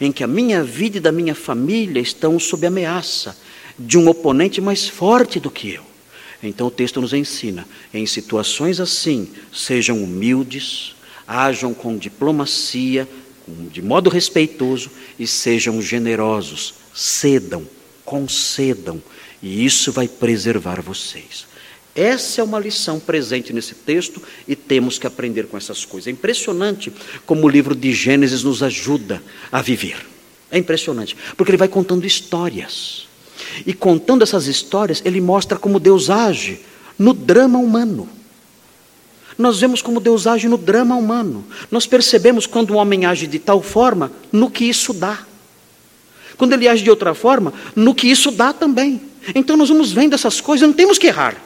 em 0.00 0.10
que 0.10 0.24
a 0.24 0.26
minha 0.26 0.64
vida 0.64 0.98
e 0.98 1.00
da 1.00 1.12
minha 1.12 1.34
família 1.34 2.00
estão 2.00 2.38
sob 2.38 2.66
ameaça 2.66 3.36
de 3.78 3.98
um 3.98 4.08
oponente 4.08 4.60
mais 4.60 4.88
forte 4.88 5.38
do 5.38 5.50
que 5.50 5.74
eu. 5.74 5.84
Então 6.42 6.66
o 6.66 6.70
texto 6.70 7.00
nos 7.00 7.12
ensina, 7.12 7.66
em 7.92 8.06
situações 8.06 8.80
assim, 8.80 9.28
sejam 9.52 10.02
humildes, 10.02 10.95
ajam 11.26 11.74
com 11.74 11.96
diplomacia, 11.96 13.08
de 13.70 13.80
modo 13.80 14.10
respeitoso 14.10 14.90
e 15.18 15.26
sejam 15.26 15.80
generosos, 15.80 16.74
cedam, 16.94 17.66
concedam, 18.04 19.02
e 19.42 19.64
isso 19.64 19.92
vai 19.92 20.08
preservar 20.08 20.80
vocês. 20.80 21.46
Essa 21.94 22.42
é 22.42 22.44
uma 22.44 22.58
lição 22.58 23.00
presente 23.00 23.54
nesse 23.54 23.74
texto 23.74 24.22
e 24.46 24.54
temos 24.54 24.98
que 24.98 25.06
aprender 25.06 25.46
com 25.46 25.56
essas 25.56 25.84
coisas. 25.84 26.08
É 26.08 26.10
impressionante 26.10 26.92
como 27.24 27.46
o 27.46 27.48
livro 27.48 27.74
de 27.74 27.92
Gênesis 27.92 28.42
nos 28.42 28.62
ajuda 28.62 29.22
a 29.50 29.62
viver. 29.62 30.06
É 30.50 30.58
impressionante, 30.58 31.16
porque 31.36 31.50
ele 31.50 31.56
vai 31.56 31.68
contando 31.68 32.06
histórias. 32.06 33.08
E 33.64 33.72
contando 33.72 34.22
essas 34.22 34.46
histórias, 34.46 35.00
ele 35.04 35.20
mostra 35.20 35.58
como 35.58 35.80
Deus 35.80 36.10
age 36.10 36.60
no 36.98 37.14
drama 37.14 37.58
humano. 37.58 38.08
Nós 39.38 39.60
vemos 39.60 39.82
como 39.82 40.00
Deus 40.00 40.26
age 40.26 40.48
no 40.48 40.56
drama 40.56 40.96
humano. 40.96 41.44
Nós 41.70 41.86
percebemos 41.86 42.46
quando 42.46 42.72
um 42.72 42.76
homem 42.76 43.04
age 43.04 43.26
de 43.26 43.38
tal 43.38 43.62
forma, 43.62 44.10
no 44.32 44.50
que 44.50 44.64
isso 44.64 44.92
dá. 44.92 45.18
Quando 46.36 46.52
ele 46.54 46.68
age 46.68 46.82
de 46.82 46.90
outra 46.90 47.14
forma, 47.14 47.52
no 47.74 47.94
que 47.94 48.08
isso 48.08 48.30
dá 48.30 48.52
também. 48.52 49.00
Então 49.34 49.56
nós 49.56 49.68
vamos 49.68 49.92
vendo 49.92 50.14
essas 50.14 50.40
coisas, 50.40 50.66
não 50.66 50.74
temos 50.74 50.98
que 50.98 51.06
errar. 51.06 51.36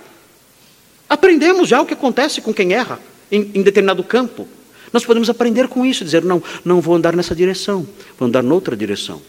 Aprendemos 1.09 1.69
já 1.69 1.81
o 1.81 1.87
que 1.87 1.95
acontece 1.95 2.41
com 2.41 2.55
quem 2.55 2.73
erra 2.73 3.01
em, 3.31 3.51
em 3.55 3.63
determinado 3.63 4.03
campo. 4.05 4.47
Nós 4.93 5.05
podemos 5.05 5.31
aprender 5.31 5.69
com 5.69 5.85
isso, 5.87 6.05
dizer, 6.05 6.25
não, 6.25 6.43
não 6.65 6.81
vou 6.81 6.95
andar 6.95 7.15
nessa 7.15 7.35
direção, 7.35 7.87
vou 8.19 8.29
andar 8.29 8.43
noutra 8.43 8.77
direção. 8.77 9.21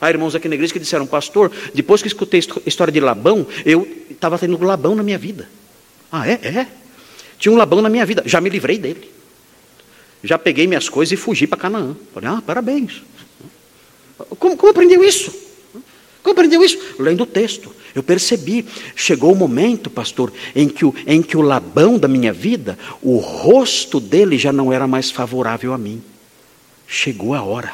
Há 0.00 0.08
irmãos 0.08 0.34
aqui 0.34 0.48
na 0.48 0.54
igreja 0.54 0.72
que 0.72 0.78
disseram, 0.78 1.06
pastor, 1.06 1.52
depois 1.74 2.00
que 2.00 2.08
escutei 2.08 2.40
a 2.40 2.68
história 2.68 2.92
de 2.92 3.00
Labão, 3.00 3.46
eu 3.66 3.86
estava 4.10 4.38
tendo 4.38 4.62
Labão 4.62 4.94
na 4.94 5.02
minha 5.02 5.18
vida. 5.18 5.48
Ah, 6.10 6.26
é? 6.26 6.40
É. 6.42 6.66
Tinha 7.40 7.50
um 7.50 7.56
Labão 7.56 7.80
na 7.80 7.88
minha 7.88 8.04
vida, 8.04 8.22
já 8.26 8.38
me 8.38 8.50
livrei 8.50 8.78
dele. 8.78 9.10
Já 10.22 10.38
peguei 10.38 10.66
minhas 10.66 10.90
coisas 10.90 11.12
e 11.12 11.16
fugi 11.16 11.46
para 11.46 11.58
Canaã. 11.58 11.96
Falei, 12.12 12.28
ah, 12.28 12.42
parabéns. 12.46 13.02
Como, 14.38 14.58
como 14.58 14.70
aprendeu 14.70 15.02
isso? 15.02 15.32
Como 16.22 16.32
aprendeu 16.32 16.62
isso? 16.62 16.78
Lendo 16.98 17.22
o 17.22 17.26
texto. 17.26 17.74
Eu 17.94 18.02
percebi, 18.02 18.66
chegou 18.94 19.32
o 19.32 19.34
momento, 19.34 19.88
pastor, 19.88 20.30
em 20.54 20.68
que, 20.68 20.84
o, 20.84 20.94
em 21.06 21.22
que 21.22 21.34
o 21.34 21.40
Labão 21.40 21.98
da 21.98 22.06
minha 22.06 22.32
vida, 22.32 22.78
o 23.00 23.16
rosto 23.16 23.98
dele 23.98 24.36
já 24.36 24.52
não 24.52 24.70
era 24.70 24.86
mais 24.86 25.10
favorável 25.10 25.72
a 25.72 25.78
mim. 25.78 26.02
Chegou 26.86 27.34
a 27.34 27.42
hora. 27.42 27.72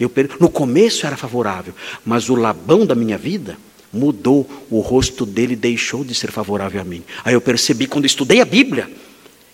Eu, 0.00 0.10
no 0.40 0.48
começo 0.48 1.06
era 1.06 1.18
favorável, 1.18 1.74
mas 2.04 2.30
o 2.30 2.34
Labão 2.34 2.86
da 2.86 2.94
minha 2.94 3.18
vida 3.18 3.58
mudou, 3.94 4.48
o 4.70 4.80
rosto 4.80 5.24
dele 5.24 5.56
deixou 5.56 6.04
de 6.04 6.14
ser 6.14 6.30
favorável 6.30 6.80
a 6.80 6.84
mim. 6.84 7.02
Aí 7.24 7.34
eu 7.34 7.40
percebi, 7.40 7.86
quando 7.86 8.04
estudei 8.04 8.40
a 8.40 8.44
Bíblia, 8.44 8.90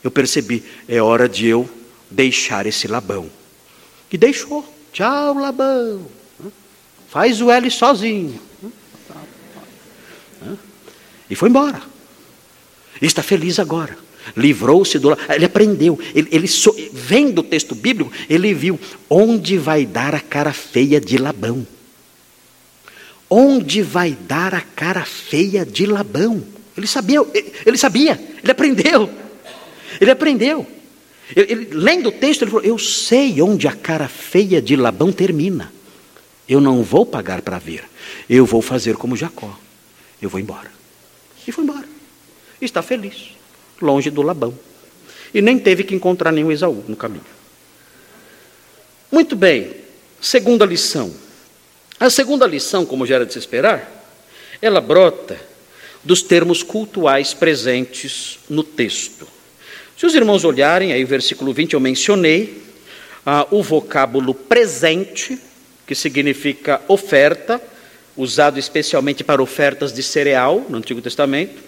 eu 0.03 0.11
percebi, 0.11 0.63
é 0.89 1.01
hora 1.01 1.29
de 1.29 1.47
eu 1.47 1.69
deixar 2.11 2.67
esse 2.67 2.89
Labão. 2.89 3.31
E 4.11 4.19
deixou. 4.19 4.65
Tchau, 4.93 5.35
Labão. 5.35 6.07
Faz 7.09 7.41
o 7.41 7.51
L 7.51 7.71
sozinho. 7.71 8.41
E 11.29 11.35
foi 11.35 11.49
embora. 11.49 11.81
E 13.01 13.07
está 13.07 13.23
feliz 13.23 13.59
agora. 13.59 13.97
Livrou-se 14.37 14.99
do. 14.99 15.17
Ele 15.29 15.45
aprendeu. 15.45 15.99
Ele, 16.15 16.29
ele 16.31 16.49
so... 16.49 16.75
vendo 16.93 17.41
o 17.41 17.45
texto 17.45 17.75
bíblico, 17.75 18.13
ele 18.29 18.53
viu 18.53 18.79
onde 19.09 19.57
vai 19.57 19.87
dar 19.87 20.15
a 20.15 20.21
cara 20.21 20.53
feia 20.53 21.01
de 21.01 21.17
Labão. 21.17 21.67
Onde 23.31 23.81
vai 23.81 24.19
dar 24.27 24.53
a 24.53 24.61
cara 24.61 25.05
feia 25.05 25.65
de 25.65 25.87
Labão? 25.87 26.43
Ele 26.77 26.89
sabia, 26.89 27.21
ele 27.65 27.79
sabia, 27.79 28.21
ele 28.43 28.51
aprendeu. 28.51 29.09
Ele 30.01 30.11
aprendeu. 30.11 30.67
Ele, 31.37 31.53
ele, 31.53 31.69
lendo 31.73 32.09
o 32.09 32.13
texto, 32.13 32.43
ele 32.43 32.51
falou: 32.51 32.67
Eu 32.67 32.77
sei 32.77 33.41
onde 33.41 33.69
a 33.69 33.73
cara 33.73 34.09
feia 34.09 34.61
de 34.61 34.75
Labão 34.75 35.13
termina. 35.13 35.73
Eu 36.49 36.61
não 36.61 36.83
vou 36.83 37.07
pagar 37.07 37.43
para 37.43 37.59
ver. 37.59 37.85
Eu 38.29 38.45
vou 38.45 38.61
fazer 38.61 38.97
como 38.97 39.17
Jacó. 39.17 39.57
Eu 40.21 40.29
vou 40.29 40.41
embora. 40.41 40.73
E 41.47 41.53
foi 41.53 41.63
embora. 41.63 41.89
E 42.61 42.65
está 42.65 42.83
feliz, 42.83 43.31
longe 43.81 44.11
do 44.11 44.23
Labão. 44.23 44.53
E 45.33 45.41
nem 45.41 45.59
teve 45.59 45.85
que 45.85 45.95
encontrar 45.95 46.33
nenhum 46.33 46.51
Esaú 46.51 46.85
no 46.89 46.97
caminho. 46.97 47.25
Muito 49.11 49.37
bem, 49.37 49.77
segunda 50.21 50.67
lição. 50.67 51.13
A 52.01 52.09
segunda 52.09 52.47
lição, 52.47 52.87
como 52.87 53.05
já 53.05 53.17
era 53.17 53.27
de 53.27 53.35
se 53.35 53.39
esperar, 53.39 53.87
ela 54.63 54.81
brota 54.81 55.39
dos 56.03 56.23
termos 56.23 56.63
cultuais 56.63 57.35
presentes 57.35 58.39
no 58.49 58.65
texto. 58.65 59.29
Se 59.99 60.07
os 60.07 60.15
irmãos 60.15 60.43
olharem, 60.43 60.95
aí 60.95 61.05
versículo 61.05 61.53
20 61.53 61.75
eu 61.75 61.81
mencionei, 61.81 62.63
ah, 63.27 63.47
o 63.51 63.63
vocábulo 63.63 64.33
presente, 64.33 65.39
que 65.87 65.95
significa 65.95 66.81
oferta, 66.89 67.61
usado 68.17 68.59
especialmente 68.59 69.23
para 69.23 69.43
ofertas 69.43 69.93
de 69.93 70.03
cereal 70.03 70.65
no 70.71 70.79
Antigo 70.79 71.03
Testamento. 71.03 71.63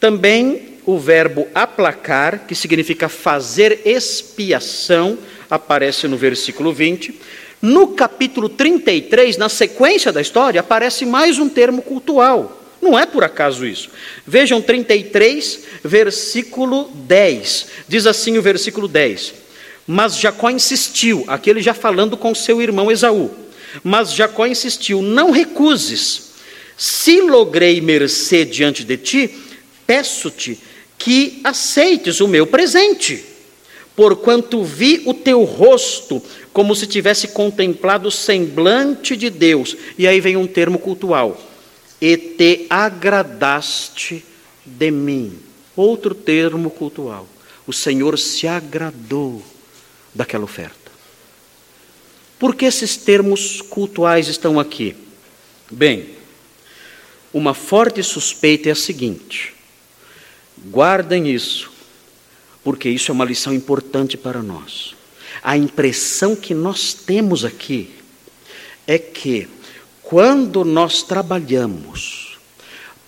Também 0.00 0.78
o 0.84 0.98
verbo 0.98 1.46
aplacar, 1.54 2.44
que 2.44 2.56
significa 2.56 3.08
fazer 3.08 3.82
expiação, 3.84 5.16
aparece 5.48 6.08
no 6.08 6.16
versículo 6.16 6.72
20. 6.72 7.14
No 7.62 7.88
capítulo 7.88 8.48
33, 8.48 9.36
na 9.36 9.48
sequência 9.48 10.10
da 10.10 10.20
história, 10.20 10.60
aparece 10.60 11.04
mais 11.04 11.38
um 11.38 11.48
termo 11.48 11.82
cultual. 11.82 12.58
Não 12.80 12.98
é 12.98 13.04
por 13.04 13.22
acaso 13.22 13.66
isso. 13.66 13.90
Vejam 14.26 14.62
33, 14.62 15.60
versículo 15.84 16.90
10. 16.94 17.66
Diz 17.86 18.06
assim 18.06 18.38
o 18.38 18.42
versículo 18.42 18.88
10: 18.88 19.34
Mas 19.86 20.18
Jacó 20.18 20.48
insistiu, 20.48 21.24
aqui 21.28 21.50
ele 21.50 21.60
já 21.60 21.74
falando 21.74 22.16
com 22.16 22.34
seu 22.34 22.62
irmão 22.62 22.90
Esaú. 22.90 23.30
Mas 23.84 24.14
Jacó 24.14 24.46
insistiu: 24.46 25.02
Não 25.02 25.30
recuses. 25.30 26.30
Se 26.78 27.20
logrei 27.20 27.78
mercê 27.82 28.46
diante 28.46 28.84
de 28.84 28.96
ti, 28.96 29.34
peço-te 29.86 30.58
que 30.96 31.40
aceites 31.44 32.20
o 32.20 32.28
meu 32.28 32.46
presente, 32.46 33.22
porquanto 33.94 34.64
vi 34.64 35.02
o 35.04 35.12
teu 35.12 35.44
rosto 35.44 36.22
como 36.52 36.74
se 36.74 36.86
tivesse 36.86 37.28
contemplado 37.28 38.08
o 38.08 38.12
semblante 38.12 39.16
de 39.16 39.30
Deus. 39.30 39.76
E 39.96 40.06
aí 40.06 40.20
vem 40.20 40.36
um 40.36 40.46
termo 40.46 40.78
cultual: 40.78 41.40
e 42.00 42.16
te 42.16 42.66
agradaste 42.68 44.24
de 44.64 44.90
mim. 44.90 45.38
Outro 45.76 46.14
termo 46.14 46.70
cultual. 46.70 47.26
O 47.66 47.72
Senhor 47.72 48.18
se 48.18 48.46
agradou 48.48 49.42
daquela 50.14 50.44
oferta. 50.44 50.90
Por 52.38 52.54
que 52.54 52.64
esses 52.64 52.96
termos 52.96 53.60
cultuais 53.60 54.26
estão 54.28 54.58
aqui? 54.58 54.96
Bem, 55.70 56.10
uma 57.32 57.54
forte 57.54 58.02
suspeita 58.02 58.70
é 58.70 58.72
a 58.72 58.76
seguinte: 58.76 59.54
guardem 60.66 61.28
isso, 61.28 61.70
porque 62.64 62.88
isso 62.88 63.10
é 63.10 63.14
uma 63.14 63.24
lição 63.24 63.52
importante 63.52 64.16
para 64.16 64.42
nós. 64.42 64.96
A 65.42 65.56
impressão 65.56 66.36
que 66.36 66.54
nós 66.54 66.92
temos 66.92 67.44
aqui 67.44 67.90
é 68.86 68.98
que, 68.98 69.48
quando 70.02 70.64
nós 70.64 71.02
trabalhamos 71.02 72.38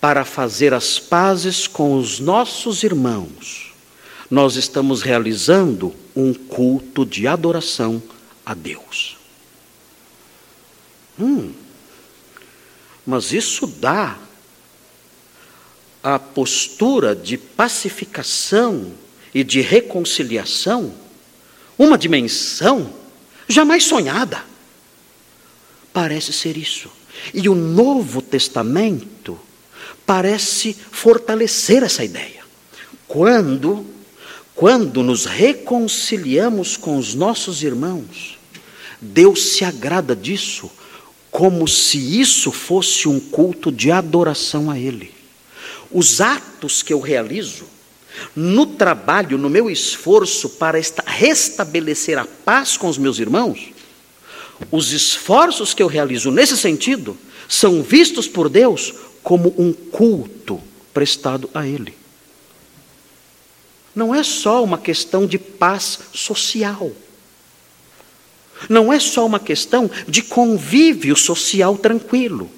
para 0.01 0.25
fazer 0.25 0.73
as 0.73 0.99
pazes 0.99 1.67
com 1.67 1.97
os 1.97 2.19
nossos 2.19 2.83
irmãos, 2.83 3.73
nós 4.29 4.55
estamos 4.55 5.01
realizando 5.01 5.93
um 6.15 6.33
culto 6.33 7.05
de 7.05 7.27
adoração 7.27 8.01
a 8.45 8.53
Deus. 8.53 9.17
Hum, 11.19 11.53
mas 13.05 13.31
isso 13.31 13.67
dá 13.67 14.17
a 16.01 16.17
postura 16.17 17.15
de 17.15 17.37
pacificação 17.37 18.91
e 19.33 19.43
de 19.43 19.61
reconciliação 19.61 20.93
uma 21.77 21.97
dimensão 21.97 22.93
jamais 23.47 23.83
sonhada. 23.83 24.43
Parece 25.91 26.33
ser 26.33 26.57
isso. 26.57 26.89
E 27.33 27.47
o 27.47 27.55
Novo 27.55 28.21
Testamento 28.21 29.39
parece 30.05 30.75
fortalecer 30.91 31.83
essa 31.83 32.03
ideia. 32.03 32.43
Quando 33.07 33.93
quando 34.55 35.01
nos 35.01 35.25
reconciliamos 35.25 36.77
com 36.77 36.97
os 36.97 37.15
nossos 37.15 37.63
irmãos, 37.63 38.37
Deus 39.01 39.41
se 39.53 39.65
agrada 39.65 40.15
disso 40.15 40.69
como 41.31 41.67
se 41.67 42.21
isso 42.21 42.51
fosse 42.51 43.07
um 43.07 43.19
culto 43.19 43.71
de 43.71 43.89
adoração 43.89 44.69
a 44.69 44.77
Ele. 44.77 45.11
Os 45.91 46.21
atos 46.21 46.83
que 46.83 46.93
eu 46.93 46.99
realizo, 46.99 47.65
no 48.35 48.65
trabalho, 48.65 49.37
no 49.37 49.49
meu 49.49 49.69
esforço 49.69 50.49
para 50.49 50.79
restabelecer 51.05 52.17
a 52.17 52.25
paz 52.25 52.77
com 52.77 52.87
os 52.87 52.97
meus 52.97 53.19
irmãos, 53.19 53.71
os 54.71 54.91
esforços 54.91 55.73
que 55.73 55.81
eu 55.81 55.87
realizo 55.87 56.31
nesse 56.31 56.57
sentido 56.57 57.17
são 57.47 57.83
vistos 57.83 58.27
por 58.27 58.49
Deus 58.49 58.93
como 59.21 59.53
um 59.57 59.73
culto 59.73 60.61
prestado 60.93 61.49
a 61.53 61.65
Ele. 61.65 61.93
Não 63.95 64.13
é 64.13 64.23
só 64.23 64.63
uma 64.63 64.77
questão 64.77 65.25
de 65.25 65.37
paz 65.37 65.99
social. 66.13 66.91
Não 68.69 68.91
é 68.91 68.99
só 68.99 69.25
uma 69.25 69.39
questão 69.39 69.89
de 70.07 70.21
convívio 70.23 71.15
social 71.15 71.77
tranquilo. 71.77 72.49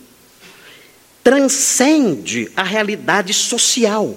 Transcende 1.24 2.51
a 2.56 2.64
realidade 2.64 3.34
social 3.34 4.16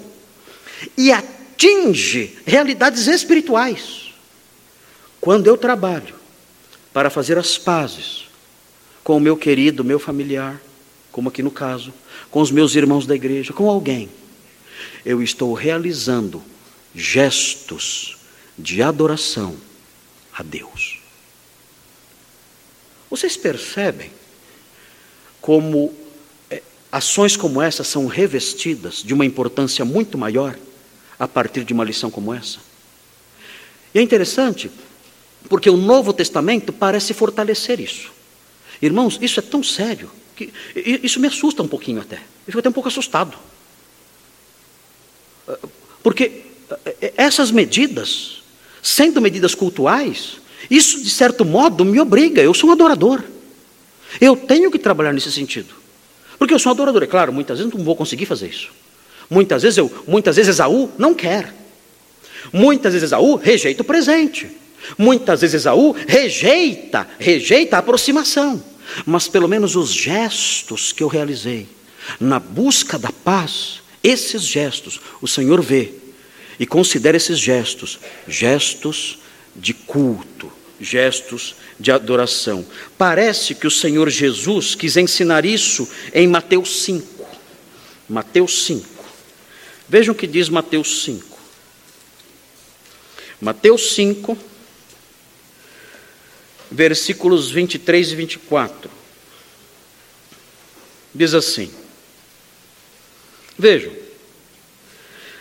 e 0.97 1.13
atinge 1.13 2.39
realidades 2.47 3.07
espirituais. 3.07 4.13
Quando 5.21 5.47
eu 5.47 5.57
trabalho 5.57 6.15
para 6.93 7.11
fazer 7.11 7.39
as 7.39 7.59
pazes 7.59 8.27
com 9.03 9.17
o 9.17 9.21
meu 9.21 9.37
querido, 9.37 9.85
meu 9.85 9.99
familiar, 9.99 10.61
como 11.11 11.29
aqui 11.29 11.43
no 11.43 11.51
caso, 11.51 11.93
com 12.31 12.41
os 12.41 12.51
meus 12.51 12.75
irmãos 12.75 13.07
da 13.07 13.15
igreja, 13.15 13.53
com 13.53 13.69
alguém, 13.69 14.09
eu 15.05 15.23
estou 15.23 15.53
realizando 15.55 16.43
gestos 16.95 18.17
de 18.57 18.83
adoração 18.83 19.57
a 20.33 20.43
Deus. 20.43 21.01
Vocês 23.11 23.37
percebem 23.37 24.11
como 25.41 25.95
é, 26.51 26.63
ações 26.93 27.37
como 27.37 27.63
essa 27.63 27.83
são 27.83 28.07
revestidas 28.07 29.03
de 29.03 29.15
uma 29.15 29.25
importância 29.25 29.85
muito 29.85 30.19
maior 30.19 30.59
a 31.19 31.27
partir 31.27 31.65
de 31.65 31.73
uma 31.73 31.85
lição 31.85 32.11
como 32.11 32.33
essa? 32.33 32.59
E 33.95 33.99
é 33.99 34.03
interessante, 34.03 34.71
porque 35.49 35.71
o 35.71 35.77
Novo 35.77 36.13
Testamento 36.13 36.73
parece 36.73 37.15
fortalecer 37.15 37.81
isso. 37.81 38.13
Irmãos, 38.81 39.19
isso 39.21 39.41
é 39.41 39.43
tão 39.43 39.63
sério 39.63 40.11
que 40.37 40.53
isso 41.03 41.19
me 41.19 41.27
assusta 41.27 41.63
um 41.63 41.69
pouquinho 41.69 42.01
até. 42.01 42.17
Eu 42.17 42.47
fico 42.47 42.59
até 42.61 42.69
um 42.69 42.73
pouco 42.73 42.89
assustado. 42.89 43.37
Porque 46.03 46.45
é, 47.01 47.13
essas 47.17 47.51
medidas, 47.51 48.43
sendo 48.83 49.21
medidas 49.21 49.55
cultuais, 49.55 50.37
isso, 50.71 51.03
de 51.03 51.11
certo 51.11 51.45
modo, 51.45 51.85
me 51.85 51.99
obriga, 51.99 52.43
eu 52.43 52.55
sou 52.55 52.71
um 52.71 52.73
adorador. 52.73 53.23
Eu 54.21 54.37
tenho 54.37 54.71
que 54.71 54.79
trabalhar 54.79 55.13
nesse 55.13 55.33
sentido. 55.33 55.75
Porque 56.39 56.55
eu 56.55 56.59
sou 56.59 56.71
um 56.71 56.75
adorador. 56.75 57.03
É 57.03 57.07
claro, 57.07 57.33
muitas 57.33 57.59
vezes 57.59 57.73
não 57.73 57.85
vou 57.85 57.97
conseguir 57.97 58.27
fazer 58.27 58.49
isso. 58.49 58.71
Muitas 59.31 59.63
vezes 59.63 59.77
eu, 59.77 60.05
muitas 60.07 60.37
vezes 60.37 60.57
Esaú 60.57 60.91
não 60.99 61.15
quer. 61.15 61.55
Muitas 62.53 62.93
vezes 62.93 63.09
Esaú 63.09 63.37
rejeita 63.37 63.83
o 63.83 63.85
presente. 63.85 64.51
Muitas 64.97 65.41
vezes 65.41 65.63
Esaú 65.63 65.95
rejeita, 66.07 67.07
rejeita 67.19 67.77
a 67.77 67.79
aproximação. 67.81 68.63
Mas 69.05 69.29
pelo 69.29 69.49
menos 69.49 69.77
os 69.77 69.91
gestos 69.91 70.93
que 70.93 71.03
eu 71.03 71.09
realizei 71.09 71.67
na 72.19 72.39
busca 72.39 72.99
da 72.99 73.13
paz, 73.13 73.81
esses 74.03 74.43
gestos, 74.43 75.01
o 75.21 75.29
Senhor 75.29 75.61
vê 75.61 75.93
e 76.59 76.67
considera 76.67 77.17
esses 77.17 77.39
gestos 77.39 77.99
gestos 78.27 79.19
de 79.55 79.75
culto, 79.75 80.51
gestos 80.81 81.57
de 81.79 81.91
adoração. 81.91 82.65
Parece 82.97 83.55
que 83.55 83.67
o 83.67 83.71
Senhor 83.71 84.09
Jesus 84.09 84.75
quis 84.75 84.97
ensinar 84.97 85.45
isso 85.45 85.89
em 86.15 86.27
Mateus 86.27 86.83
5. 86.83 87.27
Mateus 88.09 88.65
5. 88.65 88.98
Vejam 89.89 90.13
o 90.13 90.17
que 90.17 90.27
diz 90.27 90.49
Mateus 90.49 91.03
5. 91.05 91.39
Mateus 93.41 93.95
5, 93.95 94.37
versículos 96.71 97.51
23 97.51 98.13
e 98.13 98.17
24. 98.17 98.91
Diz 101.15 101.33
assim: 101.33 101.73
Vejam, 103.57 103.93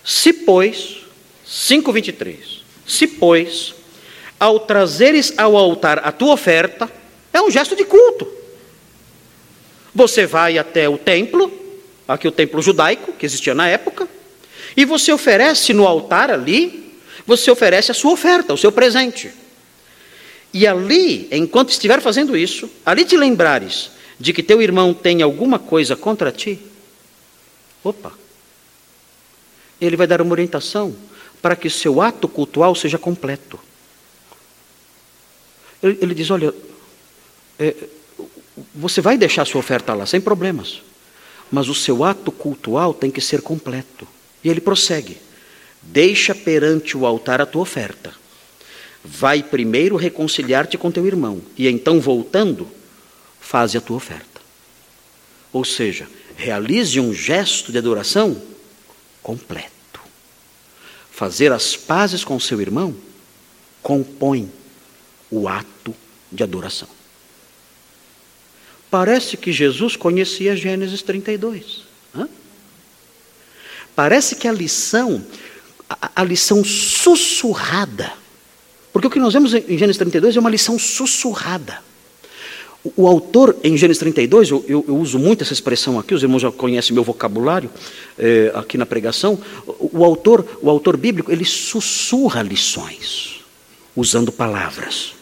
se 0.03 0.31
pois, 0.31 1.03
5,23, 1.45 2.61
se 2.87 3.05
pois, 3.05 3.75
ao 4.39 4.61
trazeres 4.61 5.33
ao 5.37 5.57
altar 5.57 5.99
a 6.05 6.11
tua 6.11 6.33
oferta, 6.33 6.89
é 7.33 7.41
um 7.41 7.51
gesto 7.51 7.75
de 7.75 7.83
culto. 7.83 8.31
Você 9.93 10.25
vai 10.25 10.57
até 10.57 10.87
o 10.87 10.97
templo, 10.97 11.51
aqui 12.07 12.27
o 12.27 12.31
templo 12.31 12.61
judaico, 12.61 13.11
que 13.13 13.25
existia 13.25 13.53
na 13.53 13.67
época, 13.67 14.07
e 14.77 14.85
você 14.85 15.11
oferece 15.11 15.73
no 15.73 15.87
altar 15.87 16.29
ali, 16.29 16.93
você 17.25 17.49
oferece 17.49 17.89
a 17.89 17.95
sua 17.95 18.11
oferta, 18.11 18.53
o 18.53 18.57
seu 18.57 18.71
presente. 18.71 19.31
E 20.53 20.67
ali, 20.67 21.27
enquanto 21.31 21.69
estiver 21.69 21.99
fazendo 21.99 22.37
isso, 22.37 22.69
ali 22.85 23.03
te 23.03 23.17
lembrares 23.17 23.89
de 24.19 24.31
que 24.31 24.43
teu 24.43 24.61
irmão 24.61 24.93
tem 24.93 25.23
alguma 25.23 25.57
coisa 25.57 25.95
contra 25.95 26.31
ti, 26.31 26.59
opa, 27.83 28.13
ele 29.81 29.97
vai 29.97 30.05
dar 30.05 30.21
uma 30.21 30.31
orientação 30.31 30.95
para 31.41 31.55
que 31.55 31.71
seu 31.71 31.99
ato 31.99 32.27
cultual 32.27 32.75
seja 32.75 32.99
completo. 32.99 33.59
Ele, 35.81 35.97
ele 36.01 36.13
diz: 36.13 36.29
olha, 36.29 36.53
é, 37.57 37.75
você 38.75 39.01
vai 39.01 39.17
deixar 39.17 39.45
sua 39.45 39.59
oferta 39.59 39.95
lá 39.95 40.05
sem 40.05 40.21
problemas, 40.21 40.81
mas 41.51 41.67
o 41.67 41.75
seu 41.75 42.03
ato 42.03 42.31
cultual 42.31 42.93
tem 42.93 43.09
que 43.09 43.21
ser 43.21 43.41
completo. 43.41 44.07
E 44.43 44.49
ele 44.49 44.61
prossegue: 44.61 45.17
deixa 45.81 46.33
perante 46.33 46.97
o 46.97 47.05
altar 47.05 47.41
a 47.41 47.45
tua 47.45 47.61
oferta. 47.61 48.13
Vai 49.03 49.41
primeiro 49.41 49.95
reconciliar-te 49.95 50.77
com 50.77 50.91
teu 50.91 51.05
irmão, 51.07 51.41
e 51.57 51.67
então, 51.67 51.99
voltando, 51.99 52.67
faze 53.39 53.77
a 53.77 53.81
tua 53.81 53.97
oferta. 53.97 54.41
Ou 55.53 55.63
seja, 55.63 56.07
realize 56.35 56.99
um 56.99 57.13
gesto 57.13 57.71
de 57.71 57.77
adoração 57.77 58.41
completo. 59.23 60.01
Fazer 61.09 61.51
as 61.51 61.75
pazes 61.75 62.23
com 62.23 62.39
seu 62.39 62.61
irmão 62.61 62.95
compõe 63.81 64.51
o 65.31 65.47
ato 65.47 65.95
de 66.31 66.43
adoração. 66.43 66.87
Parece 68.89 69.35
que 69.35 69.51
Jesus 69.51 69.95
conhecia 69.95 70.55
Gênesis 70.55 71.01
32. 71.01 71.83
Hã? 72.15 72.29
Parece 73.97 74.35
que 74.35 74.47
a 74.47 74.51
lição, 74.51 75.25
a, 75.89 76.11
a 76.17 76.23
lição 76.23 76.63
sussurrada, 76.63 78.13
porque 78.93 79.07
o 79.07 79.09
que 79.09 79.17
nós 79.17 79.33
vemos 79.33 79.55
em 79.55 79.75
Gênesis 79.75 79.97
32 79.97 80.37
é 80.37 80.39
uma 80.39 80.51
lição 80.51 80.77
sussurrada. 80.77 81.79
O, 82.83 82.93
o 82.95 83.07
autor, 83.07 83.57
em 83.63 83.75
Gênesis 83.75 83.97
32, 83.97 84.51
eu, 84.51 84.63
eu, 84.67 84.85
eu, 84.87 84.97
uso 84.97 85.17
muito 85.17 85.43
essa 85.43 85.51
expressão 85.51 85.97
aqui, 85.97 86.13
os 86.13 86.21
irmãos 86.21 86.43
já 86.43 86.51
conhecem 86.51 86.93
meu 86.93 87.03
vocabulário 87.03 87.71
é, 88.19 88.51
aqui 88.53 88.77
na 88.77 88.85
pregação. 88.85 89.39
O, 89.65 90.01
o, 90.01 90.05
autor, 90.05 90.45
o 90.61 90.69
autor 90.69 90.95
bíblico, 90.95 91.31
ele 91.31 91.43
sussurra 91.43 92.43
lições, 92.43 93.43
usando 93.95 94.31
palavras 94.31 95.16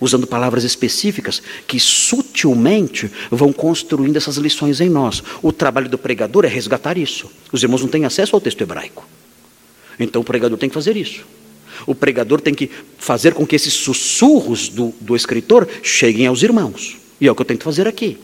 usando 0.00 0.26
palavras 0.26 0.64
específicas 0.64 1.42
que 1.66 1.78
sutilmente 1.80 3.10
vão 3.30 3.52
construindo 3.52 4.16
essas 4.16 4.36
lições 4.36 4.80
em 4.80 4.88
nós. 4.88 5.22
O 5.42 5.52
trabalho 5.52 5.88
do 5.88 5.98
pregador 5.98 6.44
é 6.44 6.48
resgatar 6.48 6.96
isso. 6.96 7.30
Os 7.52 7.62
irmãos 7.62 7.82
não 7.82 7.88
têm 7.88 8.04
acesso 8.04 8.34
ao 8.34 8.40
texto 8.40 8.60
hebraico. 8.60 9.06
Então 9.98 10.22
o 10.22 10.24
pregador 10.24 10.58
tem 10.58 10.68
que 10.68 10.74
fazer 10.74 10.96
isso. 10.96 11.24
O 11.86 11.94
pregador 11.94 12.40
tem 12.40 12.54
que 12.54 12.70
fazer 12.98 13.34
com 13.34 13.46
que 13.46 13.56
esses 13.56 13.72
sussurros 13.72 14.68
do, 14.68 14.94
do 15.00 15.14
escritor 15.14 15.68
cheguem 15.82 16.26
aos 16.26 16.42
irmãos. 16.42 16.96
E 17.20 17.26
é 17.26 17.32
o 17.32 17.34
que 17.34 17.42
eu 17.42 17.46
tento 17.46 17.64
fazer 17.64 17.86
aqui. 17.86 18.18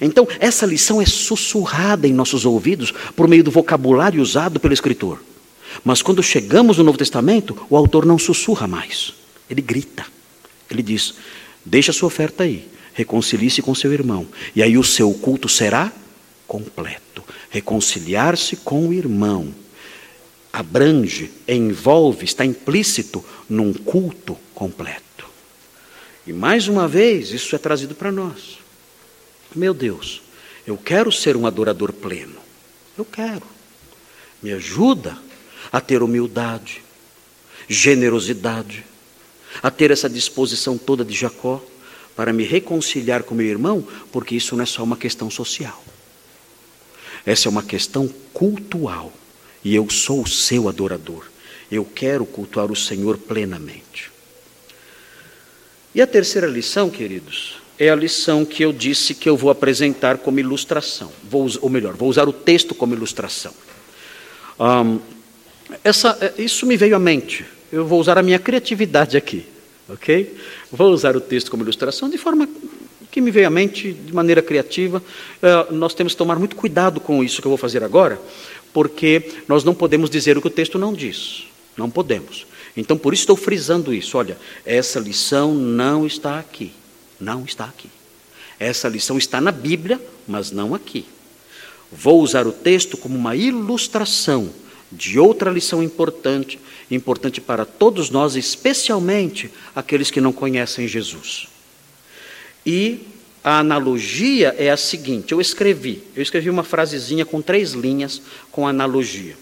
Então, 0.00 0.28
essa 0.38 0.64
lição 0.64 1.02
é 1.02 1.06
sussurrada 1.06 2.06
em 2.06 2.12
nossos 2.12 2.44
ouvidos 2.44 2.92
por 3.16 3.26
meio 3.26 3.42
do 3.42 3.50
vocabulário 3.50 4.22
usado 4.22 4.60
pelo 4.60 4.74
escritor. 4.74 5.18
Mas 5.84 6.02
quando 6.02 6.22
chegamos 6.22 6.78
no 6.78 6.84
Novo 6.84 6.98
Testamento, 6.98 7.56
o 7.68 7.76
autor 7.76 8.04
não 8.04 8.18
sussurra 8.18 8.66
mais, 8.66 9.12
ele 9.48 9.62
grita. 9.62 10.04
Ele 10.72 10.82
diz: 10.82 11.14
Deixa 11.64 11.90
a 11.90 11.94
sua 11.94 12.08
oferta 12.08 12.44
aí, 12.44 12.68
reconcilie-se 12.94 13.62
com 13.62 13.74
seu 13.74 13.92
irmão, 13.92 14.26
e 14.54 14.62
aí 14.62 14.76
o 14.76 14.84
seu 14.84 15.12
culto 15.14 15.48
será 15.48 15.92
completo. 16.46 17.22
Reconciliar-se 17.50 18.56
com 18.56 18.88
o 18.88 18.92
irmão 18.92 19.54
abrange, 20.52 21.30
envolve, 21.48 22.24
está 22.24 22.44
implícito 22.44 23.24
num 23.48 23.72
culto 23.72 24.36
completo. 24.54 25.26
E 26.26 26.32
mais 26.32 26.68
uma 26.68 26.86
vez, 26.86 27.30
isso 27.30 27.56
é 27.56 27.58
trazido 27.58 27.94
para 27.94 28.12
nós. 28.12 28.58
Meu 29.54 29.72
Deus, 29.72 30.22
eu 30.66 30.76
quero 30.76 31.10
ser 31.10 31.36
um 31.36 31.46
adorador 31.46 31.92
pleno. 31.92 32.36
Eu 32.96 33.04
quero. 33.04 33.42
Me 34.42 34.52
ajuda 34.52 35.16
a 35.72 35.80
ter 35.80 36.02
humildade, 36.02 36.82
generosidade, 37.68 38.84
a 39.60 39.70
ter 39.70 39.90
essa 39.90 40.08
disposição 40.08 40.78
toda 40.78 41.04
de 41.04 41.14
Jacó 41.14 41.62
para 42.14 42.32
me 42.32 42.44
reconciliar 42.44 43.22
com 43.22 43.34
meu 43.34 43.46
irmão, 43.46 43.86
porque 44.10 44.34
isso 44.34 44.54
não 44.54 44.62
é 44.62 44.66
só 44.66 44.82
uma 44.82 44.96
questão 44.96 45.30
social. 45.30 45.82
Essa 47.24 47.48
é 47.48 47.50
uma 47.50 47.62
questão 47.62 48.08
cultual. 48.32 49.12
E 49.64 49.74
eu 49.74 49.88
sou 49.90 50.22
o 50.22 50.28
seu 50.28 50.68
adorador. 50.68 51.26
Eu 51.70 51.84
quero 51.84 52.26
cultuar 52.26 52.70
o 52.70 52.76
Senhor 52.76 53.16
plenamente. 53.16 54.10
E 55.94 56.02
a 56.02 56.06
terceira 56.06 56.46
lição, 56.46 56.90
queridos, 56.90 57.56
é 57.78 57.90
a 57.90 57.94
lição 57.94 58.44
que 58.44 58.64
eu 58.64 58.72
disse 58.72 59.14
que 59.14 59.28
eu 59.28 59.36
vou 59.36 59.50
apresentar 59.50 60.18
como 60.18 60.40
ilustração. 60.40 61.12
Vou, 61.22 61.48
ou 61.60 61.70
melhor, 61.70 61.94
vou 61.94 62.08
usar 62.08 62.28
o 62.28 62.32
texto 62.32 62.74
como 62.74 62.94
ilustração. 62.94 63.54
Um, 64.58 64.98
essa, 65.82 66.18
é, 66.20 66.42
isso 66.42 66.66
me 66.66 66.76
veio 66.76 66.96
à 66.96 66.98
mente 66.98 67.44
eu 67.72 67.86
vou 67.86 67.98
usar 67.98 68.18
a 68.18 68.22
minha 68.22 68.38
criatividade 68.38 69.16
aqui, 69.16 69.46
ok? 69.88 70.36
Vou 70.70 70.92
usar 70.92 71.16
o 71.16 71.20
texto 71.20 71.50
como 71.50 71.62
ilustração 71.62 72.10
de 72.10 72.18
forma 72.18 72.46
que 73.10 73.20
me 73.20 73.30
veio 73.30 73.46
à 73.46 73.50
mente 73.50 73.92
de 73.94 74.14
maneira 74.14 74.42
criativa. 74.42 75.02
Uh, 75.42 75.74
nós 75.74 75.94
temos 75.94 76.12
que 76.12 76.18
tomar 76.18 76.38
muito 76.38 76.54
cuidado 76.54 77.00
com 77.00 77.24
isso 77.24 77.40
que 77.40 77.46
eu 77.46 77.50
vou 77.50 77.58
fazer 77.58 77.82
agora, 77.82 78.20
porque 78.74 79.30
nós 79.48 79.64
não 79.64 79.74
podemos 79.74 80.10
dizer 80.10 80.36
o 80.36 80.42
que 80.42 80.48
o 80.48 80.50
texto 80.50 80.78
não 80.78 80.92
diz. 80.92 81.44
Não 81.74 81.88
podemos. 81.88 82.46
Então, 82.76 82.98
por 82.98 83.14
isso 83.14 83.22
estou 83.22 83.36
frisando 83.36 83.94
isso. 83.94 84.18
Olha, 84.18 84.36
essa 84.64 85.00
lição 85.00 85.54
não 85.54 86.06
está 86.06 86.38
aqui. 86.38 86.72
Não 87.18 87.44
está 87.44 87.64
aqui. 87.64 87.88
Essa 88.58 88.88
lição 88.88 89.16
está 89.16 89.40
na 89.40 89.50
Bíblia, 89.50 90.00
mas 90.28 90.50
não 90.50 90.74
aqui. 90.74 91.06
Vou 91.90 92.20
usar 92.20 92.46
o 92.46 92.52
texto 92.52 92.96
como 92.96 93.16
uma 93.16 93.34
ilustração 93.34 94.50
de 94.92 95.18
outra 95.18 95.50
lição 95.50 95.82
importante 95.82 96.58
importante 96.94 97.40
para 97.40 97.64
todos 97.64 98.10
nós, 98.10 98.36
especialmente 98.36 99.50
aqueles 99.74 100.10
que 100.10 100.20
não 100.20 100.32
conhecem 100.32 100.86
Jesus. 100.86 101.48
E 102.64 103.00
a 103.42 103.58
analogia 103.58 104.54
é 104.58 104.70
a 104.70 104.76
seguinte: 104.76 105.32
eu 105.32 105.40
escrevi, 105.40 106.02
eu 106.14 106.22
escrevi 106.22 106.50
uma 106.50 106.62
frasezinha 106.62 107.24
com 107.24 107.40
três 107.40 107.72
linhas 107.72 108.22
com 108.50 108.66
analogia. 108.66 109.36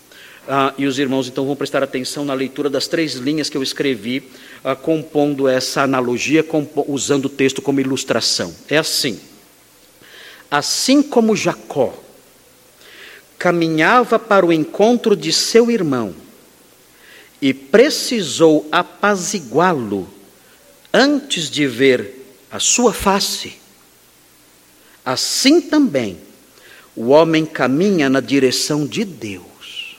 Ah, 0.48 0.72
e 0.78 0.86
os 0.86 0.98
irmãos 0.98 1.28
então 1.28 1.46
vão 1.46 1.54
prestar 1.54 1.82
atenção 1.82 2.24
na 2.24 2.34
leitura 2.34 2.70
das 2.70 2.88
três 2.88 3.14
linhas 3.14 3.50
que 3.50 3.56
eu 3.56 3.62
escrevi, 3.62 4.22
ah, 4.64 4.74
compondo 4.74 5.46
essa 5.46 5.82
analogia, 5.82 6.42
compo 6.42 6.84
usando 6.88 7.26
o 7.26 7.28
texto 7.28 7.60
como 7.60 7.80
ilustração. 7.80 8.54
É 8.68 8.78
assim: 8.78 9.20
assim 10.50 11.02
como 11.02 11.36
Jacó 11.36 11.94
caminhava 13.40 14.18
para 14.18 14.44
o 14.44 14.52
encontro 14.52 15.16
de 15.16 15.32
seu 15.32 15.70
irmão, 15.70 16.14
e 17.40 17.54
precisou 17.54 18.68
apaziguá-lo 18.70 20.06
antes 20.92 21.50
de 21.50 21.66
ver 21.66 22.36
a 22.50 22.60
sua 22.60 22.92
face, 22.92 23.56
assim 25.02 25.58
também 25.58 26.18
o 26.94 27.08
homem 27.08 27.46
caminha 27.46 28.10
na 28.10 28.20
direção 28.20 28.86
de 28.86 29.06
Deus 29.06 29.96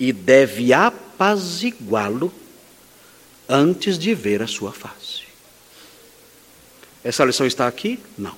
e 0.00 0.10
deve 0.10 0.72
apaziguá-lo 0.72 2.32
antes 3.46 3.98
de 3.98 4.14
ver 4.14 4.40
a 4.40 4.46
sua 4.46 4.72
face. 4.72 5.24
Essa 7.02 7.26
lição 7.26 7.46
está 7.46 7.68
aqui? 7.68 7.98
Não. 8.16 8.34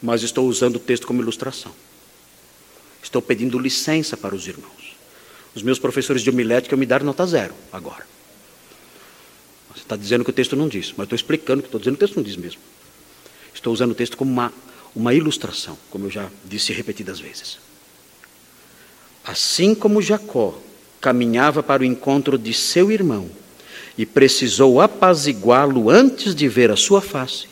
Mas 0.00 0.22
estou 0.22 0.46
usando 0.46 0.76
o 0.76 0.80
texto 0.80 1.04
como 1.04 1.20
ilustração. 1.20 1.74
Estou 3.06 3.22
pedindo 3.22 3.56
licença 3.56 4.16
para 4.16 4.34
os 4.34 4.48
irmãos. 4.48 4.96
Os 5.54 5.62
meus 5.62 5.78
professores 5.78 6.22
de 6.22 6.28
homilética 6.28 6.76
me 6.76 6.84
dar 6.84 7.04
nota 7.04 7.24
zero 7.24 7.54
agora. 7.72 8.04
Você 9.72 9.82
está 9.82 9.94
dizendo 9.94 10.24
que 10.24 10.30
o 10.30 10.32
texto 10.32 10.56
não 10.56 10.66
diz, 10.66 10.92
mas 10.96 11.04
estou 11.04 11.14
explicando 11.14 11.62
que 11.62 11.68
estou 11.68 11.78
dizendo 11.78 11.96
que 11.96 12.02
o 12.02 12.06
texto 12.08 12.16
não 12.16 12.24
diz 12.24 12.34
mesmo. 12.34 12.60
Estou 13.54 13.72
usando 13.72 13.92
o 13.92 13.94
texto 13.94 14.16
como 14.16 14.32
uma, 14.32 14.52
uma 14.92 15.14
ilustração, 15.14 15.78
como 15.88 16.06
eu 16.06 16.10
já 16.10 16.28
disse 16.44 16.72
repetidas 16.72 17.20
vezes. 17.20 17.58
Assim 19.24 19.72
como 19.72 20.02
Jacó 20.02 20.58
caminhava 21.00 21.62
para 21.62 21.82
o 21.82 21.86
encontro 21.86 22.36
de 22.36 22.52
seu 22.52 22.90
irmão 22.90 23.30
e 23.96 24.04
precisou 24.04 24.80
apaziguá-lo 24.80 25.88
antes 25.90 26.34
de 26.34 26.48
ver 26.48 26.72
a 26.72 26.76
sua 26.76 27.00
face, 27.00 27.46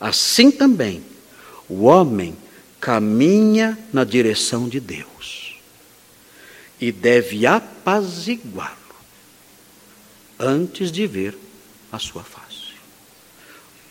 assim 0.00 0.50
também 0.50 1.00
o 1.68 1.84
homem 1.84 2.36
caminha 2.80 3.78
na 3.92 4.04
direção 4.04 4.68
de 4.68 4.80
Deus 4.80 5.56
e 6.80 6.90
deve 6.90 7.46
apaziguá-lo 7.46 8.76
antes 10.38 10.90
de 10.90 11.06
ver 11.06 11.36
a 11.92 11.98
sua 11.98 12.24
face. 12.24 12.70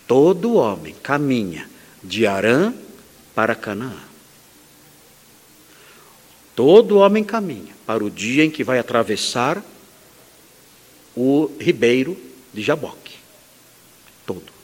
Todo 0.07 0.55
homem 0.55 0.95
caminha 1.03 1.69
de 2.03 2.25
Arã 2.25 2.73
para 3.35 3.53
Canaã. 3.53 4.09
Todo 6.55 6.97
homem 6.97 7.23
caminha 7.23 7.75
para 7.85 8.03
o 8.03 8.09
dia 8.09 8.43
em 8.43 8.49
que 8.49 8.63
vai 8.63 8.79
atravessar 8.79 9.63
o 11.15 11.51
ribeiro 11.59 12.17
de 12.51 12.61
Jaboque. 12.61 13.17
Todo. 14.25 14.58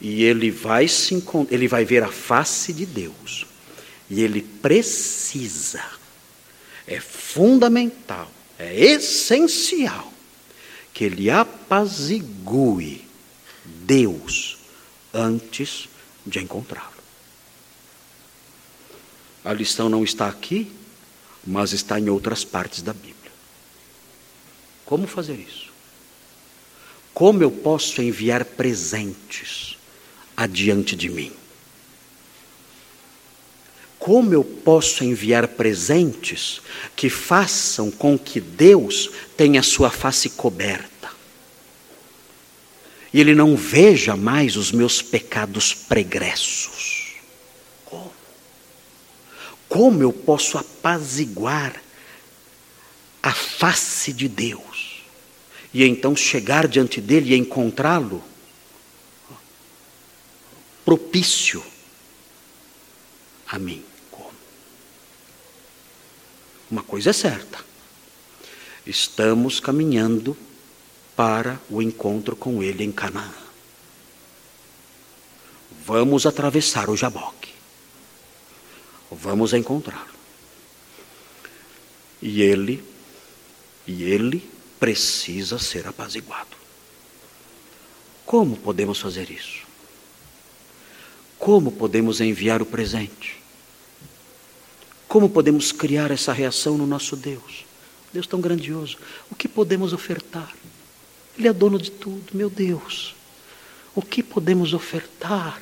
E 0.00 0.24
ele 0.24 0.50
vai 0.50 0.88
se 0.88 1.22
ele 1.50 1.68
vai 1.68 1.84
ver 1.84 2.02
a 2.02 2.12
face 2.12 2.72
de 2.72 2.84
Deus. 2.84 3.46
E 4.08 4.20
ele 4.20 4.42
precisa, 4.42 5.84
é 6.86 7.00
fundamental, 7.00 8.30
é 8.58 8.74
essencial 8.84 10.12
que 10.94 11.04
ele 11.04 11.28
apazigue 11.28 13.04
Deus 13.64 14.58
antes 15.12 15.88
de 16.24 16.38
encontrá-lo. 16.38 16.96
A 19.44 19.52
lição 19.52 19.88
não 19.88 20.02
está 20.02 20.28
aqui, 20.28 20.72
mas 21.46 21.72
está 21.72 22.00
em 22.00 22.08
outras 22.08 22.44
partes 22.44 22.82
da 22.82 22.92
Bíblia. 22.92 23.32
Como 24.84 25.06
fazer 25.06 25.38
isso? 25.38 25.70
Como 27.14 27.42
eu 27.42 27.50
posso 27.50 28.02
enviar 28.02 28.44
presentes 28.44 29.75
adiante 30.36 30.94
de 30.94 31.08
mim? 31.08 31.32
Como 33.98 34.32
eu 34.32 34.44
posso 34.44 35.02
enviar 35.02 35.48
presentes 35.48 36.60
que 36.94 37.10
façam 37.10 37.90
com 37.90 38.16
que 38.16 38.40
Deus 38.40 39.10
tenha 39.36 39.62
sua 39.62 39.90
face 39.90 40.30
coberta? 40.30 41.10
E 43.12 43.20
Ele 43.20 43.34
não 43.34 43.56
veja 43.56 44.14
mais 44.14 44.56
os 44.56 44.70
meus 44.70 45.02
pecados 45.02 45.72
pregressos. 45.72 47.14
Como 49.68 50.02
eu 50.02 50.12
posso 50.12 50.56
apaziguar 50.58 51.82
a 53.22 53.32
face 53.32 54.12
de 54.12 54.28
Deus 54.28 55.02
e 55.74 55.84
então 55.84 56.14
chegar 56.14 56.68
diante 56.68 57.00
dele 57.00 57.34
e 57.34 57.36
encontrá-lo 57.36 58.22
propício 60.86 61.64
a 63.48 63.58
mim? 63.58 63.84
Como? 64.08 64.30
Uma 66.70 66.84
coisa 66.84 67.10
é 67.10 67.12
certa. 67.12 67.58
Estamos 68.86 69.58
caminhando 69.58 70.36
para 71.16 71.60
o 71.68 71.82
encontro 71.82 72.36
com 72.36 72.62
ele 72.62 72.84
em 72.84 72.92
Canaã. 72.92 73.34
Vamos 75.84 76.24
atravessar 76.24 76.88
o 76.88 76.96
Jaboque. 76.96 77.52
Vamos 79.10 79.52
encontrá-lo. 79.52 80.14
E 82.22 82.42
ele, 82.42 82.82
e 83.88 84.04
ele 84.04 84.48
precisa 84.78 85.58
ser 85.58 85.88
apaziguado. 85.88 86.56
Como 88.24 88.56
podemos 88.56 89.00
fazer 89.00 89.30
isso? 89.30 89.65
Como 91.38 91.70
podemos 91.72 92.20
enviar 92.20 92.62
o 92.62 92.66
presente? 92.66 93.36
Como 95.08 95.28
podemos 95.28 95.72
criar 95.72 96.10
essa 96.10 96.32
reação 96.32 96.76
no 96.76 96.86
nosso 96.86 97.16
Deus? 97.16 97.64
Deus 98.12 98.26
tão 98.26 98.40
grandioso. 98.40 98.98
O 99.30 99.34
que 99.34 99.48
podemos 99.48 99.92
ofertar? 99.92 100.54
Ele 101.38 101.48
é 101.48 101.52
dono 101.52 101.78
de 101.78 101.90
tudo, 101.90 102.32
meu 102.34 102.48
Deus. 102.48 103.14
O 103.94 104.02
que 104.02 104.22
podemos 104.22 104.72
ofertar? 104.72 105.60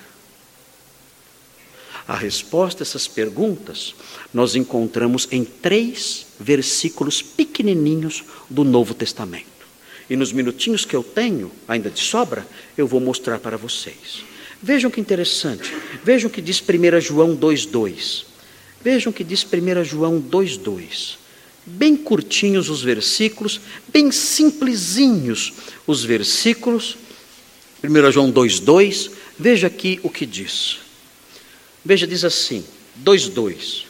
A 2.06 2.16
resposta 2.16 2.82
a 2.82 2.84
essas 2.84 3.08
perguntas 3.08 3.94
nós 4.32 4.54
encontramos 4.54 5.26
em 5.30 5.44
três 5.44 6.26
versículos 6.38 7.22
pequenininhos 7.22 8.22
do 8.48 8.62
Novo 8.62 8.92
Testamento. 8.92 9.46
E 10.08 10.16
nos 10.16 10.32
minutinhos 10.32 10.84
que 10.84 10.94
eu 10.94 11.02
tenho, 11.02 11.50
ainda 11.66 11.88
de 11.88 12.00
sobra, 12.00 12.46
eu 12.76 12.86
vou 12.86 13.00
mostrar 13.00 13.38
para 13.38 13.56
vocês. 13.56 14.22
Vejam 14.64 14.90
que 14.90 14.98
interessante. 14.98 15.76
Vejam 16.02 16.30
que 16.30 16.40
diz 16.40 16.58
1 16.58 16.98
João 16.98 17.36
2,2. 17.36 18.24
Vejam 18.82 19.12
que 19.12 19.22
diz 19.22 19.44
1 19.44 19.84
João 19.84 20.22
2,2. 20.22 21.16
Bem 21.66 21.94
curtinhos 21.94 22.70
os 22.70 22.82
versículos, 22.82 23.60
bem 23.88 24.10
simplesinhos 24.10 25.52
os 25.86 26.02
versículos. 26.02 26.96
1 27.84 28.10
João 28.10 28.32
2,2. 28.32 29.10
Veja 29.38 29.66
aqui 29.66 30.00
o 30.02 30.08
que 30.08 30.24
diz. 30.24 30.78
Veja, 31.84 32.06
diz 32.06 32.24
assim, 32.24 32.64
2,2. 33.04 33.84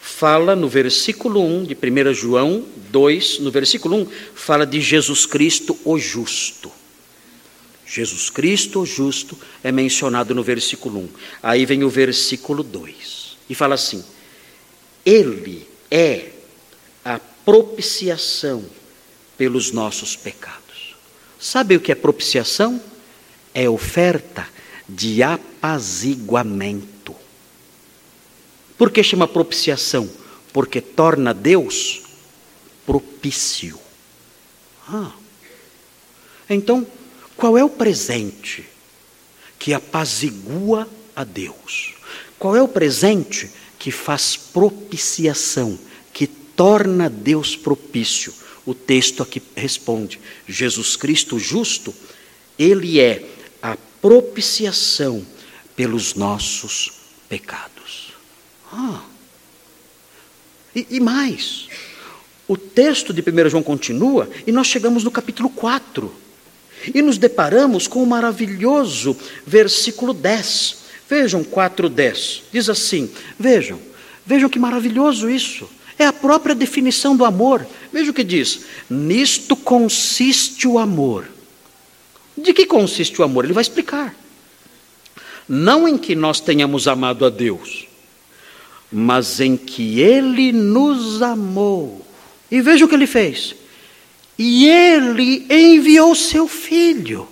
Fala 0.00 0.56
no 0.56 0.68
versículo 0.68 1.40
1 1.44 1.64
de 1.66 1.74
1 1.76 2.12
João 2.12 2.64
2, 2.90 3.38
no 3.38 3.52
versículo 3.52 3.98
1, 3.98 4.08
fala 4.34 4.66
de 4.66 4.80
Jesus 4.80 5.26
Cristo, 5.26 5.78
o 5.84 5.96
justo. 5.96 6.72
Jesus 7.94 8.28
Cristo, 8.28 8.80
o 8.80 8.86
justo, 8.86 9.38
é 9.62 9.70
mencionado 9.70 10.34
no 10.34 10.42
versículo 10.42 10.98
1. 10.98 11.08
Aí 11.40 11.64
vem 11.64 11.84
o 11.84 11.88
versículo 11.88 12.64
2 12.64 13.36
e 13.48 13.54
fala 13.54 13.76
assim: 13.76 14.04
Ele 15.06 15.64
é 15.88 16.30
a 17.04 17.20
propiciação 17.44 18.64
pelos 19.38 19.70
nossos 19.70 20.16
pecados. 20.16 20.96
Sabe 21.38 21.76
o 21.76 21.80
que 21.80 21.92
é 21.92 21.94
propiciação? 21.94 22.82
É 23.54 23.70
oferta 23.70 24.48
de 24.88 25.22
apaziguamento. 25.22 27.14
Por 28.76 28.90
que 28.90 29.04
chama 29.04 29.28
propiciação? 29.28 30.10
Porque 30.52 30.80
torna 30.80 31.32
Deus 31.32 32.02
propício. 32.84 33.78
Ah. 34.88 35.12
Então, 36.50 36.84
qual 37.36 37.58
é 37.58 37.64
o 37.64 37.70
presente 37.70 38.64
que 39.58 39.72
apazigua 39.72 40.88
a 41.14 41.24
Deus? 41.24 41.94
Qual 42.38 42.56
é 42.56 42.62
o 42.62 42.68
presente 42.68 43.50
que 43.78 43.90
faz 43.90 44.36
propiciação, 44.36 45.78
que 46.12 46.26
torna 46.26 47.10
Deus 47.10 47.56
propício? 47.56 48.32
O 48.66 48.74
texto 48.74 49.22
aqui 49.22 49.42
responde: 49.54 50.20
Jesus 50.48 50.96
Cristo 50.96 51.38
justo, 51.38 51.94
ele 52.58 53.00
é 53.00 53.24
a 53.62 53.76
propiciação 54.00 55.26
pelos 55.74 56.14
nossos 56.14 56.92
pecados. 57.28 58.12
Ah. 58.72 59.02
E, 60.74 60.86
e 60.90 61.00
mais, 61.00 61.68
o 62.48 62.56
texto 62.56 63.12
de 63.12 63.22
1 63.22 63.48
João 63.50 63.62
continua 63.62 64.28
e 64.46 64.52
nós 64.52 64.66
chegamos 64.66 65.04
no 65.04 65.10
capítulo 65.10 65.48
4 65.48 66.23
e 66.92 67.00
nos 67.00 67.18
deparamos 67.18 67.86
com 67.86 68.02
o 68.02 68.06
maravilhoso 68.06 69.16
versículo 69.46 70.12
10. 70.12 70.84
Vejam 71.08 71.44
4:10. 71.44 72.42
Diz 72.52 72.68
assim: 72.68 73.10
Vejam, 73.38 73.78
vejam 74.26 74.48
que 74.48 74.58
maravilhoso 74.58 75.30
isso. 75.30 75.68
É 75.98 76.06
a 76.06 76.12
própria 76.12 76.54
definição 76.54 77.16
do 77.16 77.24
amor. 77.24 77.66
Veja 77.92 78.10
o 78.10 78.14
que 78.14 78.24
diz: 78.24 78.62
Nisto 78.90 79.54
consiste 79.54 80.66
o 80.66 80.78
amor 80.78 81.26
De 82.36 82.52
que 82.52 82.66
consiste 82.66 83.20
o 83.20 83.24
amor? 83.24 83.44
Ele 83.44 83.54
vai 83.54 83.62
explicar. 83.62 84.14
Não 85.48 85.86
em 85.86 85.96
que 85.96 86.14
nós 86.14 86.40
tenhamos 86.40 86.88
amado 86.88 87.24
a 87.24 87.30
Deus, 87.30 87.86
mas 88.90 89.40
em 89.40 89.56
que 89.56 90.00
Ele 90.00 90.52
nos 90.52 91.22
amou. 91.22 92.04
E 92.50 92.60
veja 92.60 92.84
o 92.84 92.88
que 92.88 92.94
Ele 92.94 93.06
fez. 93.06 93.54
E 94.38 94.66
Ele 94.66 95.46
enviou 95.50 96.14
seu 96.14 96.48
Filho. 96.48 97.28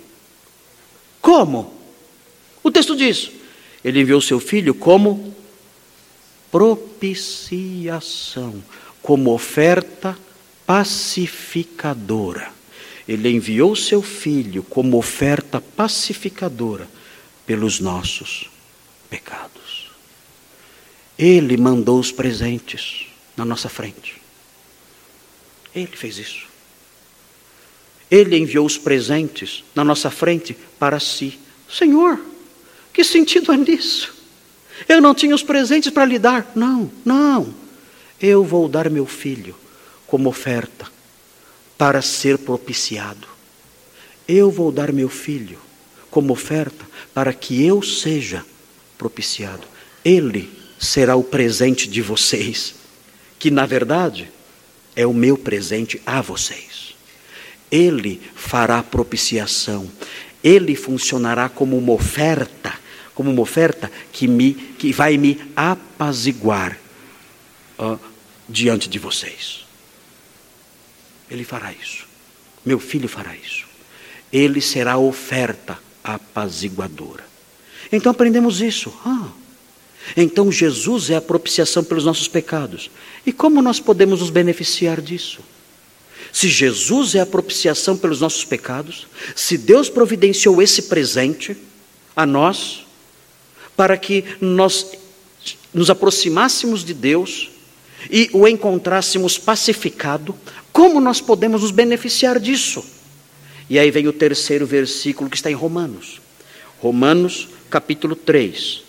Como? 1.21 1.73
O 2.63 2.71
texto 2.71 2.95
diz: 2.95 3.29
Ele 3.83 4.01
enviou 4.01 4.21
seu 4.21 4.39
Filho 4.39 4.73
como 4.73 5.33
propiciação, 6.53 8.63
como 9.01 9.33
oferta 9.33 10.15
pacificadora. 10.67 12.53
Ele 13.07 13.29
enviou 13.29 13.75
seu 13.75 14.03
filho 14.03 14.63
como 14.63 14.97
oferta 14.97 15.59
pacificadora 15.59 16.87
pelos 17.45 17.79
nossos 17.79 18.49
pecados. 19.09 19.91
Ele 21.17 21.57
mandou 21.57 21.99
os 21.99 22.11
presentes 22.11 23.07
na 23.35 23.43
nossa 23.43 23.67
frente. 23.67 24.21
Ele 25.75 25.97
fez 25.97 26.17
isso. 26.17 26.52
Ele 28.13 28.37
enviou 28.37 28.63
os 28.63 28.77
presentes 28.77 29.63
na 29.73 29.83
nossa 29.83 30.11
frente 30.11 30.55
para 30.77 30.99
si. 30.99 31.39
Senhor, 31.67 32.19
que 32.93 33.03
sentido 33.03 33.51
há 33.51 33.57
nisso? 33.57 34.13
Eu 34.87 35.01
não 35.01 35.15
tinha 35.15 35.33
os 35.33 35.41
presentes 35.41 35.91
para 35.91 36.05
lhe 36.05 36.19
dar. 36.19 36.51
Não, 36.53 36.91
não. 37.03 37.51
Eu 38.21 38.43
vou 38.43 38.69
dar 38.69 38.87
meu 38.87 39.07
filho 39.07 39.55
como 40.05 40.29
oferta 40.29 40.85
para 41.75 42.03
ser 42.03 42.37
propiciado. 42.37 43.27
Eu 44.27 44.51
vou 44.51 44.71
dar 44.71 44.93
meu 44.93 45.09
filho 45.09 45.57
como 46.11 46.33
oferta 46.33 46.85
para 47.15 47.33
que 47.33 47.65
eu 47.65 47.81
seja 47.81 48.45
propiciado. 48.95 49.63
Ele 50.05 50.51
será 50.77 51.15
o 51.15 51.23
presente 51.23 51.89
de 51.89 52.03
vocês, 52.03 52.75
que 53.39 53.49
na 53.49 53.65
verdade 53.65 54.31
é 54.95 55.03
o 55.03 55.13
meu 55.15 55.35
presente 55.35 55.99
a 56.05 56.21
vocês. 56.21 56.72
Ele 57.73 58.21
fará 58.35 58.83
propiciação. 58.83 59.89
Ele 60.43 60.75
funcionará 60.75 61.49
como 61.49 61.75
uma 61.75 61.91
oferta, 61.91 62.71
como 63.15 63.31
uma 63.31 63.41
oferta 63.41 63.91
que 64.11 64.27
me 64.27 64.53
que 64.53 64.93
vai 64.93 65.17
me 65.17 65.41
apaziguar 65.55 66.77
uh, 67.79 67.99
diante 68.47 68.87
de 68.87 68.99
vocês. 68.99 69.65
Ele 71.31 71.43
fará 71.43 71.73
isso. 71.73 72.05
Meu 72.63 72.79
filho 72.79 73.09
fará 73.09 73.35
isso. 73.35 73.65
Ele 74.31 74.61
será 74.61 74.99
oferta 74.99 75.79
apaziguadora. 76.03 77.25
Então 77.91 78.11
aprendemos 78.11 78.61
isso. 78.61 78.93
Ah, 79.03 79.29
então 80.15 80.51
Jesus 80.51 81.09
é 81.09 81.15
a 81.15 81.21
propiciação 81.21 81.83
pelos 81.83 82.05
nossos 82.05 82.27
pecados. 82.27 82.91
E 83.25 83.33
como 83.33 83.63
nós 83.63 83.79
podemos 83.79 84.19
nos 84.19 84.29
beneficiar 84.29 85.01
disso? 85.01 85.41
Se 86.33 86.49
Jesus 86.49 87.13
é 87.13 87.19
a 87.19 87.27
propiciação 87.27 87.95
pelos 87.95 88.19
nossos 88.19 88.43
pecados, 88.43 89.07
se 89.35 89.55
Deus 89.55 89.87
providenciou 89.87 90.59
esse 90.63 90.81
presente 90.83 91.55
a 92.15 92.25
nós, 92.25 92.87
para 93.77 93.95
que 93.95 94.25
nós 94.41 94.93
nos 95.71 95.91
aproximássemos 95.91 96.83
de 96.83 96.93
Deus 96.93 97.51
e 98.09 98.31
o 98.33 98.47
encontrássemos 98.47 99.37
pacificado, 99.37 100.35
como 100.71 100.99
nós 100.99 101.21
podemos 101.21 101.61
nos 101.61 101.71
beneficiar 101.71 102.39
disso? 102.39 102.83
E 103.69 103.77
aí 103.77 103.91
vem 103.91 104.07
o 104.07 104.13
terceiro 104.13 104.65
versículo 104.65 105.29
que 105.29 105.35
está 105.35 105.51
em 105.51 105.55
Romanos. 105.55 106.19
Romanos 106.79 107.47
capítulo 107.69 108.15
3. 108.15 108.83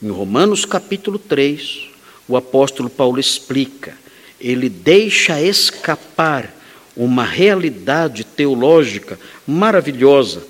Em 0.00 0.08
Romanos 0.08 0.64
capítulo 0.64 1.18
3, 1.18 1.88
o 2.28 2.36
apóstolo 2.36 2.88
Paulo 2.88 3.18
explica, 3.18 3.96
ele 4.42 4.68
deixa 4.68 5.40
escapar 5.40 6.52
uma 6.96 7.24
realidade 7.24 8.24
teológica 8.24 9.18
maravilhosa. 9.46 10.44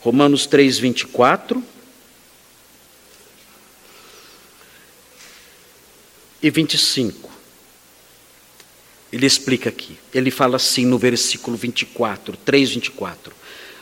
Romanos 0.00 0.46
3, 0.46 0.78
24. 0.78 1.62
E 6.40 6.50
25. 6.50 7.28
Ele 9.12 9.26
explica 9.26 9.70
aqui. 9.70 9.98
Ele 10.14 10.30
fala 10.30 10.56
assim 10.56 10.86
no 10.86 10.96
versículo 10.96 11.56
24, 11.56 12.36
3, 12.36 12.70
24. 12.70 13.34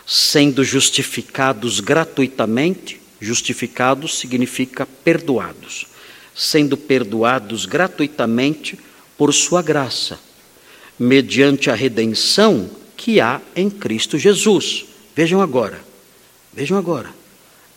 Sendo 0.07 0.65
justificados 0.65 1.81
gratuitamente, 1.81 2.99
justificados 3.21 4.19
significa 4.19 4.87
perdoados. 4.87 5.87
Sendo 6.35 6.77
perdoados 6.79 7.67
gratuitamente 7.67 8.79
por 9.17 9.33
sua 9.33 9.63
graça, 9.63 10.19
mediante 10.99 11.71
a 11.71 11.75
redenção 11.75 12.71
que 12.97 13.21
há 13.21 13.41
em 13.55 13.69
Cristo 13.71 14.19
Jesus. 14.19 14.87
Vejam 15.15 15.41
agora, 15.41 15.81
vejam 16.53 16.77
agora, 16.77 17.11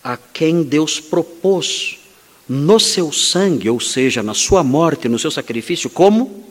a 0.04 0.18
quem 0.18 0.64
Deus 0.64 1.00
propôs 1.00 2.00
no 2.48 2.80
seu 2.80 3.12
sangue, 3.12 3.70
ou 3.70 3.80
seja, 3.80 4.24
na 4.24 4.34
sua 4.34 4.64
morte, 4.64 5.10
no 5.10 5.20
seu 5.20 5.30
sacrifício, 5.30 5.90
como 5.90 6.46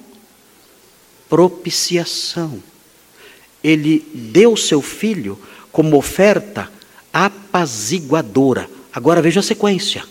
propiciação. 1.28 2.62
Ele 3.62 4.06
deu 4.14 4.56
seu 4.56 4.82
filho 4.82 5.38
como 5.72 5.96
oferta 5.96 6.70
apaziguadora. 7.12 8.68
Agora 8.92 9.22
veja 9.22 9.40
a 9.40 9.42
sequência. 9.42 10.04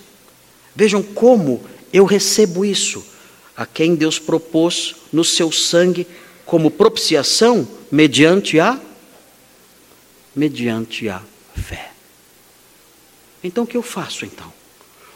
Vejam 0.76 1.02
como 1.02 1.64
eu 1.94 2.04
recebo 2.06 2.66
isso. 2.66 3.04
A 3.56 3.66
quem 3.66 3.95
Deus 3.95 4.20
propôs 4.20 4.95
no 5.14 5.24
seu 5.24 5.51
sangue 5.51 6.06
como 6.45 6.70
propiciação 6.70 7.68
mediante 7.91 8.60
a 8.60 8.80
mediante 10.36 11.08
a 11.08 11.22
fé. 11.56 11.91
Então 13.43 13.64
o 13.64 13.68
que 13.68 13.78
eu 13.78 13.82
faço 13.82 14.26
então? 14.26 14.51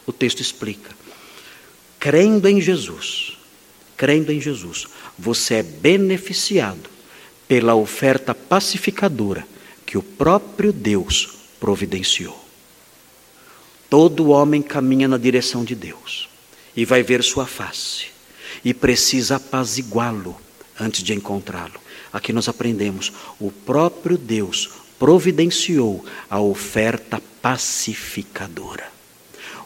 O 0.06 0.14
texto 0.14 0.40
explica. 0.40 0.96
Crendo 2.00 2.48
em 2.48 2.62
Jesus, 2.62 3.38
crendo 3.98 4.32
em 4.32 4.40
Jesus, 4.40 4.88
você 5.18 5.56
é 5.56 5.64
beneficiado 5.64 6.90
pela 7.48 7.76
oferta 7.76 8.34
pacificadora 8.34 9.46
que 9.86 9.98
o 9.98 10.04
próprio 10.04 10.72
Deus 10.72 11.30
providenciou. 11.60 12.40
Todo 13.90 14.30
homem 14.30 14.62
caminha 14.62 15.08
na 15.08 15.18
direção 15.18 15.66
de 15.66 15.76
Deus 15.76 16.30
e 16.76 16.86
vai 16.86 17.04
ver 17.04 17.24
sua 17.24 17.46
face 17.46 18.19
e 18.64 18.74
precisa 18.74 19.38
apaziguá-lo 19.38 20.36
antes 20.80 21.04
de 21.04 21.14
encontrá-lo. 21.14 21.80
Aqui 22.12 22.34
nós 22.34 22.48
aprendemos: 22.48 23.12
o 23.40 23.52
próprio 23.52 24.18
Deus 24.18 24.70
providenciou 24.98 26.04
a 26.30 26.40
oferta 26.40 27.22
pacificadora. 27.42 28.88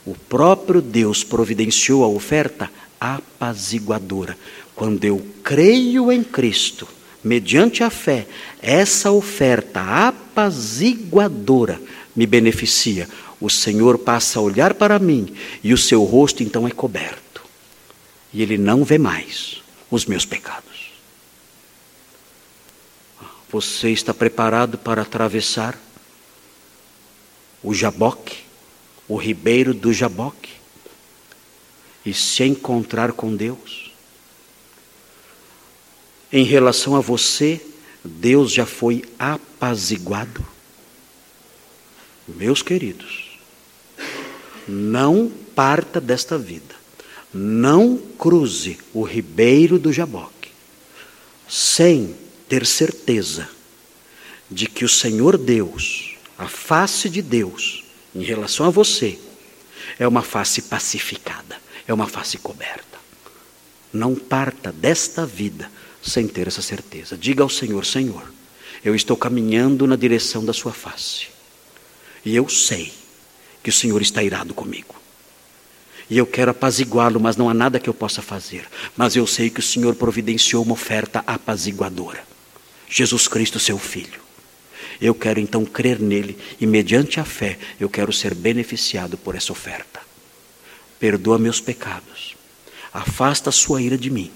O 0.05 0.15
próprio 0.15 0.81
Deus 0.81 1.23
providenciou 1.23 2.03
a 2.03 2.07
oferta 2.07 2.69
apaziguadora. 2.99 4.37
Quando 4.75 5.05
eu 5.05 5.25
creio 5.43 6.11
em 6.11 6.23
Cristo, 6.23 6.87
mediante 7.23 7.83
a 7.83 7.89
fé, 7.89 8.27
essa 8.61 9.11
oferta 9.11 10.07
apaziguadora 10.07 11.81
me 12.15 12.27
beneficia. 12.27 13.07
O 13.39 13.49
Senhor 13.49 13.97
passa 13.97 14.39
a 14.39 14.41
olhar 14.41 14.73
para 14.73 14.99
mim 14.99 15.33
e 15.63 15.73
o 15.73 15.77
seu 15.77 16.03
rosto 16.03 16.43
então 16.43 16.67
é 16.67 16.71
coberto. 16.71 17.22
E 18.33 18.41
ele 18.41 18.57
não 18.57 18.83
vê 18.83 18.97
mais 18.97 19.61
os 19.91 20.05
meus 20.05 20.25
pecados. 20.25 20.91
Você 23.49 23.91
está 23.91 24.13
preparado 24.13 24.77
para 24.77 25.03
atravessar 25.03 25.79
o 27.61 27.73
Jaboque, 27.73 28.39
o 29.07 29.15
ribeiro 29.15 29.73
do 29.73 29.93
Jaboque, 29.93 30.51
e 32.05 32.13
se 32.13 32.43
encontrar 32.43 33.11
com 33.11 33.35
Deus? 33.35 33.83
em 36.33 36.43
relação 36.43 36.95
a 36.95 36.99
você, 36.99 37.63
Deus 38.03 38.51
já 38.51 38.65
foi 38.65 39.05
apaziguado. 39.19 40.43
Meus 42.27 42.63
queridos, 42.63 43.37
não 44.67 45.31
parta 45.55 46.01
desta 46.01 46.35
vida, 46.35 46.72
não 47.33 47.97
cruze 47.97 48.77
o 48.93 49.03
ribeiro 49.03 49.79
do 49.79 49.91
Jaboque, 49.91 50.51
sem 51.47 52.15
ter 52.47 52.65
certeza 52.65 53.49
de 54.49 54.67
que 54.67 54.85
o 54.85 54.89
Senhor 54.89 55.37
Deus, 55.37 56.15
a 56.37 56.47
face 56.47 57.09
de 57.09 57.21
Deus, 57.21 57.83
em 58.13 58.23
relação 58.23 58.65
a 58.65 58.69
você, 58.69 59.17
é 59.97 60.07
uma 60.07 60.21
face 60.21 60.63
pacificada, 60.63 61.57
é 61.87 61.93
uma 61.93 62.07
face 62.07 62.37
coberta. 62.37 62.99
Não 63.91 64.15
parta 64.15 64.71
desta 64.71 65.25
vida 65.25 65.69
sem 66.01 66.27
ter 66.27 66.47
essa 66.47 66.61
certeza. 66.61 67.17
Diga 67.17 67.43
ao 67.43 67.49
Senhor: 67.49 67.85
Senhor, 67.85 68.31
Eu 68.83 68.95
estou 68.95 69.15
caminhando 69.15 69.87
na 69.87 69.95
direção 69.95 70.43
da 70.43 70.51
Sua 70.51 70.73
face. 70.73 71.27
E 72.25 72.35
eu 72.35 72.49
sei 72.49 72.91
que 73.63 73.69
o 73.69 73.73
Senhor 73.73 74.01
está 74.01 74.21
irado 74.21 74.53
comigo. 74.53 75.02
E 76.13 76.17
eu 76.19 76.27
quero 76.27 76.51
apaziguá-lo, 76.51 77.19
mas 77.19 77.35
não 77.37 77.49
há 77.49 77.55
nada 77.55 77.79
que 77.79 77.89
eu 77.89 77.93
possa 77.93 78.21
fazer. 78.21 78.67
Mas 78.95 79.15
eu 79.15 79.25
sei 79.25 79.49
que 79.49 79.59
o 79.59 79.63
Senhor 79.63 79.95
providenciou 79.95 80.61
uma 80.61 80.73
oferta 80.73 81.23
apaziguadora. 81.25 82.23
Jesus 82.87 83.27
Cristo, 83.27 83.57
seu 83.57 83.79
Filho. 83.79 84.21
Eu 85.01 85.15
quero 85.15 85.39
então 85.39 85.65
crer 85.65 85.99
nele 85.99 86.37
e, 86.61 86.67
mediante 86.67 87.19
a 87.19 87.25
fé, 87.25 87.57
eu 87.79 87.89
quero 87.89 88.13
ser 88.13 88.35
beneficiado 88.35 89.17
por 89.17 89.33
essa 89.33 89.51
oferta. 89.51 90.01
Perdoa 90.99 91.39
meus 91.39 91.59
pecados. 91.59 92.35
Afasta 92.93 93.49
a 93.49 93.51
sua 93.51 93.81
ira 93.81 93.97
de 93.97 94.11
mim. 94.11 94.29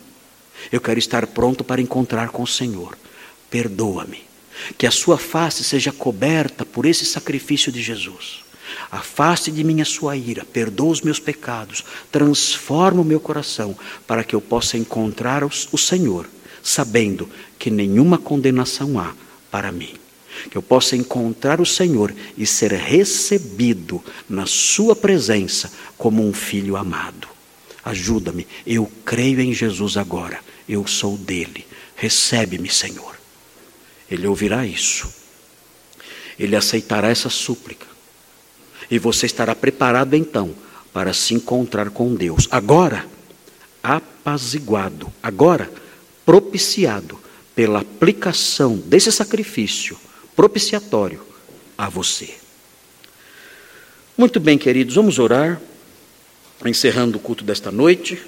Eu 0.72 0.82
quero 0.82 0.98
estar 0.98 1.28
pronto 1.28 1.64
para 1.64 1.80
encontrar 1.80 2.30
com 2.30 2.42
o 2.42 2.48
Senhor. 2.48 2.98
Perdoa-me. 3.52 4.24
Que 4.80 4.88
a 4.88 4.92
sua 4.92 5.20
face 5.20 5.64
seja 5.64 5.92
coberta 5.92 6.66
por 6.66 6.88
esse 6.88 7.06
sacrifício 7.06 7.72
de 7.72 7.84
Jesus. 7.84 8.47
Afaste 8.92 9.52
de 9.52 9.64
mim 9.64 9.82
a 9.82 9.86
sua 9.86 10.16
ira, 10.16 10.46
perdoa 10.46 10.92
os 10.92 11.02
meus 11.02 11.20
pecados, 11.20 11.84
transforma 12.12 13.02
o 13.02 13.06
meu 13.06 13.20
coração 13.20 13.78
para 14.06 14.24
que 14.24 14.36
eu 14.36 14.42
possa 14.42 14.78
encontrar 14.78 15.44
o 15.44 15.78
Senhor, 15.78 16.30
sabendo 16.64 17.30
que 17.60 17.70
nenhuma 17.70 18.18
condenação 18.18 19.00
há 19.00 19.14
para 19.52 19.72
mim. 19.72 19.94
Que 20.50 20.58
eu 20.58 20.62
possa 20.62 20.96
encontrar 20.96 21.60
o 21.60 21.66
Senhor 21.66 22.14
e 22.38 22.46
ser 22.46 22.72
recebido 22.72 24.04
na 24.30 24.46
Sua 24.46 24.96
presença 24.96 25.72
como 25.98 26.26
um 26.26 26.32
filho 26.32 26.78
amado. 26.78 27.28
Ajuda-me, 27.84 28.48
eu 28.66 28.90
creio 29.04 29.42
em 29.42 29.54
Jesus 29.54 29.98
agora, 29.98 30.40
eu 30.70 30.86
sou 30.86 31.18
dele. 31.18 31.66
Recebe-me, 31.96 32.70
Senhor. 32.70 33.18
Ele 34.10 34.28
ouvirá 34.28 34.66
isso, 34.66 35.12
ele 36.38 36.56
aceitará 36.56 37.10
essa 37.10 37.30
súplica 37.30 37.97
e 38.90 38.98
você 38.98 39.26
estará 39.26 39.54
preparado 39.54 40.14
então 40.16 40.54
para 40.94 41.14
se 41.14 41.34
encontrar 41.34 41.90
com 41.90 42.16
Deus. 42.16 42.48
Agora, 42.50 43.06
apaziguado, 43.84 45.12
agora 45.22 45.70
propiciado 46.26 47.20
pela 47.56 47.80
aplicação 47.80 48.78
desse 48.78 49.12
sacrifício 49.12 49.98
propiciatório 50.36 51.22
a 51.78 51.90
você. 51.90 52.36
Muito 54.18 54.40
bem, 54.40 54.58
queridos, 54.58 54.96
vamos 54.96 55.20
orar, 55.20 55.62
encerrando 56.66 57.18
o 57.18 57.22
culto 57.22 57.44
desta 57.44 57.72
noite. 57.72 58.22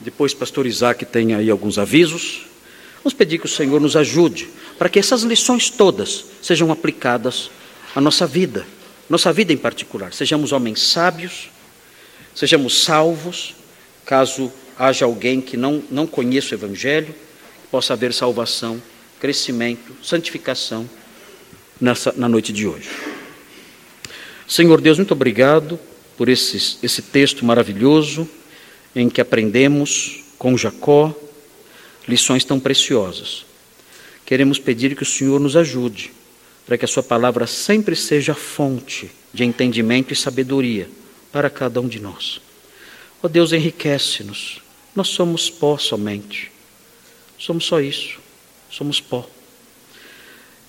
Depois, 0.00 0.34
pastor 0.34 0.66
Isaac 0.66 1.04
tem 1.04 1.34
aí 1.34 1.48
alguns 1.48 1.78
avisos. 1.78 2.46
Vamos 3.02 3.14
pedir 3.14 3.38
que 3.38 3.46
o 3.46 3.48
Senhor 3.48 3.80
nos 3.80 3.96
ajude 3.96 4.48
para 4.78 4.88
que 4.88 4.98
essas 4.98 5.22
lições 5.22 5.70
todas 5.70 6.24
sejam 6.42 6.72
aplicadas 6.72 7.50
à 7.94 8.00
nossa 8.00 8.26
vida 8.26 8.66
nossa 9.10 9.32
vida 9.32 9.52
em 9.52 9.56
particular. 9.56 10.14
Sejamos 10.14 10.52
homens 10.52 10.80
sábios, 10.80 11.50
sejamos 12.32 12.84
salvos, 12.84 13.56
caso 14.06 14.52
haja 14.78 15.04
alguém 15.04 15.40
que 15.40 15.56
não, 15.56 15.82
não 15.90 16.06
conheça 16.06 16.54
o 16.54 16.58
Evangelho, 16.58 17.12
possa 17.72 17.92
haver 17.92 18.14
salvação, 18.14 18.80
crescimento, 19.18 19.96
santificação 20.00 20.88
nessa, 21.80 22.14
na 22.16 22.28
noite 22.28 22.52
de 22.52 22.68
hoje. 22.68 22.88
Senhor 24.46 24.80
Deus, 24.80 24.96
muito 24.96 25.12
obrigado 25.12 25.78
por 26.16 26.28
esse, 26.28 26.78
esse 26.80 27.02
texto 27.02 27.44
maravilhoso 27.44 28.28
em 28.94 29.10
que 29.10 29.20
aprendemos 29.20 30.22
com 30.38 30.56
Jacó 30.56 31.12
lições 32.06 32.44
tão 32.44 32.60
preciosas. 32.60 33.44
Queremos 34.24 34.60
pedir 34.60 34.94
que 34.94 35.02
o 35.02 35.06
Senhor 35.06 35.40
nos 35.40 35.56
ajude 35.56 36.12
para 36.70 36.78
que 36.78 36.84
a 36.84 36.88
Sua 36.88 37.02
palavra 37.02 37.48
sempre 37.48 37.96
seja 37.96 38.32
fonte 38.32 39.10
de 39.34 39.42
entendimento 39.42 40.12
e 40.12 40.16
sabedoria 40.16 40.88
para 41.32 41.50
cada 41.50 41.80
um 41.80 41.88
de 41.88 41.98
nós. 41.98 42.40
Ó 43.20 43.26
oh 43.26 43.28
Deus, 43.28 43.52
enriquece-nos. 43.52 44.62
Nós 44.94 45.08
somos 45.08 45.50
pó 45.50 45.76
somente. 45.76 46.52
Somos 47.36 47.64
só 47.64 47.80
isso. 47.80 48.20
Somos 48.70 49.00
pó. 49.00 49.28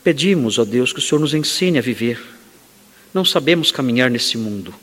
Pedimos, 0.04 0.58
ó 0.58 0.66
Deus, 0.66 0.92
que 0.92 0.98
o 0.98 1.02
Senhor 1.04 1.22
nos 1.22 1.36
ensine 1.36 1.78
a 1.78 1.84
viver. 1.84 2.20
Não 3.14 3.24
sabemos 3.24 3.72
caminhar 3.72 4.10
nesse 4.10 4.40
mundo. 4.40 4.74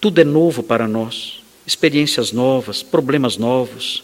Tudo 0.00 0.20
é 0.20 0.24
novo 0.24 0.64
para 0.64 0.88
nós. 0.88 1.44
Experiências 1.64 2.32
novas, 2.32 2.82
problemas 2.82 3.36
novos, 3.36 4.02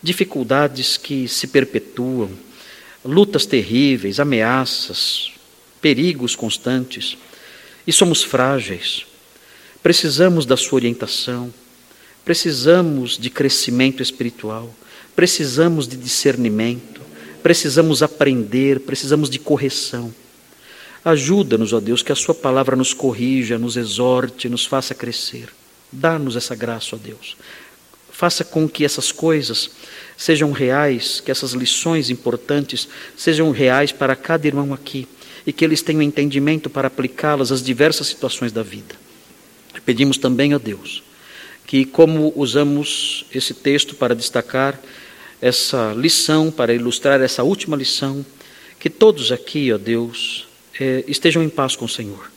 dificuldades 0.00 0.96
que 0.96 1.26
se 1.26 1.48
perpetuam, 1.48 2.30
lutas 3.04 3.44
terríveis, 3.46 4.20
ameaças, 4.20 5.32
perigos 5.82 6.36
constantes 6.36 7.18
e 7.84 7.92
somos 7.92 8.22
frágeis. 8.22 9.04
Precisamos 9.82 10.46
da 10.46 10.56
sua 10.56 10.76
orientação, 10.76 11.52
precisamos 12.24 13.18
de 13.18 13.28
crescimento 13.28 14.00
espiritual, 14.00 14.72
precisamos 15.16 15.88
de 15.88 15.96
discernimento, 15.96 17.02
precisamos 17.42 18.00
aprender, 18.00 18.80
precisamos 18.80 19.28
de 19.28 19.40
correção. 19.40 20.14
Ajuda-nos, 21.04 21.72
ó 21.72 21.80
Deus, 21.80 22.00
que 22.00 22.12
a 22.12 22.16
Sua 22.16 22.32
palavra 22.32 22.76
nos 22.76 22.94
corrija, 22.94 23.58
nos 23.58 23.76
exorte, 23.76 24.48
nos 24.48 24.64
faça 24.64 24.94
crescer. 24.94 25.48
Dá-nos 25.90 26.36
essa 26.36 26.54
graça, 26.54 26.94
ó 26.94 26.98
Deus. 26.98 27.36
Faça 28.12 28.44
com 28.44 28.68
que 28.68 28.84
essas 28.84 29.10
coisas 29.10 29.72
sejam 30.16 30.52
reais, 30.52 31.18
que 31.18 31.32
essas 31.32 31.54
lições 31.54 32.08
importantes 32.08 32.86
sejam 33.16 33.50
reais 33.50 33.90
para 33.90 34.14
cada 34.14 34.46
irmão 34.46 34.72
aqui 34.72 35.08
e 35.46 35.52
que 35.52 35.64
eles 35.64 35.82
tenham 35.82 36.02
entendimento 36.02 36.70
para 36.70 36.88
aplicá-las 36.88 37.50
às 37.50 37.62
diversas 37.62 38.06
situações 38.06 38.52
da 38.52 38.62
vida. 38.62 38.94
Pedimos 39.84 40.18
também 40.18 40.54
a 40.54 40.58
Deus 40.58 41.02
que, 41.66 41.84
como 41.84 42.32
usamos 42.36 43.24
esse 43.34 43.54
texto 43.54 43.94
para 43.94 44.14
destacar 44.14 44.78
essa 45.40 45.92
lição, 45.94 46.50
para 46.50 46.74
ilustrar 46.74 47.20
essa 47.20 47.42
última 47.42 47.76
lição, 47.76 48.24
que 48.78 48.90
todos 48.90 49.32
aqui, 49.32 49.72
ó 49.72 49.78
Deus, 49.78 50.46
é, 50.78 51.04
estejam 51.06 51.42
em 51.42 51.48
paz 51.48 51.74
com 51.74 51.84
o 51.84 51.88
Senhor, 51.88 52.30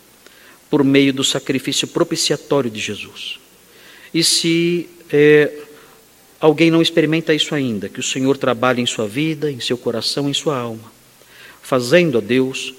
por 0.69 0.83
meio 0.83 1.13
do 1.13 1.23
sacrifício 1.23 1.87
propiciatório 1.87 2.69
de 2.69 2.79
Jesus. 2.79 3.39
E 4.13 4.23
se 4.23 4.89
é, 5.11 5.51
alguém 6.39 6.71
não 6.71 6.81
experimenta 6.81 7.33
isso 7.33 7.53
ainda, 7.53 7.89
que 7.89 7.99
o 7.99 8.03
Senhor 8.03 8.37
trabalhe 8.37 8.81
em 8.81 8.85
sua 8.85 9.07
vida, 9.07 9.51
em 9.51 9.59
seu 9.59 9.77
coração, 9.77 10.29
em 10.29 10.33
sua 10.33 10.57
alma, 10.57 10.91
fazendo 11.61 12.17
a 12.17 12.21
Deus 12.21 12.73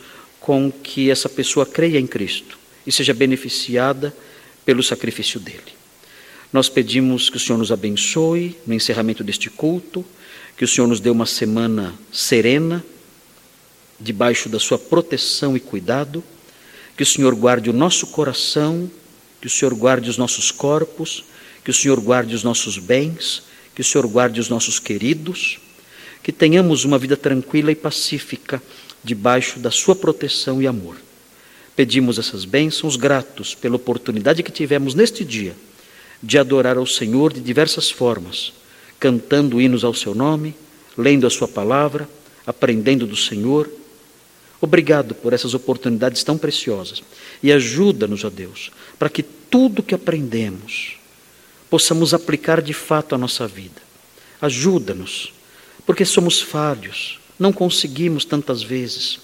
com 0.47 0.71
que 0.71 1.11
essa 1.11 1.29
pessoa 1.29 1.67
creia 1.67 1.99
em 1.99 2.07
Cristo 2.07 2.57
e 2.87 2.93
seja 2.93 3.13
beneficiada 3.13 4.15
pelo 4.65 4.81
sacrifício 4.81 5.41
dele. 5.41 5.75
Nós 6.53 6.69
pedimos 6.69 7.29
que 7.29 7.37
o 7.37 7.41
Senhor 7.41 7.59
nos 7.59 7.73
abençoe 7.73 8.57
no 8.65 8.73
encerramento 8.73 9.25
deste 9.25 9.51
culto, 9.51 10.05
que 10.57 10.65
o 10.65 10.69
Senhor 10.69 10.87
nos 10.87 11.01
dê 11.01 11.11
uma 11.11 11.27
semana 11.27 11.93
serena, 12.13 12.85
debaixo 13.99 14.49
da 14.49 14.61
sua 14.61 14.79
proteção 14.79 15.57
e 15.57 15.61
cuidado, 15.61 16.23
que 16.97 17.03
o 17.03 17.07
Senhor 17.07 17.35
guarde 17.35 17.69
o 17.69 17.73
nosso 17.73 18.07
coração, 18.07 18.89
que 19.41 19.49
o 19.49 19.51
Senhor 19.51 19.75
guarde 19.75 20.09
os 20.09 20.17
nossos 20.17 20.53
corpos, 20.53 21.25
que 21.65 21.73
o 21.73 21.75
Senhor 21.75 21.99
guarde 21.99 22.37
os 22.37 22.45
nossos 22.45 22.79
bens, 22.79 23.43
que 23.75 23.81
o 23.81 23.85
Senhor 23.85 24.07
guarde 24.07 24.39
os 24.39 24.49
nossos 24.49 24.79
queridos, 24.79 25.59
que 26.23 26.31
tenhamos 26.31 26.85
uma 26.85 26.99
vida 27.01 27.17
tranquila 27.17 27.73
e 27.73 27.75
pacífica 27.75 28.63
debaixo 29.07 29.61
da 29.61 29.71
sua 29.71 29.95
proteção 29.95 30.61
e 30.61 30.67
amor. 30.67 30.97
Pedimos 31.77 32.19
essas 32.19 32.45
bênçãos 32.45 32.97
gratos 32.97 33.55
pela 33.55 33.77
oportunidade 33.77 34.43
que 34.43 34.51
tivemos 34.51 34.95
neste 34.95 35.25
dia 35.25 35.55
de 36.21 36.37
adorar 36.37 36.77
ao 36.77 36.87
Senhor 36.87 37.33
de 37.33 37.41
diversas 37.41 37.89
formas, 37.89 38.53
cantando 38.99 39.61
hinos 39.61 39.85
ao 39.85 39.95
seu 39.95 40.13
nome, 40.13 40.57
lendo 40.99 41.25
a 41.25 41.31
sua 41.31 41.47
palavra, 41.47 42.09
aprendendo 42.45 43.07
do 43.07 43.15
Senhor. 43.17 43.71
Obrigado 44.61 45.15
por 45.15 45.33
essas 45.33 45.55
oportunidades 45.55 46.25
tão 46.25 46.37
preciosas 46.37 47.03
e 47.41 47.53
ajuda-nos, 47.53 48.25
ó 48.25 48.31
Deus, 48.31 48.73
para 48.99 49.09
que 49.09 49.23
tudo 49.23 49.83
que 49.83 49.95
aprendemos 49.95 50.97
possamos 51.71 52.13
aplicar 52.13 52.61
de 52.61 52.73
fato 52.73 53.15
à 53.15 53.19
nossa 53.19 53.47
vida. 53.47 53.81
Ajuda-nos, 54.41 55.33
porque 55.85 56.05
somos 56.05 56.41
falhos, 56.41 57.21
não 57.39 57.53
conseguimos 57.53 58.25
tantas 58.25 58.63
vezes. 58.63 59.19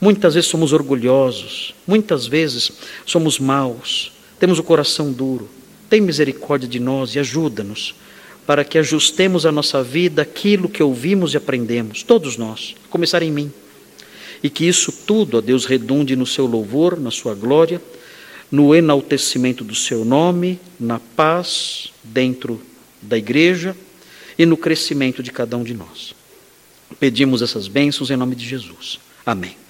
Muitas 0.00 0.34
vezes 0.34 0.50
somos 0.50 0.72
orgulhosos, 0.72 1.74
muitas 1.86 2.26
vezes 2.26 2.72
somos 3.06 3.38
maus, 3.38 4.12
temos 4.38 4.58
o 4.58 4.62
coração 4.62 5.12
duro. 5.12 5.48
Tem 5.88 6.00
misericórdia 6.00 6.68
de 6.68 6.80
nós 6.80 7.14
e 7.14 7.18
ajuda-nos 7.18 7.94
para 8.46 8.64
que 8.64 8.78
ajustemos 8.78 9.46
a 9.46 9.52
nossa 9.52 9.82
vida 9.82 10.22
aquilo 10.22 10.68
que 10.68 10.82
ouvimos 10.82 11.32
e 11.32 11.36
aprendemos, 11.36 12.02
todos 12.02 12.36
nós, 12.36 12.74
a 12.84 12.88
começar 12.88 13.22
em 13.22 13.30
mim. 13.30 13.52
E 14.42 14.50
que 14.50 14.66
isso 14.66 14.92
tudo, 15.06 15.38
ó 15.38 15.40
Deus, 15.40 15.64
redunde 15.64 16.14
no 16.14 16.26
seu 16.26 16.46
louvor, 16.46 17.00
na 17.00 17.10
sua 17.10 17.34
glória, 17.34 17.80
no 18.50 18.74
enaltecimento 18.74 19.64
do 19.64 19.74
seu 19.74 20.04
nome, 20.04 20.60
na 20.78 21.00
paz 21.00 21.90
dentro 22.02 22.60
da 23.00 23.16
igreja 23.16 23.74
e 24.38 24.44
no 24.44 24.56
crescimento 24.56 25.22
de 25.22 25.30
cada 25.30 25.56
um 25.56 25.64
de 25.64 25.72
nós. 25.72 26.14
Pedimos 26.98 27.42
essas 27.42 27.68
bênçãos 27.68 28.10
em 28.10 28.16
nome 28.16 28.34
de 28.34 28.46
Jesus. 28.46 28.98
Amém. 29.24 29.63